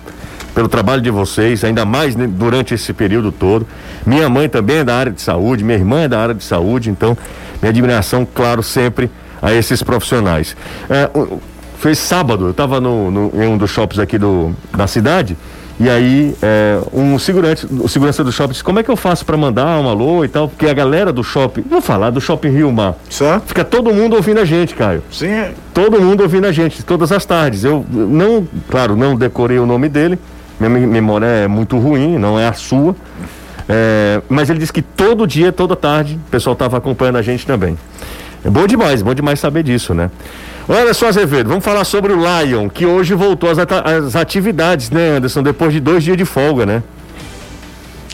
pelo 0.54 0.68
trabalho 0.68 1.02
de 1.02 1.10
vocês, 1.10 1.64
ainda 1.64 1.84
mais 1.84 2.14
durante 2.14 2.74
esse 2.74 2.92
período 2.92 3.32
todo. 3.32 3.66
Minha 4.06 4.28
mãe 4.28 4.48
também 4.48 4.78
é 4.78 4.84
da 4.84 4.94
área 4.96 5.10
de 5.10 5.20
saúde, 5.20 5.64
minha 5.64 5.76
irmã 5.76 6.02
é 6.02 6.08
da 6.08 6.20
área 6.20 6.34
de 6.34 6.44
saúde, 6.44 6.90
então 6.90 7.18
minha 7.60 7.70
admiração, 7.70 8.24
claro, 8.32 8.62
sempre 8.62 9.10
a 9.42 9.52
esses 9.52 9.82
profissionais. 9.82 10.56
É, 10.88 11.10
o- 11.12 11.40
foi 11.80 11.94
sábado, 11.96 12.44
eu 12.46 12.50
estava 12.52 12.80
no, 12.80 13.10
no- 13.10 13.42
em 13.42 13.48
um 13.48 13.58
dos 13.58 13.70
shoppings 13.70 13.98
aqui 13.98 14.16
do, 14.16 14.54
da 14.76 14.86
cidade. 14.86 15.36
E 15.78 15.90
aí, 15.90 16.34
é, 16.40 16.78
um 16.92 17.18
segurante, 17.18 17.66
o 17.68 17.88
segurança 17.88 18.22
do 18.22 18.30
shopping 18.30 18.52
disse: 18.52 18.62
Como 18.62 18.78
é 18.78 18.82
que 18.84 18.90
eu 18.90 18.96
faço 18.96 19.26
para 19.26 19.36
mandar 19.36 19.78
um 19.80 19.88
alô 19.88 20.24
e 20.24 20.28
tal? 20.28 20.48
Porque 20.48 20.66
a 20.66 20.72
galera 20.72 21.12
do 21.12 21.24
shopping, 21.24 21.62
vou 21.68 21.80
falar 21.80 22.10
do 22.10 22.20
shopping 22.20 22.50
Rio 22.50 22.70
Mar, 22.72 22.94
Certo? 23.10 23.48
fica 23.48 23.64
todo 23.64 23.92
mundo 23.92 24.14
ouvindo 24.14 24.38
a 24.38 24.44
gente, 24.44 24.72
Caio. 24.74 25.02
Sim, 25.10 25.26
é. 25.26 25.52
Todo 25.72 26.00
mundo 26.00 26.22
ouvindo 26.22 26.46
a 26.46 26.52
gente, 26.52 26.84
todas 26.84 27.10
as 27.10 27.24
tardes. 27.26 27.64
Eu 27.64 27.84
não, 27.90 28.46
claro, 28.70 28.94
não 28.94 29.16
decorei 29.16 29.58
o 29.58 29.66
nome 29.66 29.88
dele, 29.88 30.16
minha 30.60 30.70
me- 30.70 30.86
memória 30.86 31.26
é 31.26 31.48
muito 31.48 31.76
ruim, 31.76 32.18
não 32.18 32.38
é 32.38 32.46
a 32.46 32.52
sua. 32.52 32.94
É, 33.68 34.20
mas 34.28 34.50
ele 34.50 34.60
disse 34.60 34.72
que 34.72 34.82
todo 34.82 35.26
dia, 35.26 35.50
toda 35.50 35.74
tarde, 35.74 36.20
o 36.26 36.30
pessoal 36.30 36.52
estava 36.52 36.76
acompanhando 36.76 37.16
a 37.16 37.22
gente 37.22 37.44
também. 37.44 37.76
É 38.44 38.50
bom 38.50 38.66
demais, 38.66 39.02
bom 39.02 39.12
demais 39.14 39.40
saber 39.40 39.62
disso, 39.64 39.92
né? 39.94 40.08
Olha 40.66 40.94
só, 40.94 41.08
Azevedo, 41.08 41.48
vamos 41.48 41.62
falar 41.62 41.84
sobre 41.84 42.12
o 42.12 42.16
Lion, 42.16 42.70
que 42.70 42.86
hoje 42.86 43.12
voltou 43.12 43.50
às, 43.50 43.58
às 43.58 44.16
atividades, 44.16 44.90
né, 44.90 45.18
Anderson? 45.18 45.42
Depois 45.42 45.72
de 45.74 45.78
dois 45.78 46.02
dias 46.02 46.16
de 46.16 46.24
folga, 46.24 46.64
né? 46.64 46.82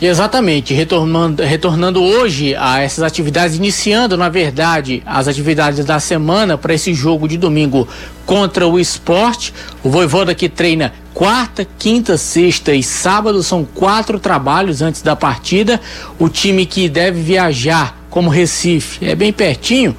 Exatamente, 0.03 0.73
retornando, 0.73 1.43
retornando 1.45 2.03
hoje 2.03 2.57
a 2.57 2.81
essas 2.81 3.05
atividades, 3.05 3.57
iniciando, 3.57 4.17
na 4.17 4.29
verdade, 4.31 5.03
as 5.07 5.29
atividades 5.29 5.85
da 5.85 6.01
semana 6.01 6.57
para 6.57 6.75
esse 6.75 6.93
jogo 6.95 7.29
de 7.29 7.37
domingo 7.37 7.87
contra 8.25 8.67
o 8.67 8.81
esporte. 8.81 9.53
O 9.85 9.91
Voivoda 9.91 10.35
que 10.35 10.49
treina 10.49 10.93
quarta, 11.13 11.67
quinta, 11.79 12.17
sexta 12.17 12.73
e 12.73 12.83
sábado, 12.83 13.43
são 13.43 13.63
quatro 13.63 14.19
trabalhos 14.19 14.81
antes 14.81 15.03
da 15.03 15.15
partida. 15.15 15.79
O 16.19 16.31
time 16.31 16.65
que 16.65 16.89
deve 16.89 17.21
viajar 17.21 18.01
como 18.09 18.31
Recife 18.31 19.07
é 19.07 19.15
bem 19.15 19.33
pertinho, 19.33 19.95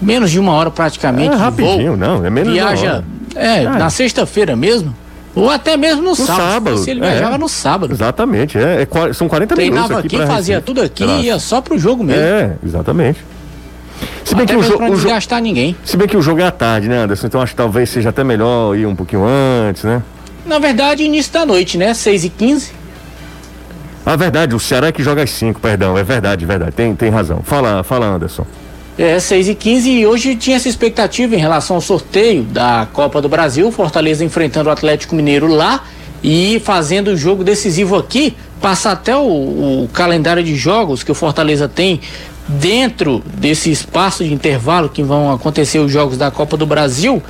menos 0.00 0.30
de 0.30 0.38
uma 0.38 0.52
hora 0.52 0.70
praticamente. 0.70 1.32
É 1.34 1.36
rapidinho, 1.36 1.92
voo. 1.92 1.96
não, 1.96 2.24
é 2.24 2.30
menos 2.30 2.52
de 2.52 2.58
uma 2.60 2.66
Viaja, 2.68 2.92
hora. 2.94 3.04
é, 3.36 3.66
Ah. 3.66 3.70
na 3.78 3.90
sexta-feira 3.90 4.54
mesmo. 4.56 4.94
Ou 5.34 5.50
até 5.50 5.76
mesmo 5.76 6.00
no, 6.02 6.10
No 6.10 6.14
sábado. 6.16 6.36
sábado. 6.52 6.78
Se 6.78 6.90
ele 6.92 7.04
é. 7.04 7.10
viajava 7.10 7.36
no 7.38 7.48
sábado. 7.48 7.92
Exatamente, 7.92 8.56
é, 8.56 8.82
é 8.82 9.12
são 9.12 9.26
40 9.28 9.56
minutos 9.56 9.74
Treinava 9.86 9.98
aqui 10.06 10.16
aqui, 10.16 10.26
fazia 10.26 10.54
Recife. 10.56 10.60
tudo 10.66 10.80
aqui 10.82 11.04
e 11.04 11.22
ia 11.26 11.38
só 11.40 11.60
pro 11.60 11.76
jogo 11.76 12.04
mesmo. 12.04 12.22
É, 12.22 12.52
exatamente. 12.64 13.24
Se 14.24 14.34
bem, 14.34 14.44
Até 14.44 14.52
que 14.54 14.58
o, 14.58 14.60
mesmo 14.62 14.72
jo 14.72 14.76
pra 14.78 14.86
o 14.86 14.88
não 14.90 14.96
jo 14.96 15.02
desgastar 15.02 15.42
ninguém. 15.42 15.74
se 15.84 15.96
bem 15.96 16.06
que 16.06 16.16
o 16.16 16.22
jogo 16.22 16.40
é 16.40 16.44
à 16.46 16.50
tarde, 16.52 16.88
né, 16.88 16.98
Anderson? 16.98 17.26
Então 17.26 17.40
acho 17.40 17.52
que 17.52 17.56
talvez 17.56 17.90
seja 17.90 18.10
até 18.10 18.22
melhor 18.22 18.76
ir 18.76 18.86
um 18.86 18.94
pouquinho 18.94 19.24
antes, 19.68 19.82
né? 19.84 20.02
Na 20.46 20.58
verdade, 20.58 21.02
início 21.02 21.32
da 21.32 21.44
noite, 21.44 21.76
né? 21.78 21.92
6 21.94 22.24
e 22.24 22.28
15 22.28 22.72
Ah, 24.06 24.14
verdade, 24.16 24.54
o 24.54 24.60
Ceará 24.60 24.88
é 24.88 24.92
que 24.92 25.02
joga 25.02 25.22
às 25.22 25.30
5, 25.30 25.58
perdão, 25.60 25.96
é 25.98 26.02
verdade, 26.04 26.44
verdade, 26.46 26.72
tem, 26.72 26.94
tem 26.94 27.10
razão. 27.10 27.40
Fala, 27.42 27.82
fala, 27.82 28.06
Anderson. 28.06 28.46
É, 28.96 29.18
6 29.18 29.48
e 29.48 29.54
15 29.56 29.90
e 29.90 30.06
hoje 30.06 30.36
tinha 30.36 30.56
essa 30.56 30.68
expectativa 30.68 31.34
em 31.34 31.38
relação 31.38 31.74
ao 31.76 31.82
sorteio 31.82 32.44
da 32.44 32.86
Copa 32.92 33.20
do 33.20 33.28
Brasil. 33.28 33.72
Fortaleza 33.72 34.24
enfrentando 34.24 34.68
o 34.68 34.72
Atlético 34.72 35.16
Mineiro 35.16 35.48
lá 35.48 35.82
e 36.22 36.62
fazendo 36.64 37.08
o 37.08 37.16
jogo 37.16 37.42
decisivo 37.42 37.96
aqui. 37.96 38.36
Passa 38.60 38.92
até 38.92 39.16
o, 39.16 39.20
o 39.82 39.90
calendário 39.92 40.44
de 40.44 40.54
jogos 40.54 41.02
que 41.02 41.10
o 41.10 41.14
Fortaleza 41.14 41.68
tem 41.68 42.00
dentro 42.46 43.20
desse 43.36 43.68
espaço 43.68 44.22
de 44.22 44.32
intervalo 44.32 44.88
que 44.88 45.02
vão 45.02 45.32
acontecer 45.32 45.80
os 45.80 45.90
jogos 45.90 46.16
da 46.16 46.30
Copa 46.30 46.56
do 46.56 46.64
Brasil. 46.64 47.20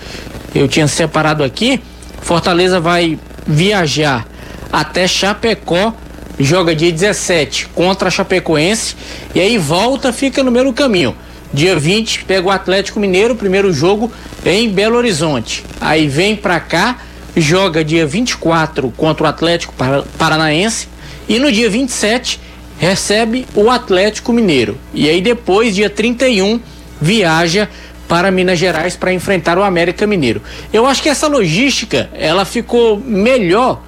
Eu 0.55 0.69
tinha 0.69 0.87
separado 0.87 1.43
aqui. 1.43 1.81
Fortaleza 2.21 2.79
vai 2.79 3.19
viajar 3.47 4.27
até 4.71 5.09
Chapecó 5.09 5.95
joga 6.39 6.75
dia 6.75 6.91
17 6.91 7.69
contra 7.69 8.09
a 8.09 8.11
Chapecoense 8.11 8.97
e 9.35 9.41
aí 9.41 9.57
volta, 9.57 10.13
fica 10.13 10.43
no 10.43 10.51
mesmo 10.51 10.73
caminho. 10.73 11.15
Dia 11.55 11.79
20 11.79 12.25
pega 12.25 12.49
o 12.49 12.51
Atlético 12.51 12.99
Mineiro, 12.99 13.37
primeiro 13.37 13.73
jogo 13.73 14.11
em 14.45 14.69
Belo 14.69 14.97
Horizonte. 14.97 15.65
Aí 15.81 16.09
vem 16.09 16.35
pra 16.35 16.59
cá, 16.59 16.99
joga 17.37 17.85
dia 17.85 18.05
24 18.05 18.93
contra 18.97 19.23
o 19.25 19.29
Atlético 19.29 19.73
Para- 19.75 20.03
Paranaense 20.19 20.89
e 21.29 21.39
no 21.39 21.53
dia 21.53 21.71
27 21.71 22.41
recebe 22.77 23.47
o 23.55 23.71
Atlético 23.71 24.33
Mineiro. 24.33 24.77
E 24.93 25.09
aí 25.09 25.21
depois, 25.21 25.77
dia 25.77 25.89
31, 25.89 26.59
viaja 27.01 27.69
para 28.09 28.33
Minas 28.33 28.59
Gerais 28.59 28.97
para 28.97 29.13
enfrentar 29.13 29.57
o 29.57 29.63
América 29.63 30.09
Mineiro. 30.09 30.43
Eu 30.73 30.85
acho 30.87 31.01
que 31.05 31.09
essa 31.09 31.29
logística, 31.29 32.11
ela 32.15 32.45
ficou 32.45 32.99
melhor 32.99 33.81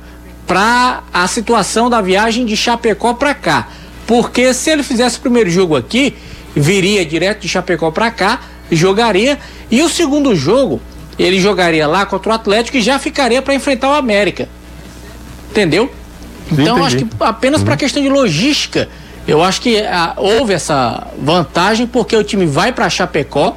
para 0.46 1.02
a 1.12 1.26
situação 1.26 1.90
da 1.90 2.00
viagem 2.00 2.46
de 2.46 2.56
Chapecó 2.56 3.12
para 3.14 3.34
cá. 3.34 3.68
Porque 4.06 4.54
se 4.54 4.70
ele 4.70 4.84
fizesse 4.84 5.18
o 5.18 5.20
primeiro 5.20 5.50
jogo 5.50 5.74
aqui, 5.74 6.14
viria 6.56 7.04
direto 7.04 7.40
de 7.40 7.48
Chapecó 7.48 7.90
para 7.90 8.10
cá, 8.10 8.40
jogaria. 8.72 9.38
E 9.70 9.82
o 9.82 9.88
segundo 9.88 10.34
jogo 10.34 10.80
ele 11.18 11.40
jogaria 11.40 11.86
lá 11.86 12.04
contra 12.04 12.32
o 12.32 12.34
Atlético 12.34 12.76
e 12.76 12.82
já 12.82 12.98
ficaria 12.98 13.40
para 13.40 13.54
enfrentar 13.54 13.90
o 13.90 13.94
América. 13.94 14.48
Entendeu? 15.50 15.90
Então 16.50 16.84
acho 16.84 16.96
que 16.96 17.06
apenas 17.20 17.62
para 17.62 17.76
questão 17.76 18.02
de 18.02 18.08
logística, 18.08 18.88
eu 19.26 19.42
acho 19.42 19.60
que 19.60 19.78
ah, 19.78 20.14
houve 20.16 20.54
essa 20.54 21.08
vantagem 21.18 21.86
porque 21.86 22.16
o 22.16 22.22
time 22.22 22.46
vai 22.46 22.72
para 22.72 22.88
Chapecó, 22.88 23.56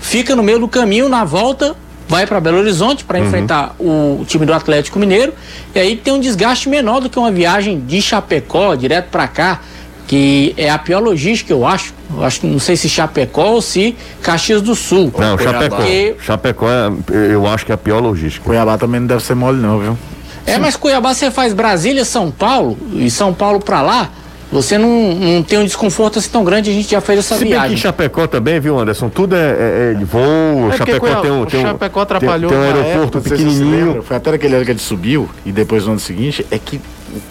fica 0.00 0.36
no 0.36 0.42
meio 0.42 0.60
do 0.60 0.68
caminho 0.68 1.08
na 1.08 1.24
volta 1.24 1.76
vai 2.08 2.26
para 2.26 2.40
Belo 2.40 2.58
Horizonte 2.58 3.04
para 3.04 3.20
enfrentar 3.20 3.76
o 3.78 4.24
time 4.26 4.46
do 4.46 4.54
Atlético 4.54 4.98
Mineiro. 4.98 5.34
E 5.74 5.78
aí 5.78 5.94
tem 5.94 6.14
um 6.14 6.18
desgaste 6.18 6.68
menor 6.68 7.00
do 7.00 7.10
que 7.10 7.18
uma 7.18 7.30
viagem 7.30 7.78
de 7.80 8.00
Chapecó 8.00 8.74
direto 8.74 9.10
para 9.10 9.28
cá 9.28 9.60
que 10.08 10.54
é 10.56 10.68
a 10.70 10.78
pior 10.78 11.00
logística 11.00 11.52
eu 11.52 11.64
acho 11.66 11.94
eu 12.16 12.24
acho 12.24 12.40
que 12.40 12.46
não 12.46 12.58
sei 12.58 12.74
se 12.76 12.88
Chapecó 12.88 13.50
ou 13.50 13.62
se 13.62 13.94
Caxias 14.22 14.60
do 14.62 14.74
Sul 14.74 15.12
Não, 15.16 15.36
Cuiabá. 15.36 15.42
Chapecó. 15.52 15.76
Porque- 15.76 16.14
Chapecó, 16.20 16.66
é, 16.68 16.90
eu 17.34 17.46
acho 17.46 17.64
que 17.66 17.70
é 17.70 17.74
a 17.74 17.78
pior 17.78 18.00
logística. 18.00 18.44
Cuiabá 18.44 18.76
também 18.78 18.98
não 19.00 19.06
deve 19.06 19.22
ser 19.22 19.34
mole, 19.34 19.58
não, 19.60 19.78
viu? 19.78 19.98
É, 20.46 20.56
mas 20.58 20.74
Cuiabá 20.74 21.12
você 21.14 21.30
faz 21.30 21.52
Brasília, 21.52 22.04
São 22.06 22.30
Paulo 22.30 22.76
e 22.94 23.10
São 23.10 23.34
Paulo 23.34 23.60
pra 23.60 23.82
lá, 23.82 24.10
você 24.50 24.78
não, 24.78 25.14
não 25.14 25.42
tem 25.42 25.58
um 25.58 25.64
desconforto 25.64 26.18
assim 26.18 26.30
tão 26.30 26.42
grande, 26.42 26.70
a 26.70 26.72
gente 26.72 26.90
já 26.90 27.02
fez 27.02 27.18
essa 27.18 27.34
Se 27.34 27.40
bem 27.44 27.52
que 27.52 27.58
viagem. 27.58 27.76
Chapecó 27.76 28.26
também, 28.26 28.58
viu, 28.58 28.78
Anderson? 28.78 29.10
Tudo 29.10 29.36
é, 29.36 29.38
é- 29.38 29.90
é 29.90 29.94
de 29.94 30.04
voo. 30.06 30.70
É 30.72 30.76
Chapecó 30.78 31.00
Cuiabá- 31.00 31.20
tem 31.20 31.30
um. 31.30 31.44
Tem 31.44 31.60
um 31.60 31.62
Chapecó 31.64 32.04
tem- 32.06 32.16
atrapalhou 32.16 32.50
Tem, 32.50 32.58
um 32.58 32.62
na 32.62 32.66
aeroporto 32.68 33.18
época, 33.18 33.20
pequenininho. 33.20 33.86
lembra, 33.88 34.02
Foi 34.02 34.16
até 34.16 34.30
naquele 34.30 34.54
ano 34.56 34.64
que 34.64 34.70
ele 34.70 34.78
subiu 34.80 35.28
e 35.44 35.52
depois 35.52 35.84
no 35.84 35.90
ano 35.90 36.00
seguinte, 36.00 36.46
é 36.50 36.58
que 36.58 36.80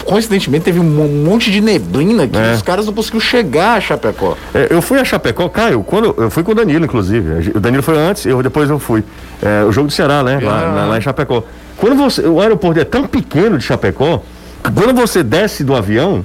coincidentemente 0.04 0.64
teve 0.64 0.80
um 0.80 0.84
monte 1.24 1.50
de 1.50 1.60
neblina 1.60 2.26
que 2.26 2.36
É. 2.36 2.54
os 2.54 2.62
caras 2.62 2.86
não 2.86 2.92
conseguiram 2.92 3.20
chegar 3.20 3.78
a 3.78 3.80
Chapecó. 3.80 4.36
É, 4.54 4.68
eu 4.70 4.82
fui 4.82 4.98
a 4.98 5.04
Chapecó, 5.04 5.48
Caio, 5.48 5.82
quando 5.82 6.14
eu 6.18 6.30
fui 6.30 6.42
com 6.42 6.52
o 6.52 6.54
Danilo, 6.54 6.84
inclusive. 6.84 7.52
O 7.54 7.60
Danilo 7.60 7.82
foi 7.82 7.96
antes, 7.98 8.26
eu 8.26 8.42
depois 8.42 8.68
eu 8.70 8.78
fui. 8.78 9.04
É, 9.42 9.64
o 9.64 9.72
jogo 9.72 9.88
do 9.88 9.92
Ceará, 9.92 10.22
né? 10.22 10.38
Lá, 10.42 10.60
Ah. 10.60 10.74
lá- 10.74 10.86
lá 10.86 10.98
em 10.98 11.00
Chapecó. 11.00 11.42
Quando 11.76 11.96
você, 11.96 12.22
o 12.22 12.40
aeroporto 12.40 12.80
é 12.80 12.84
tão 12.84 13.06
pequeno 13.06 13.56
de 13.58 13.64
Chapecó, 13.64 14.22
que 14.64 14.72
quando 14.72 14.92
você 14.94 15.22
desce 15.22 15.62
do 15.62 15.74
avião, 15.76 16.24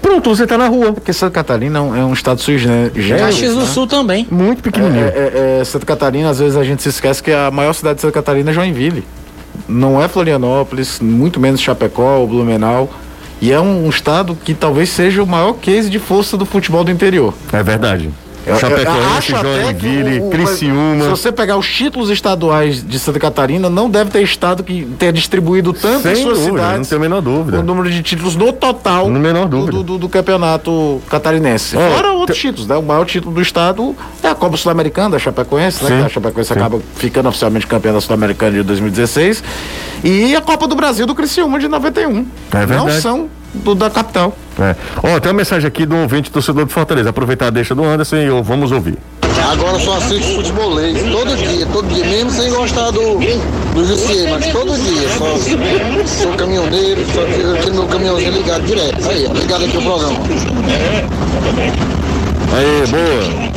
pronto, 0.00 0.28
você 0.34 0.44
tá 0.46 0.58
na 0.58 0.66
rua. 0.66 0.92
Porque 0.92 1.12
Santa 1.12 1.32
Catarina 1.32 1.78
é 1.78 1.82
um, 1.82 2.10
é 2.10 2.12
estado 2.12 2.40
sui 2.40 2.58
generis, 2.58 3.08
Caxias 3.20 3.54
do 3.54 3.60
né? 3.60 3.66
Sul 3.66 3.86
também. 3.86 4.26
Muito 4.30 4.60
pequenininho. 4.62 5.04
É, 5.04 5.08
é, 5.08 5.58
é, 5.60 5.64
Santa 5.64 5.86
Catarina, 5.86 6.30
às 6.30 6.40
vezes 6.40 6.56
a 6.56 6.64
gente 6.64 6.82
se 6.82 6.88
esquece 6.88 7.22
que 7.22 7.30
a 7.30 7.50
maior 7.52 7.72
cidade 7.72 7.96
de 7.96 8.00
Santa 8.02 8.12
Catarina 8.14 8.50
é 8.50 8.54
Joinville. 8.54 9.04
Não 9.68 10.02
é 10.02 10.08
Florianópolis, 10.08 11.00
muito 11.00 11.40
menos 11.40 11.60
Chapecó 11.60 12.18
ou 12.18 12.26
Blumenau. 12.26 12.90
E 13.40 13.50
é 13.50 13.60
um, 13.60 13.86
um 13.86 13.90
estado 13.90 14.36
que 14.36 14.54
talvez 14.54 14.88
seja 14.88 15.22
o 15.22 15.26
maior 15.26 15.54
case 15.54 15.90
de 15.90 15.98
força 15.98 16.36
do 16.36 16.46
futebol 16.46 16.84
do 16.84 16.90
interior. 16.90 17.34
É, 17.52 17.62
verdade. 17.62 18.08
Eu- 18.46 18.56
Chapecoense, 18.56 19.30
Joinville, 19.32 20.20
o- 20.20 20.26
o- 20.26 20.30
Criciúma. 20.30 21.04
Se 21.04 21.10
você 21.10 21.30
pegar 21.32 21.56
os 21.56 21.66
títulos 21.66 22.10
estaduais 22.10 22.84
de 22.86 22.98
Santa 22.98 23.20
Catarina, 23.20 23.70
não 23.70 23.88
deve 23.88 24.10
ter 24.10 24.22
estado 24.22 24.64
que 24.64 24.84
tenha 24.98 25.12
distribuído 25.12 25.72
tanto 25.72 26.08
em 26.08 26.14
Sem 26.14 26.24
suas 26.24 26.38
dúvida, 26.38 26.52
não 26.56 26.64
cidades. 26.64 26.88
tenho 26.88 27.00
a 27.00 27.02
menor 27.02 27.20
dúvida. 27.20 27.60
O 27.60 27.62
número 27.62 27.90
de 27.90 28.02
títulos 28.02 28.34
no 28.34 28.52
total 28.52 29.08
No 29.08 29.20
menor 29.20 29.46
do, 29.48 29.58
dúvida. 29.58 29.72
do- 29.78 29.82
do- 29.84 29.98
do 29.98 30.08
campeonato 30.08 31.00
catarinense. 31.08 31.76
Ó, 31.76 31.90
Fora 31.96 32.12
outros 32.12 32.38
títulos, 32.38 32.66
né? 32.66 32.76
O 32.76 32.82
maior 32.82 33.04
título 33.06 33.34
do 33.34 33.40
estado 33.40 33.94
é 34.22 34.28
a 34.28 34.34
Copa 34.34 34.56
Sul-Americana 34.56 35.10
da 35.10 35.18
Chapecoense, 35.18 35.84
né? 35.84 35.90
Sim, 35.90 35.98
Que 36.00 36.06
a 36.06 36.08
Chapecoense 36.08 36.48
sim. 36.52 36.54
acaba 36.58 36.80
ficando 36.96 37.28
oficialmente 37.28 37.66
campeã 37.66 37.92
da 37.92 38.00
Sul-Americana 38.00 38.52
de 38.58 38.62
2016. 38.62 39.42
E 40.02 40.34
a 40.34 40.40
Copa 40.40 40.66
do 40.66 40.74
Brasil 40.74 41.06
do 41.06 41.14
Criciúma 41.14 41.58
de 41.60 41.68
91. 41.68 42.26
É 42.52 42.60
Não 42.60 42.66
verdade. 42.66 43.00
são 43.00 43.28
do, 43.52 43.74
da 43.74 43.90
capital. 43.90 44.36
É. 44.58 44.76
Ó, 45.02 45.18
tem 45.20 45.30
uma 45.30 45.38
mensagem 45.38 45.66
aqui 45.66 45.86
do 45.86 45.96
ouvinte 45.96 46.30
torcedor 46.30 46.66
de 46.66 46.72
Fortaleza. 46.72 47.10
Aproveitar 47.10 47.46
a 47.46 47.50
deixa 47.50 47.74
do 47.74 47.84
Anderson 47.84 48.16
e 48.16 48.26
eu, 48.26 48.42
vamos 48.42 48.72
ouvir. 48.72 48.98
Agora 49.50 49.72
eu 49.72 49.80
só 49.80 49.96
assisto 49.96 50.34
futebolês, 50.34 51.02
todo 51.10 51.36
dia, 51.36 51.66
todo 51.66 51.88
dia, 51.88 52.04
mesmo 52.04 52.30
sem 52.30 52.50
gostar 52.50 52.90
do, 52.90 53.18
do 53.74 53.84
Jussier, 53.84 54.30
mas 54.30 54.46
todo 54.48 54.72
dia. 54.78 55.08
Só, 55.18 56.22
sou 56.22 56.32
caminhoneiro, 56.34 57.04
só 57.12 57.22
tenho 57.62 57.74
meu 57.74 57.86
caminhãozinho 57.86 58.32
ligado 58.32 58.62
direto. 58.64 59.08
Aí, 59.08 59.26
ligado 59.26 59.64
aqui 59.64 59.76
o 59.76 59.82
programa. 59.82 60.16
Aí, 62.52 62.86
boa. 62.86 63.52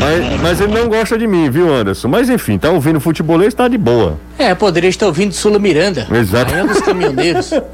Mas, 0.00 0.40
mas 0.42 0.60
ele 0.60 0.74
não 0.74 0.88
gosta 0.88 1.16
de 1.16 1.26
mim, 1.26 1.48
viu, 1.48 1.72
Anderson? 1.72 2.08
Mas 2.08 2.28
enfim, 2.28 2.58
tá 2.58 2.70
ouvindo 2.70 3.00
futebolês, 3.00 3.54
tá 3.54 3.66
de 3.66 3.78
boa. 3.78 4.18
É, 4.38 4.54
poderia 4.54 4.90
estar 4.90 5.06
ouvindo 5.06 5.32
Sula 5.32 5.58
Miranda. 5.58 6.06
Exato. 6.12 6.52
Rainha 6.52 6.66
dos 6.66 6.80
caminhoneiros. 6.80 7.50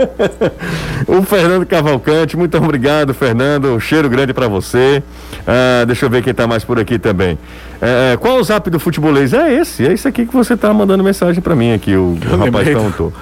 O 1.09 1.23
Fernando 1.23 1.67
Cavalcante, 1.67 2.37
muito 2.37 2.57
obrigado, 2.57 3.13
Fernando. 3.13 3.75
Um 3.75 3.81
cheiro 3.81 4.09
grande 4.09 4.33
pra 4.33 4.47
você. 4.47 5.03
Ah, 5.47 5.85
deixa 5.85 6.07
eu 6.07 6.11
ver 6.11 6.23
quem 6.23 6.33
tá 6.33 6.47
mais 6.47 6.63
por 6.63 6.79
aqui 6.79 6.99
também. 6.99 7.37
É, 7.81 8.17
qual 8.19 8.37
o 8.39 8.45
zap 8.45 8.69
do 8.71 8.79
futebolês? 8.79 9.33
É 9.33 9.53
esse, 9.53 9.85
é 9.87 9.93
esse 9.93 10.07
aqui 10.07 10.27
que 10.27 10.33
você 10.33 10.57
tá 10.57 10.73
mandando 10.73 11.03
mensagem 11.03 11.41
pra 11.41 11.57
mim 11.57 11.73
aqui, 11.73 11.97
o, 11.97 12.17
o 12.23 12.37
rapaz 12.37 12.65
perguntou. 12.69 13.13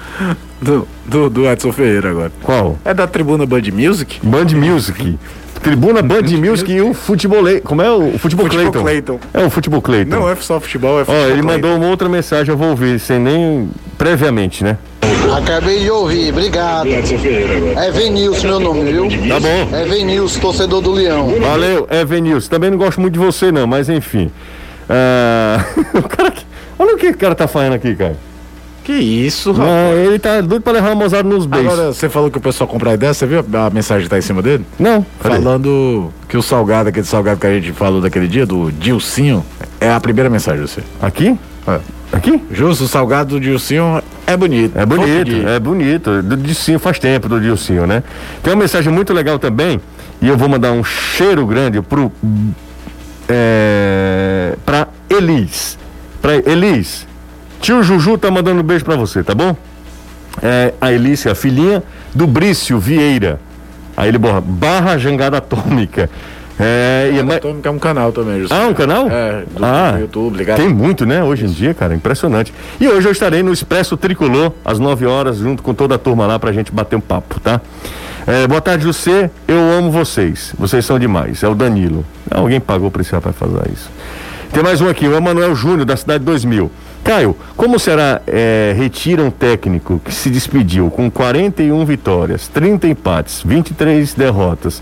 Do, 0.61 0.87
do, 1.05 1.29
do 1.29 1.49
Edson 1.49 1.71
Ferreira 1.71 2.11
agora. 2.11 2.31
Qual? 2.43 2.77
É 2.83 2.93
da 2.93 3.07
tribuna 3.07 3.45
Band 3.45 3.63
Music? 3.73 4.19
Band 4.21 4.47
Music. 4.55 5.17
Tribuna 5.61 6.01
Band 6.01 6.23
Music 6.23 6.71
e 6.71 6.81
o 6.81 6.93
futebolês. 6.93 7.61
Como 7.63 7.81
é 7.81 7.89
o, 7.91 8.15
o 8.15 8.19
futebol 8.19 8.45
Futebol 8.45 8.71
Clayton? 8.71 8.81
Clayton. 8.81 9.19
É 9.33 9.45
o 9.45 9.49
futebol 9.49 9.81
Clayton. 9.81 10.09
Não 10.15 10.29
é 10.29 10.35
só 10.35 10.59
futebol, 10.59 10.99
é 10.99 11.01
Ó, 11.01 11.05
futebol. 11.05 11.23
ele 11.29 11.41
Clayton. 11.41 11.47
mandou 11.67 11.75
uma 11.77 11.87
outra 11.87 12.07
mensagem, 12.07 12.51
eu 12.51 12.57
vou 12.57 12.69
ouvir, 12.69 12.99
sem 12.99 13.19
nem 13.19 13.69
previamente, 13.97 14.63
né? 14.63 14.77
Acabei 15.37 15.79
de 15.79 15.91
ouvir, 15.91 16.31
obrigado. 16.31 16.87
É 16.89 17.91
Venilson 17.91 18.47
meu 18.47 18.59
nome, 18.59 18.91
viu? 18.91 19.07
Tá 19.27 19.39
bom. 19.39 19.69
É 19.75 19.85
Venilson, 19.85 20.39
torcedor 20.39 20.81
do 20.81 20.91
Leão. 20.91 21.35
Valeu, 21.39 21.87
Evenilson. 21.91 22.49
Também 22.49 22.71
não 22.71 22.77
gosto 22.77 22.99
muito 23.01 23.13
de 23.13 23.19
você, 23.19 23.51
não, 23.51 23.67
mas 23.67 23.89
enfim. 23.89 24.31
Ah, 24.89 25.63
o 25.93 26.01
cara 26.03 26.31
que- 26.31 26.45
Olha 26.79 26.95
o 26.95 26.97
que 26.97 27.07
o 27.09 27.17
cara 27.17 27.35
tá 27.35 27.47
falando 27.47 27.73
aqui, 27.73 27.93
cara. 27.95 28.15
Que 28.89 28.95
isso, 28.95 29.51
rapaz. 29.51 29.71
Ah, 29.71 29.95
ele 30.03 30.17
tá 30.17 30.41
doido 30.41 30.63
pra 30.63 30.73
levar 30.73 30.93
a 30.93 30.95
mozada 30.95 31.29
nos 31.29 31.45
beijos. 31.45 31.71
Agora, 31.71 31.93
você 31.93 32.09
falou 32.09 32.31
que 32.31 32.39
o 32.39 32.41
pessoal 32.41 32.67
compra 32.67 32.95
ideia, 32.95 33.13
você 33.13 33.23
viu 33.27 33.45
a 33.53 33.69
mensagem 33.69 34.05
que 34.05 34.09
tá 34.09 34.17
em 34.17 34.21
cima 34.23 34.41
dele? 34.41 34.65
Não? 34.79 35.05
Falando 35.19 36.11
que 36.27 36.35
o 36.35 36.41
salgado, 36.41 36.89
aquele 36.89 37.05
salgado 37.05 37.39
que 37.39 37.45
a 37.45 37.53
gente 37.53 37.71
falou 37.71 38.01
daquele 38.01 38.27
dia, 38.27 38.47
do 38.47 38.71
Dilcinho, 38.71 39.45
é 39.79 39.91
a 39.91 39.99
primeira 39.99 40.27
mensagem 40.27 40.65
de 40.65 40.71
você. 40.71 40.81
Aqui? 40.99 41.37
É. 41.67 41.79
Aqui? 42.11 42.41
Justo, 42.51 42.85
o 42.85 42.87
salgado 42.87 43.35
do 43.35 43.39
Dilcinho 43.39 44.01
é 44.25 44.35
bonito. 44.35 44.75
É 44.75 44.83
bonito, 44.87 45.47
é 45.47 45.59
bonito. 45.59 46.23
Do 46.23 46.35
Dilcinho 46.35 46.79
faz 46.79 46.97
tempo 46.97 47.29
do 47.29 47.39
Dilcinho, 47.39 47.85
né? 47.85 48.01
Tem 48.41 48.51
uma 48.51 48.63
mensagem 48.63 48.91
muito 48.91 49.13
legal 49.13 49.37
também, 49.37 49.79
e 50.19 50.27
eu 50.27 50.35
vou 50.35 50.49
mandar 50.49 50.71
um 50.71 50.83
cheiro 50.83 51.45
grande 51.45 51.79
pro. 51.79 52.11
É, 53.27 54.55
pra 54.65 54.87
Elis. 55.07 55.77
Pra 56.23 56.37
Elis. 56.37 57.07
Tio 57.61 57.83
Juju 57.83 58.17
tá 58.17 58.31
mandando 58.31 58.61
um 58.61 58.63
beijo 58.63 58.85
pra 58.85 58.95
você, 58.95 59.23
tá 59.23 59.35
bom? 59.35 59.55
É, 60.41 60.73
a 60.79 60.91
Elis, 60.91 61.25
a 61.27 61.35
filhinha 61.35 61.83
do 62.13 62.25
Brício 62.25 62.79
Vieira. 62.79 63.39
Aí 63.97 64.07
ele 64.07 64.17
borra, 64.17 64.41
barra 64.41 64.97
jangada 64.97 65.37
atômica. 65.37 66.09
É, 66.61 67.11
e 67.13 67.17
é, 67.17 67.35
Atômica 67.35 67.69
é 67.69 67.71
um 67.71 67.79
canal 67.79 68.11
também, 68.11 68.41
Justo. 68.41 68.53
ah, 68.53 68.67
um 68.67 68.73
canal? 68.73 69.07
É, 69.09 69.43
do, 69.49 69.63
ah, 69.63 69.97
YouTube, 69.97 70.37
ligado? 70.37 70.57
Tem 70.57 70.67
muito, 70.67 71.05
né? 71.05 71.23
Hoje 71.23 71.45
em 71.45 71.49
dia, 71.49 71.73
cara, 71.73 71.95
impressionante. 71.95 72.53
E 72.81 72.87
hoje 72.87 73.07
eu 73.07 73.11
estarei 73.13 73.41
no 73.41 73.53
Expresso 73.53 73.95
Tricolor, 73.95 74.51
às 74.65 74.77
9 74.77 75.05
horas, 75.05 75.37
junto 75.37 75.63
com 75.63 75.73
toda 75.73 75.95
a 75.95 75.97
turma 75.97 76.27
lá 76.27 76.37
pra 76.37 76.51
gente 76.51 76.69
bater 76.69 76.97
um 76.97 77.01
papo, 77.01 77.39
tá? 77.39 77.61
É, 78.27 78.45
boa 78.45 78.59
tarde, 78.59 78.83
José. 78.83 79.31
Eu 79.47 79.57
amo 79.57 79.89
vocês. 79.89 80.53
Vocês 80.59 80.85
são 80.85 80.99
demais. 80.99 81.41
É 81.43 81.47
o 81.47 81.55
Danilo. 81.55 82.05
Alguém 82.29 82.59
pagou 82.59 82.91
pra 82.91 83.01
esse 83.01 83.13
rapaz 83.13 83.35
fazer 83.37 83.71
isso. 83.71 83.89
Tem 84.51 84.63
mais 84.63 84.81
um 84.81 84.89
aqui, 84.89 85.07
o 85.07 85.15
Emanuel 85.15 85.55
Júnior, 85.55 85.85
da 85.85 85.95
Cidade 85.95 86.23
2000. 86.23 86.71
Caio, 87.03 87.35
como 87.55 87.79
será 87.79 88.21
é, 88.25 88.73
retira 88.75 89.23
um 89.23 89.29
técnico 89.29 90.01
que 90.03 90.13
se 90.13 90.29
despediu 90.29 90.89
com 90.89 91.09
41 91.09 91.85
vitórias, 91.85 92.47
30 92.47 92.87
empates, 92.87 93.41
23 93.45 94.13
derrotas, 94.15 94.81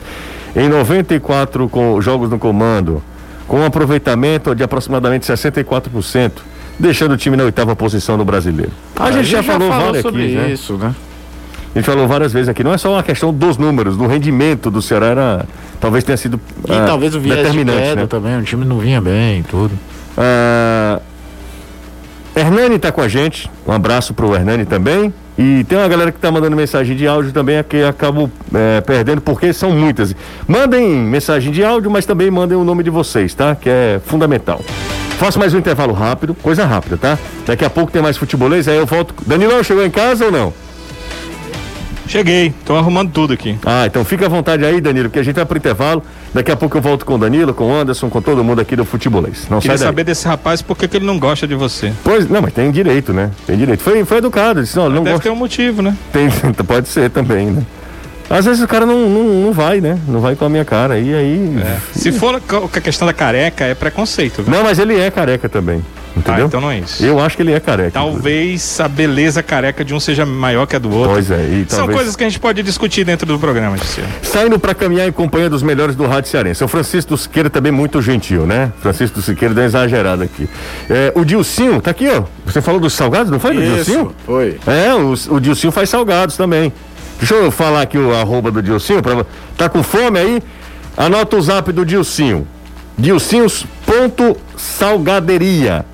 em 0.55 0.69
94 0.69 1.67
com 1.67 1.99
jogos 2.01 2.29
no 2.29 2.39
comando, 2.39 3.03
com 3.47 3.59
um 3.59 3.65
aproveitamento 3.65 4.55
de 4.55 4.63
aproximadamente 4.63 5.25
64%, 5.25 6.31
deixando 6.79 7.11
o 7.11 7.17
time 7.17 7.35
na 7.35 7.43
oitava 7.43 7.75
posição 7.75 8.17
do 8.17 8.23
brasileiro? 8.23 8.71
A 8.95 9.11
gente 9.11 9.25
já, 9.25 9.43
falou, 9.43 9.69
várias 9.69 10.01
sobre 10.01 10.23
aqui, 10.23 10.35
né? 10.35 10.51
isso, 10.51 10.73
né? 10.77 10.95
A 11.75 11.77
gente 11.77 11.85
falou 11.85 12.07
várias 12.07 12.33
vezes 12.33 12.49
aqui, 12.49 12.63
não 12.63 12.73
é 12.73 12.77
só 12.77 12.93
uma 12.93 13.03
questão 13.03 13.33
dos 13.33 13.57
números, 13.57 13.97
do 13.97 14.07
rendimento 14.07 14.71
do 14.71 14.81
Ceará 14.81 15.07
era, 15.07 15.45
talvez 15.79 16.03
tenha 16.03 16.17
sido 16.17 16.39
E 16.67 16.73
ah, 16.73 16.85
talvez 16.85 17.15
o 17.15 17.19
viés 17.19 17.37
de 17.37 17.43
determinante, 17.43 17.79
queda 17.79 18.01
né? 18.01 18.07
também, 18.07 18.37
o 18.39 18.43
time 18.43 18.65
não 18.65 18.79
vinha 18.79 19.01
bem 19.01 19.39
e 19.39 19.43
tudo. 19.43 19.77
Ah, 20.17 21.01
Hernani 22.35 22.77
tá 22.77 22.91
com 22.91 23.01
a 23.01 23.07
gente. 23.07 23.49
Um 23.65 23.71
abraço 23.71 24.13
pro 24.13 24.35
Hernani 24.35 24.65
também. 24.65 25.13
E 25.37 25.63
tem 25.65 25.77
uma 25.77 25.87
galera 25.87 26.11
que 26.11 26.19
tá 26.19 26.31
mandando 26.31 26.55
mensagem 26.55 26.95
de 26.95 27.07
áudio 27.07 27.31
também, 27.31 27.63
que 27.63 27.77
eu 27.77 27.87
acabo 27.87 28.31
eh, 28.53 28.81
perdendo, 28.81 29.21
porque 29.21 29.53
são 29.53 29.71
muitas. 29.71 30.15
Mandem 30.47 30.87
mensagem 30.87 31.51
de 31.51 31.63
áudio, 31.63 31.91
mas 31.91 32.07
também 32.07 32.31
mandem 32.31 32.57
o 32.57 32.63
nome 32.63 32.83
de 32.83 32.89
vocês, 32.89 33.35
tá? 33.35 33.55
Que 33.55 33.69
é 33.69 34.01
fundamental. 34.03 34.61
Faço 35.19 35.37
mais 35.37 35.53
um 35.53 35.59
intervalo 35.59 35.93
rápido, 35.93 36.33
coisa 36.33 36.65
rápida, 36.65 36.97
tá? 36.97 37.19
Daqui 37.45 37.63
a 37.63 37.69
pouco 37.69 37.91
tem 37.91 38.01
mais 38.01 38.17
futebolês, 38.17 38.67
aí 38.67 38.77
eu 38.77 38.85
volto. 38.85 39.13
Danilão, 39.27 39.63
chegou 39.63 39.85
em 39.85 39.91
casa 39.91 40.25
ou 40.25 40.31
não? 40.31 40.53
Cheguei, 42.07 42.53
tô 42.65 42.75
arrumando 42.75 43.11
tudo 43.11 43.33
aqui. 43.33 43.57
Ah, 43.65 43.85
então 43.85 44.03
fica 44.05 44.25
à 44.25 44.29
vontade 44.29 44.63
aí, 44.65 44.79
Danilo, 44.79 45.09
que 45.09 45.19
a 45.19 45.23
gente 45.23 45.35
vai 45.35 45.45
pro 45.45 45.57
intervalo. 45.57 46.03
Daqui 46.33 46.51
a 46.51 46.55
pouco 46.55 46.77
eu 46.77 46.81
volto 46.81 47.05
com 47.05 47.15
o 47.15 47.17
Danilo, 47.17 47.53
com 47.53 47.65
o 47.65 47.73
Anderson, 47.73 48.09
com 48.09 48.21
todo 48.21 48.43
mundo 48.43 48.61
aqui 48.61 48.75
do 48.75 48.85
futebolês. 48.85 49.47
Não 49.49 49.59
Queria 49.59 49.77
saber 49.77 50.03
desse 50.03 50.27
rapaz 50.27 50.61
por 50.61 50.77
que, 50.77 50.87
que 50.87 50.97
ele 50.97 51.05
não 51.05 51.19
gosta 51.19 51.47
de 51.47 51.55
você. 51.55 51.91
Pois, 52.03 52.29
não, 52.29 52.41
mas 52.41 52.53
tem 52.53 52.71
direito, 52.71 53.13
né? 53.13 53.31
Tem 53.45 53.57
direito. 53.57 53.81
Foi, 53.81 54.03
foi 54.05 54.17
educado, 54.17 54.61
disse, 54.61 54.77
não, 54.77 54.89
não 54.89 55.03
Deve 55.03 55.11
gosta. 55.15 55.23
ter 55.23 55.29
um 55.29 55.35
motivo, 55.35 55.81
né? 55.81 55.95
Tem, 56.11 56.29
pode 56.65 56.87
ser 56.87 57.09
também, 57.09 57.47
né? 57.47 57.63
Às 58.29 58.45
vezes 58.45 58.61
o 58.61 58.67
cara 58.67 58.85
não, 58.85 59.09
não, 59.09 59.23
não 59.23 59.53
vai, 59.53 59.79
né? 59.79 59.97
Não 60.07 60.19
vai 60.19 60.35
com 60.35 60.43
a 60.43 60.49
minha 60.49 60.65
cara. 60.65 60.99
E 60.99 61.13
aí. 61.13 61.55
Se 61.93 62.11
for 62.11 62.41
com 62.41 62.65
a 62.65 62.81
questão 62.81 63.07
da 63.07 63.13
careca, 63.13 63.63
é 63.63 63.73
preconceito. 63.73 64.43
viu? 64.43 64.53
Não, 64.53 64.63
mas 64.63 64.79
ele 64.79 64.99
é 64.99 65.09
careca 65.09 65.47
também. 65.47 65.81
Entendeu? 66.17 66.45
Ah, 66.45 66.47
então 66.47 66.61
não 66.61 66.71
é 66.71 66.79
isso. 66.79 67.03
Eu 67.05 67.19
acho 67.19 67.35
que 67.35 67.43
ele 67.43 67.53
é 67.53 67.59
careca. 67.59 67.91
Talvez 67.91 68.79
a 68.79 68.87
beleza 68.87 69.43
careca 69.43 69.83
de 69.85 69.93
um 69.93 69.99
seja 69.99 70.25
maior 70.25 70.65
que 70.65 70.75
a 70.75 70.79
do 70.79 70.89
outro. 70.91 71.13
Pois 71.13 71.29
é, 71.31 71.43
e 71.43 71.65
São 71.69 71.79
talvez- 71.79 71.97
coisas 71.97 72.15
que 72.15 72.23
a 72.23 72.29
gente 72.29 72.39
pode 72.39 72.61
discutir 72.63 73.03
dentro 73.03 73.25
do 73.25 73.37
programa, 73.39 73.77
Gisele. 73.77 74.07
Saindo 74.21 74.59
para 74.59 74.73
caminhar 74.73 75.07
em 75.07 75.11
companhia 75.11 75.49
dos 75.49 75.63
melhores 75.63 75.95
do 75.95 76.05
Rádio 76.05 76.29
Cearense. 76.29 76.63
O 76.63 76.67
Francisco 76.67 77.17
Siqueira 77.17 77.49
também 77.49 77.71
muito 77.71 78.01
gentil, 78.01 78.45
né? 78.45 78.71
Francisco 78.81 79.21
Siqueira 79.21 79.53
deu 79.53 79.63
uma 79.63 79.67
exagerada 79.67 80.23
aqui. 80.23 80.49
É, 80.89 81.11
o 81.15 81.23
Dilcinho, 81.23 81.81
tá 81.81 81.91
aqui, 81.91 82.07
ó. 82.09 82.23
Você 82.45 82.61
falou 82.61 82.79
dos 82.79 82.93
salgados, 82.93 83.31
não 83.31 83.39
foi 83.39 83.53
do 83.53 83.61
Dilcinho? 83.61 84.13
foi. 84.25 84.57
É, 84.67 84.93
o, 84.93 85.13
o 85.35 85.39
Dilcinho 85.39 85.71
faz 85.71 85.89
salgados 85.89 86.35
também. 86.37 86.71
Deixa 87.19 87.33
eu 87.35 87.51
falar 87.51 87.81
aqui 87.81 87.97
o 87.97 88.13
arroba 88.15 88.51
do 88.51 88.61
Dilcinho. 88.61 89.01
Pra, 89.01 89.25
tá 89.57 89.67
com 89.69 89.81
fome 89.81 90.19
aí? 90.19 90.41
Anota 90.95 91.35
o 91.35 91.41
zap 91.41 91.71
do 91.71 91.85
Dilcinho. 91.85 92.47
Dilcinhos.salgaderia. 92.97 95.85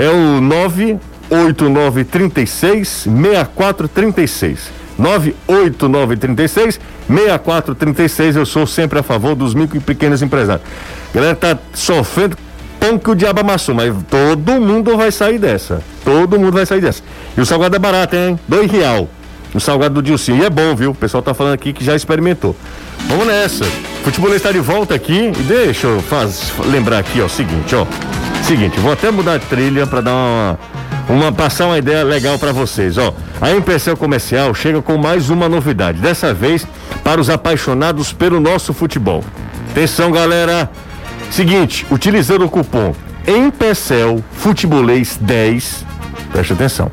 É 0.00 0.08
o 0.08 0.40
98936 0.40 2.88
6436. 2.88 4.72
98936 4.98 6.80
6436. 7.06 8.36
Eu 8.36 8.46
sou 8.46 8.66
sempre 8.66 8.98
a 8.98 9.02
favor 9.02 9.34
dos 9.34 9.52
micro 9.52 9.76
e 9.76 9.80
pequenos 9.80 10.22
empresários. 10.22 10.66
Galera 11.12 11.34
tá 11.34 11.58
sofrendo 11.74 12.34
pão 12.80 12.98
que 12.98 13.10
o 13.10 13.14
diabo 13.14 13.40
amassou, 13.40 13.74
mas 13.74 13.94
todo 14.08 14.58
mundo 14.58 14.96
vai 14.96 15.12
sair 15.12 15.38
dessa. 15.38 15.82
Todo 16.02 16.40
mundo 16.40 16.52
vai 16.52 16.64
sair 16.64 16.80
dessa. 16.80 17.02
E 17.36 17.40
o 17.42 17.44
salgado 17.44 17.76
é 17.76 17.78
barato, 17.78 18.16
hein? 18.16 18.40
Dois 18.48 18.72
real. 18.72 19.06
O 19.54 19.60
salgado 19.60 19.96
do 19.96 20.02
Dilcinho. 20.02 20.42
E 20.42 20.46
é 20.46 20.50
bom, 20.50 20.74
viu? 20.74 20.92
O 20.92 20.94
pessoal 20.94 21.22
tá 21.22 21.34
falando 21.34 21.52
aqui 21.52 21.74
que 21.74 21.84
já 21.84 21.94
experimentou. 21.94 22.56
Vamos 23.08 23.26
nessa. 23.26 23.64
Futebol 24.02 24.34
está 24.34 24.50
de 24.52 24.60
volta 24.60 24.94
aqui. 24.94 25.32
E 25.38 25.42
deixa 25.42 25.86
eu 25.86 26.00
faz, 26.00 26.52
lembrar 26.66 26.98
aqui, 26.98 27.20
ó, 27.20 27.26
o 27.26 27.28
seguinte, 27.28 27.74
ó. 27.74 27.86
Seguinte, 28.42 28.78
vou 28.80 28.92
até 28.92 29.10
mudar 29.10 29.36
a 29.36 29.38
trilha 29.38 29.86
para 29.86 30.00
dar 30.00 30.12
uma, 30.14 30.58
uma 31.08 31.32
passar 31.32 31.66
uma 31.66 31.78
ideia 31.78 32.02
legal 32.02 32.38
para 32.38 32.52
vocês, 32.52 32.98
ó. 32.98 33.14
A 33.40 33.50
Empecel 33.52 33.96
Comercial 33.96 34.54
chega 34.54 34.82
com 34.82 34.96
mais 34.96 35.30
uma 35.30 35.48
novidade, 35.48 36.00
dessa 36.00 36.32
vez 36.34 36.66
para 37.04 37.20
os 37.20 37.30
apaixonados 37.30 38.12
pelo 38.12 38.40
nosso 38.40 38.72
futebol. 38.72 39.24
Atenção, 39.70 40.10
galera. 40.10 40.70
Seguinte, 41.30 41.86
utilizando 41.90 42.44
o 42.44 42.48
cupom 42.48 42.92
Empecel 43.26 44.24
Futebolês 44.32 45.16
10, 45.20 45.86
preste 46.32 46.52
atenção. 46.52 46.90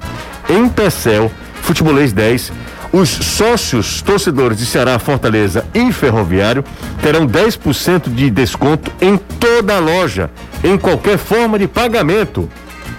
Empecel 0.50 1.32
Futebolês 1.62 2.14
10, 2.14 2.52
os 2.92 3.10
sócios 3.10 4.02
torcedores 4.02 4.58
de 4.58 4.66
Ceará, 4.66 4.98
Fortaleza 5.00 5.66
e 5.74 5.92
Ferroviário 5.92 6.64
terão 7.02 7.28
10% 7.28 8.10
de 8.14 8.30
desconto 8.30 8.92
em 9.02 9.18
toda 9.18 9.76
a 9.76 9.80
loja, 9.80 10.30
em 10.64 10.78
qualquer 10.78 11.18
forma 11.18 11.60
de 11.60 11.68
pagamento 11.68 12.50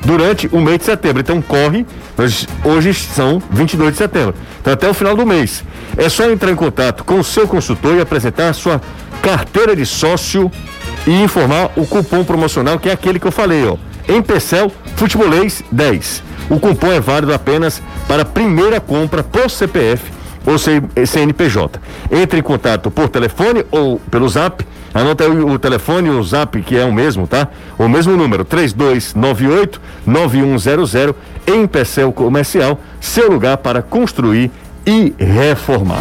durante 0.05 0.49
o 0.53 0.61
mês 0.61 0.79
de 0.79 0.85
setembro. 0.85 1.21
Então 1.21 1.41
corre, 1.41 1.87
hoje 2.65 2.95
são 2.95 3.43
22 3.51 3.93
de 3.93 3.99
setembro, 3.99 4.35
então 4.61 4.73
até 4.73 4.89
o 4.89 4.95
final 4.95 5.17
do 5.17 5.27
mês. 5.27 5.65
É 5.97 6.09
só 6.09 6.31
entrar 6.31 6.51
em 6.51 6.57
contato 6.57 7.05
com 7.05 7.19
o 7.19 7.25
seu 7.25 7.49
consultor 7.49 7.97
e 7.97 8.01
apresentar 8.01 8.51
a 8.51 8.53
sua 8.53 8.81
carteira 9.23 9.75
de 9.75 9.85
sócio 9.85 10.51
e 11.07 11.23
informar 11.23 11.71
o 11.77 11.87
cupom 11.87 12.23
promocional 12.25 12.79
que 12.79 12.89
é 12.89 12.93
aquele 12.93 13.19
que 13.19 13.27
eu 13.27 13.33
falei, 13.33 13.67
ó. 13.67 13.77
Empecel 14.09 14.73
Futebolês 14.97 15.63
10. 15.71 16.23
O 16.51 16.59
cupom 16.59 16.93
é 16.93 17.01
válido 17.01 17.35
apenas 17.35 17.83
para 18.07 18.23
a 18.23 18.25
primeira 18.25 18.81
compra 18.81 19.23
por 19.23 19.51
CPF 19.51 20.11
ou 20.47 20.57
CNPJ. 20.59 21.79
Entre 22.11 22.41
em 22.41 22.43
contato 22.43 22.91
por 22.91 23.09
telefone 23.09 23.65
ou 23.71 24.01
pelo 24.11 24.29
zap. 24.29 24.67
Anota 24.95 25.25
aí 25.25 25.31
o, 25.31 25.59
telefone 25.59 26.09
o 26.09 26.23
zap, 26.23 26.63
que 26.63 26.75
é 26.77 26.85
o 26.85 26.93
mesmo, 26.93 27.27
tá? 27.27 27.49
O 27.79 27.87
mesmo 27.87 28.17
número, 28.17 28.47
3298-9100, 28.47 31.15
em 31.47 31.67
Pecel 31.67 32.11
Comercial, 32.13 32.81
seu 32.99 33.31
lugar 33.31 33.59
para 33.59 33.83
construir 33.83 34.51
e 34.87 35.15
reformar. 35.19 36.01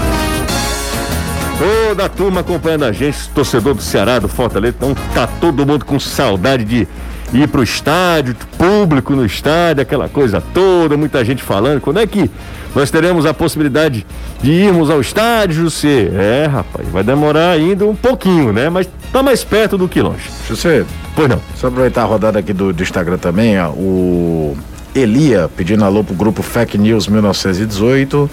Toda 1.59 2.05
a 2.05 2.09
turma 2.09 2.39
acompanhando 2.41 2.85
a 2.85 2.91
gente, 2.93 3.27
torcedor 3.29 3.73
do 3.73 3.81
Ceará, 3.81 4.19
do 4.19 4.27
Fortaleza, 4.29 4.75
então 4.77 4.95
tá 5.13 5.27
todo 5.27 5.65
mundo 5.65 5.83
com 5.83 5.99
saudade 5.99 6.63
de 6.63 6.87
ir 7.33 7.47
pro 7.47 7.61
estádio, 7.63 8.35
público 8.57 9.15
no 9.15 9.25
estádio, 9.25 9.81
aquela 9.81 10.07
coisa 10.07 10.41
toda, 10.53 10.95
muita 10.95 11.23
gente 11.25 11.43
falando. 11.43 11.81
Quando 11.81 11.99
é 11.99 12.07
que 12.07 12.29
nós 12.75 12.89
teremos 12.89 13.25
a 13.25 13.33
possibilidade 13.33 14.05
de 14.41 14.51
irmos 14.51 14.89
ao 14.89 15.01
estádio, 15.01 15.55
José? 15.63 16.09
É, 16.13 16.45
rapaz, 16.45 16.87
vai 16.89 17.03
demorar 17.03 17.51
ainda 17.51 17.85
um 17.85 17.95
pouquinho, 17.95 18.53
né? 18.53 18.69
Mas 18.69 18.87
tá 19.11 19.21
mais 19.21 19.43
perto 19.43 19.77
do 19.77 19.87
que 19.87 20.01
longe. 20.01 20.29
José, 20.47 20.85
Pois 21.15 21.27
não. 21.27 21.41
só 21.55 21.67
aproveitar 21.67 22.03
a 22.03 22.05
rodada 22.05 22.39
aqui 22.39 22.53
do, 22.53 22.71
do 22.71 22.83
Instagram 22.83 23.17
também, 23.17 23.59
ó, 23.59 23.69
o 23.69 24.55
Elia 24.93 25.49
pedindo 25.55 25.83
alô 25.83 26.03
pro 26.03 26.13
grupo 26.15 26.41
Fake 26.43 26.77
News 26.77 27.07
1918 27.07 28.29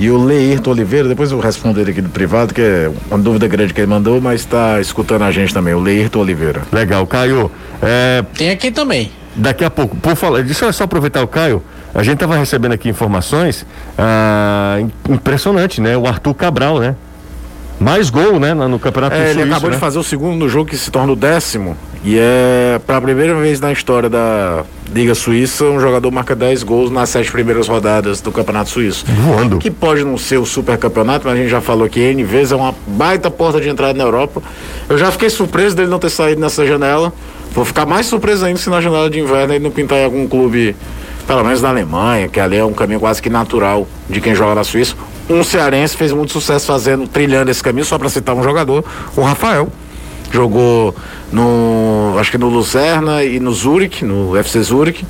e 0.00 0.10
o 0.10 0.16
Leirto 0.24 0.70
Oliveira, 0.70 1.08
depois 1.08 1.30
eu 1.30 1.38
respondo 1.38 1.80
ele 1.80 1.90
aqui 1.92 2.00
do 2.00 2.08
privado, 2.08 2.52
que 2.54 2.60
é 2.60 2.90
uma 3.10 3.18
dúvida 3.18 3.46
grande 3.46 3.72
que 3.74 3.80
ele 3.80 3.86
mandou, 3.86 4.20
mas 4.20 4.44
tá 4.44 4.80
escutando 4.80 5.22
a 5.22 5.30
gente 5.30 5.52
também, 5.54 5.74
o 5.74 5.78
Leirto 5.80 6.18
Oliveira. 6.18 6.62
Legal, 6.72 7.06
Caio. 7.06 7.50
É, 7.82 8.24
Tem 8.36 8.50
aqui 8.50 8.70
também. 8.70 9.12
Daqui 9.36 9.64
a 9.64 9.70
pouco, 9.70 9.96
por 9.96 10.16
falar, 10.16 10.42
deixa 10.42 10.64
eu 10.64 10.72
só 10.72 10.84
aproveitar 10.84 11.22
o 11.22 11.28
Caio. 11.28 11.62
A 11.94 12.02
gente 12.02 12.18
tava 12.18 12.36
recebendo 12.36 12.72
aqui 12.72 12.88
informações 12.88 13.64
ah, 13.98 14.78
im- 14.80 15.12
impressionante, 15.14 15.80
né? 15.80 15.96
O 15.96 16.06
Arthur 16.06 16.34
Cabral, 16.34 16.78
né? 16.80 16.94
Mais 17.80 18.10
gol, 18.10 18.38
né? 18.38 18.52
No 18.52 18.78
campeonato 18.78 19.16
É, 19.16 19.30
ele 19.30 19.40
suíço, 19.40 19.48
acabou 19.48 19.70
né? 19.70 19.76
de 19.76 19.80
fazer 19.80 19.98
o 19.98 20.02
segundo 20.02 20.36
no 20.36 20.48
jogo 20.48 20.68
que 20.68 20.76
se 20.76 20.90
torna 20.90 21.12
o 21.12 21.16
décimo. 21.16 21.76
E 22.04 22.16
é 22.18 22.78
pela 22.86 23.00
primeira 23.00 23.34
vez 23.34 23.58
na 23.58 23.72
história 23.72 24.08
da 24.08 24.64
Liga 24.92 25.14
Suíça, 25.14 25.64
um 25.64 25.80
jogador 25.80 26.10
marca 26.10 26.34
10 26.34 26.62
gols 26.62 26.90
nas 26.90 27.08
sete 27.08 27.30
primeiras 27.30 27.68
rodadas 27.68 28.20
do 28.20 28.30
Campeonato 28.30 28.70
Suíço. 28.70 29.04
Voando. 29.06 29.58
Que 29.58 29.70
pode 29.70 30.04
não 30.04 30.18
ser 30.18 30.38
o 30.38 30.44
super 30.46 30.76
campeonato, 30.76 31.26
mas 31.26 31.34
a 31.34 31.40
gente 31.40 31.50
já 31.50 31.60
falou 31.60 31.88
que 31.88 32.00
N 32.00 32.22
vezes 32.24 32.52
é 32.52 32.56
uma 32.56 32.74
baita 32.86 33.30
porta 33.30 33.60
de 33.60 33.68
entrada 33.68 33.94
na 33.94 34.04
Europa. 34.04 34.42
Eu 34.88 34.98
já 34.98 35.10
fiquei 35.10 35.30
surpreso 35.30 35.76
dele 35.76 35.88
não 35.88 35.98
ter 35.98 36.10
saído 36.10 36.40
nessa 36.40 36.66
janela. 36.66 37.12
Vou 37.52 37.64
ficar 37.64 37.86
mais 37.86 38.06
surpreso 38.06 38.44
ainda 38.44 38.58
se 38.58 38.68
na 38.70 38.80
janela 38.80 39.08
de 39.08 39.20
inverno 39.20 39.54
ele 39.54 39.62
não 39.64 39.70
pintar 39.70 39.98
em 39.98 40.04
algum 40.04 40.26
clube, 40.26 40.74
pelo 41.26 41.44
menos 41.44 41.60
na 41.62 41.68
Alemanha, 41.68 42.28
que 42.28 42.40
ali 42.40 42.56
é 42.56 42.64
um 42.64 42.72
caminho 42.72 43.00
quase 43.00 43.20
que 43.20 43.28
natural 43.28 43.86
de 44.08 44.20
quem 44.20 44.34
joga 44.34 44.54
na 44.54 44.64
Suíça. 44.64 44.94
Um 45.30 45.44
cearense 45.44 45.96
fez 45.96 46.12
muito 46.12 46.32
sucesso 46.32 46.66
fazendo, 46.66 47.06
trilhando 47.06 47.50
esse 47.50 47.62
caminho, 47.62 47.84
só 47.84 47.96
para 47.96 48.08
citar 48.08 48.34
um 48.34 48.42
jogador, 48.42 48.84
o 49.16 49.22
Rafael. 49.22 49.68
Jogou 50.32 50.94
no, 51.32 52.14
acho 52.18 52.30
que 52.30 52.38
no 52.38 52.48
Lucerna 52.48 53.24
e 53.24 53.40
no 53.40 53.52
Zurich, 53.52 54.04
no 54.04 54.36
FC 54.36 54.62
Zurich, 54.62 55.04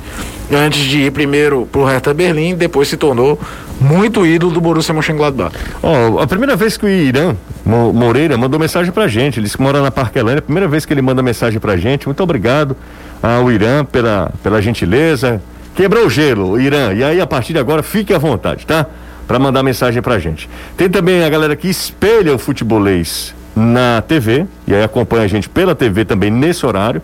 antes 0.51 0.81
de 0.81 1.01
ir 1.01 1.11
primeiro 1.11 1.67
pro 1.71 1.83
Hertha 1.85 2.11
Berlim, 2.11 2.55
depois 2.55 2.87
se 2.87 2.97
tornou 2.97 3.39
muito 3.79 4.25
ídolo 4.25 4.51
do 4.51 4.59
Borussia 4.59 4.93
Mönchengladbach. 4.95 5.53
Ó, 5.83 6.19
a 6.19 6.25
primeira 6.25 6.55
vez 6.55 6.75
que 6.75 6.85
o 6.85 6.89
Irã 6.89 7.35
Mo- 7.63 7.93
Moreira 7.93 8.35
mandou 8.35 8.59
mensagem 8.59 8.91
pra 8.91 9.07
gente, 9.07 9.37
ele 9.39 9.45
disse 9.45 9.57
que 9.57 9.61
mora 9.63 9.79
na 9.81 9.91
Parquelândia, 9.91 10.39
a 10.39 10.43
primeira 10.43 10.67
vez 10.67 10.85
que 10.85 10.93
ele 10.93 11.03
manda 11.03 11.21
mensagem 11.21 11.59
pra 11.59 11.77
gente. 11.77 12.07
Muito 12.07 12.21
obrigado 12.23 12.75
ao 13.21 13.51
Irã 13.51 13.85
pela, 13.85 14.31
pela 14.41 14.59
gentileza. 14.59 15.39
Quebrou 15.75 16.07
o 16.07 16.09
gelo, 16.09 16.59
Irã. 16.59 16.93
E 16.93 17.03
aí, 17.03 17.21
a 17.21 17.27
partir 17.27 17.53
de 17.53 17.59
agora, 17.59 17.83
fique 17.83 18.11
à 18.11 18.17
vontade, 18.17 18.65
tá? 18.65 18.87
Pra 19.31 19.39
mandar 19.39 19.63
mensagem 19.63 20.01
pra 20.01 20.19
gente. 20.19 20.49
Tem 20.75 20.89
também 20.89 21.23
a 21.23 21.29
galera 21.29 21.55
que 21.55 21.69
espelha 21.69 22.35
o 22.35 22.37
futebolês 22.37 23.33
na 23.55 24.01
TV, 24.05 24.45
e 24.67 24.75
aí 24.75 24.83
acompanha 24.83 25.23
a 25.23 25.27
gente 25.27 25.47
pela 25.47 25.73
TV 25.73 26.03
também 26.03 26.29
nesse 26.29 26.65
horário. 26.65 27.01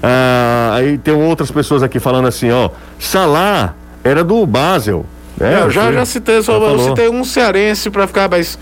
Ah, 0.00 0.70
aí 0.76 0.96
tem 0.98 1.12
outras 1.12 1.50
pessoas 1.50 1.82
aqui 1.82 1.98
falando 1.98 2.28
assim, 2.28 2.48
ó, 2.52 2.70
Salah 2.96 3.74
era 4.04 4.22
do 4.22 4.46
Basel. 4.46 5.04
É, 5.40 5.62
eu 5.62 5.70
já, 5.72 5.90
já 5.92 6.04
citei, 6.04 6.40
só, 6.44 6.60
já 6.60 6.66
eu 6.66 6.78
citei 6.78 7.08
um 7.08 7.24
cearense 7.24 7.90
pra 7.90 8.06
ficar, 8.06 8.28
mas 8.30 8.56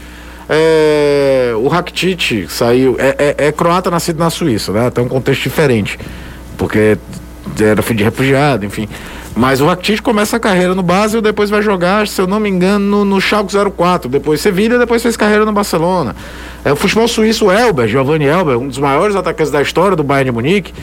é, 0.48 1.52
o 1.54 1.68
Rakitic 1.68 2.48
saiu, 2.48 2.96
é, 2.98 3.34
é- 3.38 3.48
é 3.48 3.52
croata 3.52 3.90
nascido 3.90 4.18
na 4.20 4.30
Suíça, 4.30 4.72
né? 4.72 4.88
Tem 4.88 5.04
um 5.04 5.08
contexto 5.08 5.42
diferente, 5.42 5.98
porque 6.56 6.96
era 7.60 7.82
filho 7.82 7.98
de 7.98 8.04
refugiado, 8.04 8.64
enfim. 8.64 8.88
Mas 9.34 9.60
o 9.60 9.66
Rakitic 9.66 10.02
começa 10.02 10.36
a 10.36 10.40
carreira 10.40 10.74
no 10.74 10.82
Basel, 10.82 11.22
depois 11.22 11.48
vai 11.48 11.62
jogar, 11.62 12.06
se 12.06 12.20
eu 12.20 12.26
não 12.26 12.38
me 12.38 12.50
engano, 12.50 12.84
no, 12.84 13.04
no 13.04 13.20
Schalke 13.20 13.54
04, 13.76 14.08
depois 14.08 14.40
Sevilha, 14.40 14.78
depois 14.78 15.02
fez 15.02 15.16
carreira 15.16 15.46
no 15.46 15.52
Barcelona. 15.52 16.14
É 16.64 16.72
o 16.72 16.76
futebol 16.76 17.08
suíço, 17.08 17.50
Elber, 17.50 17.88
Giovanni 17.88 18.26
Elber, 18.26 18.58
um 18.58 18.68
dos 18.68 18.78
maiores 18.78 19.16
atacantes 19.16 19.50
da 19.50 19.62
história 19.62 19.96
do 19.96 20.04
Bayern 20.04 20.30
de 20.30 20.34
Munique, 20.34 20.74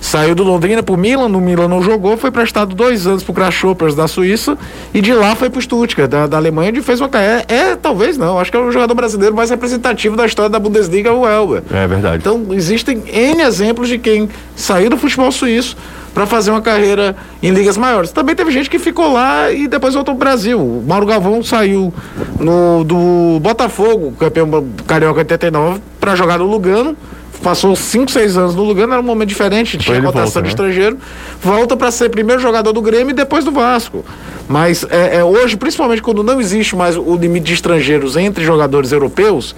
Saiu 0.00 0.34
do 0.34 0.42
Londrina 0.42 0.82
pro 0.82 0.96
Milan, 0.96 1.28
no 1.28 1.40
Milan 1.40 1.68
não 1.68 1.82
jogou, 1.82 2.16
foi 2.16 2.30
prestado 2.30 2.74
dois 2.74 3.06
anos 3.06 3.22
pro 3.22 3.32
Grasshoppers 3.32 3.94
da 3.94 4.08
Suíça 4.08 4.56
e 4.94 5.00
de 5.00 5.12
lá 5.12 5.34
foi 5.36 5.50
pro 5.50 5.60
Stuttgart, 5.60 6.08
da, 6.08 6.26
da 6.26 6.36
Alemanha, 6.38 6.70
onde 6.70 6.80
fez 6.80 7.00
uma 7.00 7.08
carreira. 7.08 7.44
É, 7.48 7.76
talvez 7.76 8.16
não, 8.16 8.38
acho 8.38 8.50
que 8.50 8.56
é 8.56 8.60
o 8.60 8.72
jogador 8.72 8.94
brasileiro 8.94 9.34
mais 9.34 9.50
representativo 9.50 10.16
da 10.16 10.24
história 10.24 10.48
da 10.48 10.58
Bundesliga, 10.58 11.12
o 11.12 11.28
Elber. 11.28 11.62
É 11.70 11.86
verdade. 11.86 12.18
Então, 12.18 12.46
existem 12.52 13.02
N 13.06 13.42
exemplos 13.42 13.88
de 13.88 13.98
quem 13.98 14.28
saiu 14.56 14.88
do 14.88 14.96
futebol 14.96 15.30
suíço 15.30 15.76
para 16.14 16.26
fazer 16.26 16.50
uma 16.50 16.60
carreira 16.60 17.14
em 17.42 17.50
ligas 17.50 17.76
maiores. 17.76 18.10
Também 18.10 18.34
teve 18.34 18.50
gente 18.50 18.68
que 18.68 18.78
ficou 18.78 19.12
lá 19.12 19.52
e 19.52 19.68
depois 19.68 19.94
voltou 19.94 20.14
pro 20.14 20.24
Brasil. 20.24 20.58
O 20.58 20.82
Mauro 20.86 21.06
Galvão 21.06 21.42
saiu 21.42 21.92
no, 22.38 22.84
do 22.84 23.38
Botafogo, 23.40 24.12
campeão 24.18 24.48
carioca 24.86 25.20
89, 25.20 25.80
para 26.00 26.14
jogar 26.14 26.38
no 26.38 26.46
Lugano. 26.46 26.96
Passou 27.42 27.74
5, 27.74 28.10
6 28.10 28.36
anos 28.36 28.54
no 28.54 28.62
Lugano, 28.62 28.92
era 28.92 29.00
um 29.00 29.04
momento 29.04 29.28
diferente, 29.28 29.78
tinha 29.78 29.96
ele 29.96 30.04
cotação 30.04 30.24
volta, 30.24 30.40
de 30.40 30.44
né? 30.44 30.48
estrangeiro. 30.50 30.98
Volta 31.42 31.76
para 31.76 31.90
ser 31.90 32.10
primeiro 32.10 32.40
jogador 32.40 32.72
do 32.72 32.82
Grêmio 32.82 33.10
e 33.10 33.14
depois 33.14 33.44
do 33.44 33.50
Vasco. 33.50 34.04
Mas 34.46 34.84
é, 34.90 35.16
é, 35.16 35.24
hoje, 35.24 35.56
principalmente 35.56 36.02
quando 36.02 36.22
não 36.22 36.40
existe 36.40 36.76
mais 36.76 36.96
o 36.96 37.16
limite 37.16 37.46
de 37.46 37.54
estrangeiros 37.54 38.16
entre 38.16 38.44
jogadores 38.44 38.92
europeus, 38.92 39.54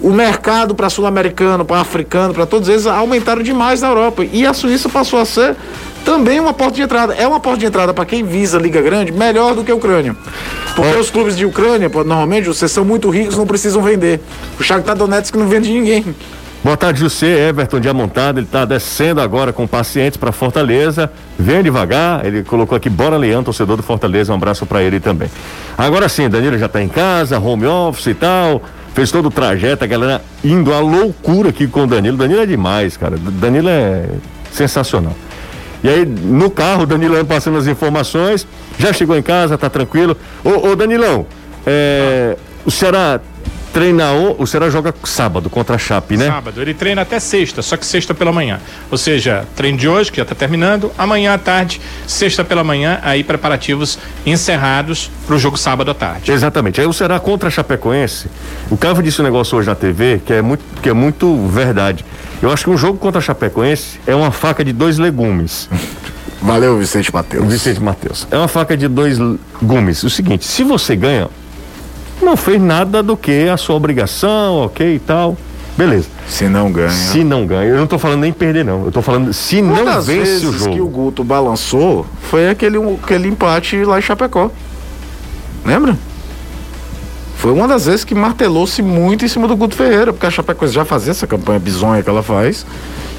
o 0.00 0.10
mercado 0.10 0.74
para 0.74 0.90
sul-americano, 0.90 1.64
para 1.64 1.80
africano, 1.80 2.34
para 2.34 2.46
todos 2.46 2.68
eles 2.68 2.86
aumentaram 2.86 3.42
demais 3.42 3.80
na 3.80 3.88
Europa. 3.88 4.24
E 4.30 4.46
a 4.46 4.52
Suíça 4.52 4.88
passou 4.88 5.18
a 5.18 5.24
ser 5.24 5.56
também 6.04 6.38
uma 6.38 6.52
porta 6.52 6.74
de 6.74 6.82
entrada. 6.82 7.14
É 7.14 7.26
uma 7.26 7.40
porta 7.40 7.60
de 7.60 7.66
entrada 7.66 7.94
para 7.94 8.04
quem 8.04 8.22
visa 8.22 8.58
a 8.58 8.60
Liga 8.60 8.82
Grande 8.82 9.10
melhor 9.10 9.54
do 9.54 9.64
que 9.64 9.72
a 9.72 9.74
Ucrânia. 9.74 10.14
Porque 10.76 10.96
os 10.98 11.08
clubes 11.10 11.36
de 11.36 11.46
Ucrânia, 11.46 11.88
normalmente, 11.88 12.46
vocês 12.46 12.70
são 12.70 12.84
muito 12.84 13.08
ricos, 13.08 13.36
não 13.36 13.46
precisam 13.46 13.82
vender. 13.82 14.20
O 14.60 14.62
Shakhtar 14.62 14.96
Donetsk 14.96 15.34
não 15.36 15.48
vende 15.48 15.72
ninguém. 15.72 16.04
Boa 16.64 16.78
tarde, 16.78 17.00
José 17.00 17.50
Everton 17.50 17.78
Diamantado. 17.78 18.38
Ele 18.38 18.46
está 18.46 18.64
descendo 18.64 19.20
agora 19.20 19.52
com 19.52 19.66
pacientes 19.66 20.16
para 20.16 20.32
Fortaleza. 20.32 21.12
Vem 21.38 21.62
devagar. 21.62 22.24
Ele 22.24 22.42
colocou 22.42 22.74
aqui, 22.74 22.88
bora 22.88 23.18
Leão, 23.18 23.44
torcedor 23.44 23.76
do 23.76 23.82
Fortaleza. 23.82 24.32
Um 24.32 24.36
abraço 24.36 24.64
para 24.64 24.82
ele 24.82 24.98
também. 24.98 25.30
Agora 25.76 26.08
sim, 26.08 26.26
Danilo 26.26 26.56
já 26.56 26.64
está 26.64 26.82
em 26.82 26.88
casa, 26.88 27.38
home 27.38 27.66
office 27.66 28.06
e 28.06 28.14
tal. 28.14 28.62
Fez 28.94 29.10
todo 29.10 29.26
o 29.26 29.30
trajeto, 29.30 29.84
a 29.84 29.86
galera 29.86 30.22
indo 30.42 30.72
à 30.72 30.80
loucura 30.80 31.50
aqui 31.50 31.66
com 31.66 31.82
o 31.82 31.86
Danilo. 31.86 32.16
Danilo 32.16 32.40
é 32.40 32.46
demais, 32.46 32.96
cara. 32.96 33.18
Danilo 33.18 33.68
é 33.68 34.08
sensacional. 34.50 35.14
E 35.82 35.88
aí, 35.90 36.06
no 36.06 36.48
carro, 36.50 36.84
o 36.84 36.86
Danilo 36.86 37.22
passando 37.26 37.58
as 37.58 37.66
informações. 37.66 38.46
Já 38.78 38.90
chegou 38.90 39.18
em 39.18 39.22
casa, 39.22 39.58
tá 39.58 39.68
tranquilo. 39.68 40.16
Ô, 40.42 40.70
ô 40.70 40.74
Danilão, 40.74 41.26
é, 41.66 42.38
o 42.64 42.70
Ceará 42.70 43.20
treina 43.74 44.12
o, 44.12 44.40
o 44.40 44.46
Ceará 44.46 44.70
joga 44.70 44.94
sábado 45.02 45.50
contra 45.50 45.74
a 45.74 45.78
Chape, 45.78 46.16
né? 46.16 46.28
Sábado. 46.28 46.62
Ele 46.62 46.72
treina 46.72 47.02
até 47.02 47.18
sexta, 47.18 47.60
só 47.60 47.76
que 47.76 47.84
sexta 47.84 48.14
pela 48.14 48.32
manhã. 48.32 48.60
Ou 48.88 48.96
seja, 48.96 49.44
treino 49.56 49.76
de 49.76 49.88
hoje, 49.88 50.12
que 50.12 50.18
já 50.18 50.22
está 50.22 50.34
terminando, 50.34 50.92
amanhã 50.96 51.34
à 51.34 51.38
tarde, 51.38 51.80
sexta 52.06 52.44
pela 52.44 52.62
manhã, 52.62 53.00
aí 53.02 53.24
preparativos 53.24 53.98
encerrados 54.24 55.10
para 55.26 55.34
o 55.34 55.38
jogo 55.40 55.56
sábado 55.56 55.90
à 55.90 55.94
tarde. 55.94 56.30
Exatamente. 56.30 56.80
Aí 56.80 56.86
o 56.86 56.92
Ceará 56.92 57.18
contra 57.18 57.48
a 57.48 57.50
Chapecoense. 57.50 58.28
O 58.70 58.76
Cavo 58.76 59.02
disse 59.02 59.20
um 59.20 59.24
negócio 59.24 59.58
hoje 59.58 59.68
na 59.68 59.74
TV 59.74 60.22
que 60.24 60.32
é 60.32 60.40
muito, 60.40 60.62
que 60.80 60.88
é 60.88 60.92
muito 60.92 61.36
verdade. 61.48 62.04
Eu 62.40 62.52
acho 62.52 62.62
que 62.64 62.70
um 62.70 62.76
jogo 62.76 62.96
contra 62.98 63.18
a 63.18 63.22
Chapecoense 63.22 63.98
é 64.06 64.14
uma 64.14 64.30
faca 64.30 64.64
de 64.64 64.72
dois 64.72 64.98
legumes. 64.98 65.68
Valeu, 66.40 66.78
Vicente 66.78 67.10
O 67.10 67.14
Matheus. 67.14 67.52
Vicente 67.52 67.80
Matheus. 67.80 68.28
É 68.30 68.36
uma 68.36 68.46
faca 68.46 68.76
de 68.76 68.86
dois 68.86 69.18
gumes. 69.60 70.04
O 70.04 70.10
seguinte, 70.10 70.44
se 70.46 70.62
você 70.62 70.94
ganha, 70.94 71.28
não 72.24 72.36
fez 72.36 72.60
nada 72.60 73.02
do 73.02 73.16
que 73.16 73.48
a 73.48 73.56
sua 73.56 73.76
obrigação, 73.76 74.62
ok 74.64 74.94
e 74.96 74.98
tal. 74.98 75.36
Beleza. 75.76 76.06
Se 76.28 76.48
não 76.48 76.70
ganha. 76.70 76.90
Se 76.90 77.24
não 77.24 77.46
ganha, 77.46 77.70
eu 77.70 77.76
não 77.78 77.86
tô 77.86 77.98
falando 77.98 78.20
nem 78.20 78.32
perder, 78.32 78.64
não. 78.64 78.84
Eu 78.84 78.92
tô 78.92 79.02
falando 79.02 79.32
se 79.32 79.60
Uma 79.60 79.76
não 79.76 79.84
das 79.84 80.06
vence 80.06 80.20
vezes 80.20 80.44
o 80.44 80.52
jogo. 80.52 80.72
que 80.72 80.80
o 80.80 80.86
Guto 80.86 81.24
balançou 81.24 82.06
foi 82.30 82.48
aquele, 82.48 82.78
aquele 83.02 83.28
empate 83.28 83.84
lá 83.84 83.98
em 83.98 84.02
Chapecó. 84.02 84.50
Lembra? 85.64 85.96
Foi 87.36 87.50
uma 87.52 87.66
das 87.68 87.86
vezes 87.86 88.04
que 88.04 88.14
martelou-se 88.14 88.80
muito 88.82 89.24
em 89.24 89.28
cima 89.28 89.46
do 89.48 89.56
Guto 89.56 89.74
Ferreira, 89.74 90.12
porque 90.12 90.24
a 90.26 90.30
Chapecoense 90.30 90.72
já 90.74 90.84
fazia 90.84 91.10
essa 91.10 91.26
campanha 91.26 91.58
bizonha 91.58 92.02
que 92.02 92.08
ela 92.08 92.22
faz. 92.22 92.64